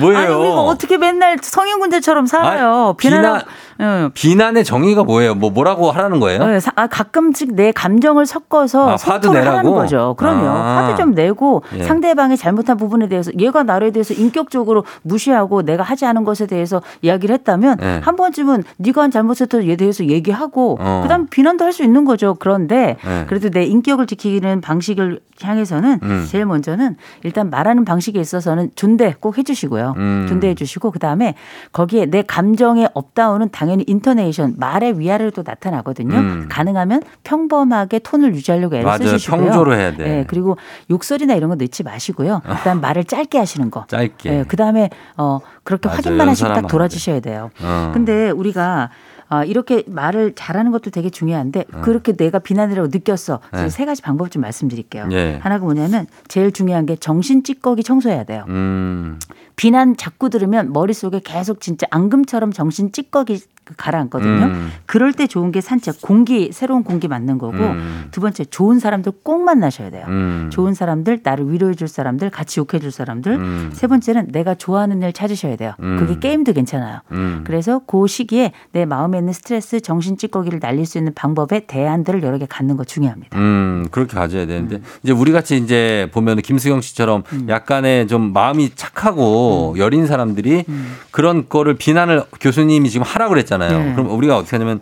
[0.00, 0.18] 뭐예요?
[0.18, 2.88] 아니 우리가 어떻게 맨날 성인군대처럼 살아요.
[2.88, 3.42] 아, 비난-
[3.80, 4.10] 응.
[4.14, 5.34] 비난의 정의가 뭐예요?
[5.34, 6.46] 뭐 뭐라고 하라는 거예요?
[6.46, 9.72] 네, 사- 아, 가끔씩 내 감정을 섞어서 아, 화도 내라고?
[9.74, 10.14] 거죠.
[10.18, 10.48] 그럼요.
[10.48, 10.76] 아.
[10.76, 11.82] 화도 좀 내고 예.
[11.84, 17.34] 상대방이 잘못한 부분에 대해서 얘가 나에 대해서 인격적으로 무시하고 내가 하지 않은 것에 대해서 이야기를
[17.34, 18.00] 했다면 예.
[18.02, 19.34] 한 번쯤은 네가 한 잘못에
[19.64, 21.00] 얘 대해서 얘기하고 어.
[21.02, 22.36] 그다음 비난도 할 수 있는 거죠.
[22.38, 23.24] 그런데 예.
[23.26, 26.26] 그래도 내 인격을 지키는 방식을 향해서는 음.
[26.30, 26.94] 제일 먼저는
[27.24, 29.94] 일단 말하는 방식에 있어서는 존대 꼭 해주시고요.
[29.96, 30.26] 음.
[30.28, 31.34] 존대해 주시고 그 다음에
[31.72, 36.14] 거기에 내 감정의 up down은 당연히 intonation 말의 위아래로 또 나타나거든요.
[36.14, 36.46] 음.
[36.50, 39.08] 가능하면 평범하게 톤을 유지하려고 애를 맞아요.
[39.16, 39.40] 쓰시고요.
[39.40, 40.04] 평조로 해야 돼.
[40.04, 40.58] 네, 그리고
[40.90, 42.42] 욕설이나 이런 거 넣지 마시고요.
[42.44, 43.86] 그다음 말을 짧게 하시는 거.
[43.88, 44.30] 짧게.
[44.30, 45.96] 네, 그다음에 어 그렇게 맞아요.
[45.96, 47.50] 확인만 하시고 딱안 돌아주셔야 돼요.
[47.62, 47.90] 어.
[47.94, 48.90] 근데 우리가
[49.28, 51.80] 아, 이렇게 말을 잘하는 것도 되게 중요한데 어.
[51.80, 53.40] 그렇게 내가 비난이라고 느꼈어.
[53.48, 53.70] 그래서 네.
[53.70, 55.08] 세 가지 방법 좀 말씀드릴게요.
[55.12, 55.38] 예.
[55.40, 58.44] 하나가 뭐냐면 제일 중요한 게 정신 찌꺼기 청소해야 돼요.
[58.48, 59.18] 음.
[59.56, 63.40] 비난 자꾸 들으면 머릿속에 계속 진짜 앙금처럼 정신 찌꺼기
[63.76, 64.44] 가라앉거든요.
[64.46, 64.72] 음.
[64.86, 68.08] 그럴 때 좋은 게 산책, 공기, 새로운 공기 맞는 거고 음.
[68.10, 70.04] 두 번째 좋은 사람들 꼭 만나셔야 돼요.
[70.08, 70.50] 음.
[70.52, 73.32] 좋은 사람들, 나를 위로해 줄 사람들, 같이 욕해 줄 사람들.
[73.32, 73.70] 음.
[73.72, 75.72] 세 번째는 내가 좋아하는 일 찾으셔야 돼요.
[75.80, 75.96] 음.
[75.98, 77.00] 그게 게임도 괜찮아요.
[77.12, 77.42] 음.
[77.46, 82.38] 그래서 그 시기에 내 마음에 있는 스트레스, 정신 찌꺼기를 날릴 수 있는 방법의 대안들을 여러
[82.38, 83.38] 개 갖는 거 중요합니다.
[83.38, 87.46] 음, 그렇게 가져야 되는데 이제 우리 같이 이제 보면 김수경 씨처럼 음.
[87.48, 90.64] 약간의 좀 마음이 착하고 여린 사람들이
[91.10, 93.53] 그런 거를 비난을 교수님이 지금 하라고 그랬잖아요.
[93.58, 93.92] 네.
[93.94, 94.80] 그럼 우리가 어떻게 하냐면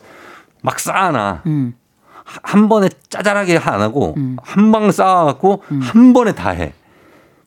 [0.62, 1.42] 막 쌓아놔.
[1.46, 1.74] 음.
[2.24, 5.80] 한 번에 짜잘하게 안 하고 한방 쌓아갖고 음.
[5.82, 6.72] 한 번에 다 해.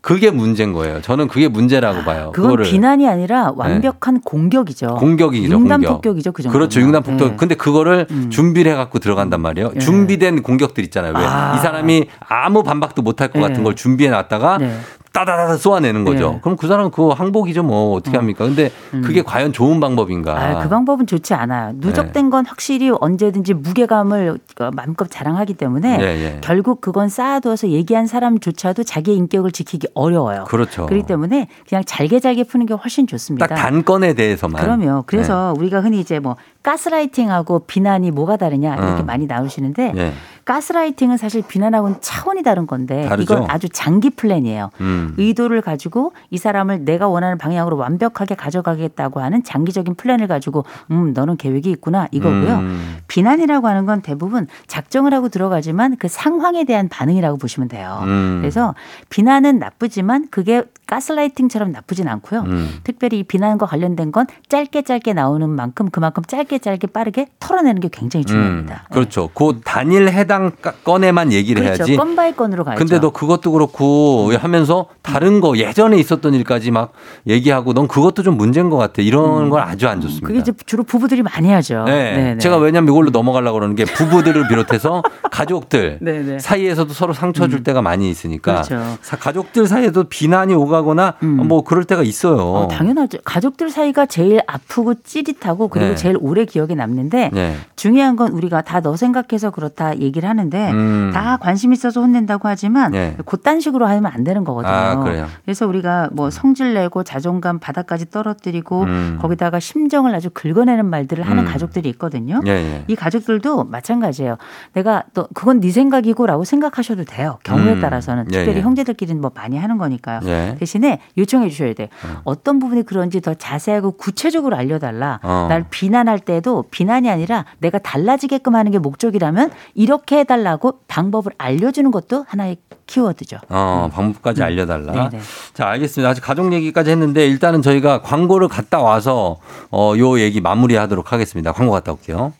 [0.02, 1.02] 그게 문제인 거예요.
[1.02, 2.31] 저는 그게 문제라고 봐요.
[2.31, 2.72] 그건 그거를 네.
[2.72, 4.97] 비난이 아니라 완벽한 공격이죠.
[4.99, 5.52] 공격이죠.
[5.52, 5.93] 융단 공격.
[5.95, 6.31] 폭격이죠.
[6.31, 6.56] 그 정도.
[6.56, 6.80] 그렇죠.
[6.80, 7.38] 융단 폭격.
[7.38, 8.30] 근데 그거를 음.
[8.30, 9.72] 준비를 해갖고 들어간단 말이에요.
[9.76, 9.80] 예.
[9.80, 11.14] 준비된 공격들 있잖아요.
[11.18, 11.26] 왜?
[11.26, 11.56] 아.
[11.56, 13.47] 이 사람이 아무 반박도 못할 것 예.
[13.47, 14.77] 같은 걸 준비해 놨다가 네.
[15.15, 16.33] 따다다다 쏘아내는 거죠.
[16.35, 16.39] 예.
[16.41, 17.63] 그럼 그 사람은 그거 항복이죠.
[17.63, 18.43] 뭐 어떻게 합니까?
[18.43, 20.33] 근데 그게 과연 좋은 방법인가?
[20.33, 20.37] 음.
[20.37, 21.71] 아, 그 방법은 좋지 않아요.
[21.75, 26.41] 누적된 건 확실히 언제든지 무게감을 어, 마음껏 자랑하기 때문에 예, 예.
[26.41, 30.43] 결국 그건 쌓아두어서 얘기한 사람조차도 자기의 인격을 지키기 어려워요.
[30.49, 30.85] 그렇죠.
[30.85, 33.47] 그렇기 때문에 그냥 잘게 잘게 푸는 게 훨씬 좋습니다.
[33.47, 34.61] 딱 단건에 대해서만.
[34.61, 35.03] 그럼요.
[35.05, 36.35] 그래서 우리가 흔히 이제 뭐
[36.65, 39.05] 가스라이팅하고 비난이 뭐가 다르냐 이렇게 음.
[39.05, 40.13] 많이 나오시는데 예.
[40.45, 43.33] 가스라이팅은 사실 비난하고는 차원이 다른 건데 다르죠.
[43.33, 44.69] 이건 아주 장기 플랜이에요.
[44.81, 45.13] 음.
[45.17, 51.37] 의도를 가지고 이 사람을 내가 원하는 방향으로 완벽하게 가져가겠다고 하는 장기적인 플랜을 가지고 음 너는
[51.37, 52.55] 계획이 있구나 이거고요.
[52.57, 52.97] 음.
[53.07, 57.99] 비난이라고 하는 건 대부분 작정을 하고 들어가지만 그 상황에 대한 반응이라고 보시면 돼요.
[58.03, 58.37] 음.
[58.41, 58.75] 그래서
[59.09, 62.41] 비난은 나쁘지만 그게 가스라이팅처럼 나쁘진 않고요.
[62.41, 62.69] 음.
[62.83, 67.90] 특별히 이 비난과 관련된 건 짧게 짧게 나오는 만큼 그만큼 짧게 짧게 빠르게 털어내는 게
[67.91, 68.86] 굉장히 중요합니다.
[68.90, 69.30] 음, 그렇죠.
[69.34, 71.84] 그 단일 해당 가- 건에만 얘기를 그렇죠.
[71.84, 71.95] 해야지.
[71.98, 72.80] 건 by 건으로 가야죠.
[72.80, 76.94] 근데 너 그것도 그렇고 하면서 다른 거 예전에 있었던 일까지 막
[77.27, 79.02] 얘기하고 넌 그것도 좀 문제인 것 같아.
[79.02, 80.26] 이런 건 아주 안 좋습니다.
[80.26, 80.27] 음.
[80.27, 81.84] 그게 이제 주로 부부들이 많이 하죠.
[81.86, 82.15] 네.
[82.15, 82.38] 네네.
[82.40, 85.02] 제가 왜냐면 이걸로 넘어가려고 그러는 게 부부들을 비롯해서
[85.32, 86.40] 가족들 네네.
[86.40, 88.98] 사이에서도 서로 상처 줄 때가 많이 있으니까 그렇죠.
[89.02, 92.38] 사- 가족들 사이에도 비난이 오가거나 뭐 그럴 때가 있어요.
[92.38, 93.18] 어, 당연하죠.
[93.23, 95.95] 가족들 사이가 제일 아프고 찌릿하고 그리고 네.
[95.95, 97.55] 제일 오래 기억에 남는데 네.
[97.76, 101.09] 중요한 건 우리가 다 너 생각해서 그렇다 얘기를 하는데 음.
[101.11, 103.17] 다 관심 있어서 혼낸다고 하지만 네.
[103.26, 104.72] 그딴 식으로 하면 안 되는 거거든요.
[104.72, 105.26] 아, 그래요?
[105.47, 109.17] 래서 우리가 뭐 성질 내고 자존감 바닥까지 떨어뜨리고 음.
[109.19, 111.51] 거기다가 심정을 아주 긁어내는 말들을 하는 음.
[111.51, 112.41] 가족들이 있거든요.
[112.45, 112.84] 예, 예.
[112.88, 114.38] 네 가족들도 마찬가지예요.
[114.73, 117.39] 내가 또 그건 네 생각이고라고 생각하셔도 돼요.
[117.43, 117.81] 경우에 음.
[117.81, 118.61] 따라서는 예, 특별히 예.
[118.61, 120.19] 형제들끼리는 뭐 많이 하는 거니까요.
[120.26, 120.57] 예.
[120.59, 121.88] 대신에 요청해 주셔야 돼요.
[122.23, 125.19] 어떤 부분이 그런지 더 자세하고 구체적으로 알려달라.
[125.23, 125.47] 어.
[125.49, 132.25] 날 비난할 때도 비난이 아니라 내가 달라지게끔 하는 게 목적이라면 이렇게 해달라고 방법을 알려주는 것도
[132.27, 132.57] 하나의
[132.87, 133.37] 키워드죠.
[133.49, 135.09] 어, 방법까지 알려달라.
[135.09, 135.23] 네네.
[135.53, 136.09] 자, 알겠습니다.
[136.09, 139.37] 아직 가족 얘기까지 했는데 일단은 저희가 광고를 갔다 와서
[139.71, 141.51] 어, 요 얘기 마무리하도록 하겠습니다.
[141.51, 142.33] 광고 갔다 올게요.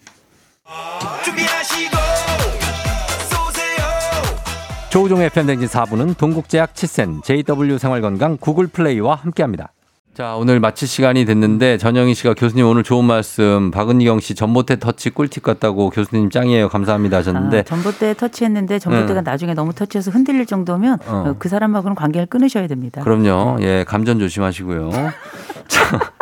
[4.96, 9.74] 조우종의 팬댕진 4부는 동국제약 치센, JW 생활건강, 구글 플레이와 함께합니다.
[10.16, 15.10] 자, 오늘 마칠 시간이 됐는데 전영희 씨가 교수님 오늘 좋은 말씀, 박은경 씨 전봇대 터치
[15.10, 16.70] 꿀팁 같다고 교수님 짱이에요.
[16.70, 19.24] 감사합니다 하셨는데 아, 전봇대 터치했는데 전봇대가 음.
[19.26, 21.26] 나중에 너무 터치해서 흔들릴 정도면 어.
[21.28, 23.02] 어, 그 사람하고는 관계를 끊으셔야 됩니다.
[23.04, 23.58] 그럼요.
[23.60, 24.90] 예, 감전 조심하시고요.
[25.68, 26.14] 자,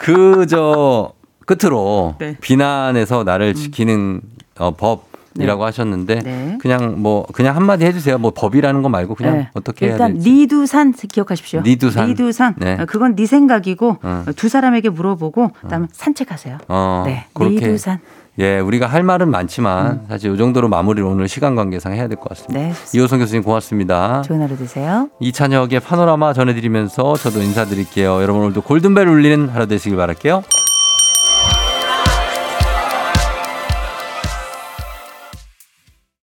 [0.00, 1.12] 그, 저,
[1.46, 2.36] 끝으로 네.
[2.40, 4.20] 비난에서 나를 지키는
[4.58, 6.58] 어, 법 이라고 하셨는데 네.
[6.60, 8.18] 그냥 뭐, 그냥 한마디 해주세요.
[8.18, 9.48] 뭐 법이라는 거 말고 그냥 네.
[9.54, 10.28] 어떻게 해야 일단 될지.
[10.30, 11.60] 리두산 기억하십시오.
[11.62, 12.06] 리두산.
[12.08, 12.54] 리두산.
[12.58, 12.74] 네.
[12.80, 14.24] 어, 그건 네 생각이고 어.
[14.28, 16.58] 어, 두 사람에게 물어보고 그다음에 산책하세요.
[16.68, 17.26] 어, 네.
[17.34, 17.56] 그렇게.
[17.56, 17.98] 리두산.
[18.40, 22.30] 예, 우리가 할 말은 많지만 사실 이 정도로 마무리를 오늘 시간 관계상 해야 될 것
[22.30, 22.58] 같습니다.
[22.58, 22.72] 네.
[22.92, 24.22] 이호성 교수님 고맙습니다.
[24.22, 25.08] 좋은 하루 되세요.
[25.20, 28.20] 이찬혁의 파노라마 전해드리면서 저도 인사드릴게요.
[28.22, 30.42] 여러분 오늘도 골든벨 울리는 하루 되시길 바랄게요.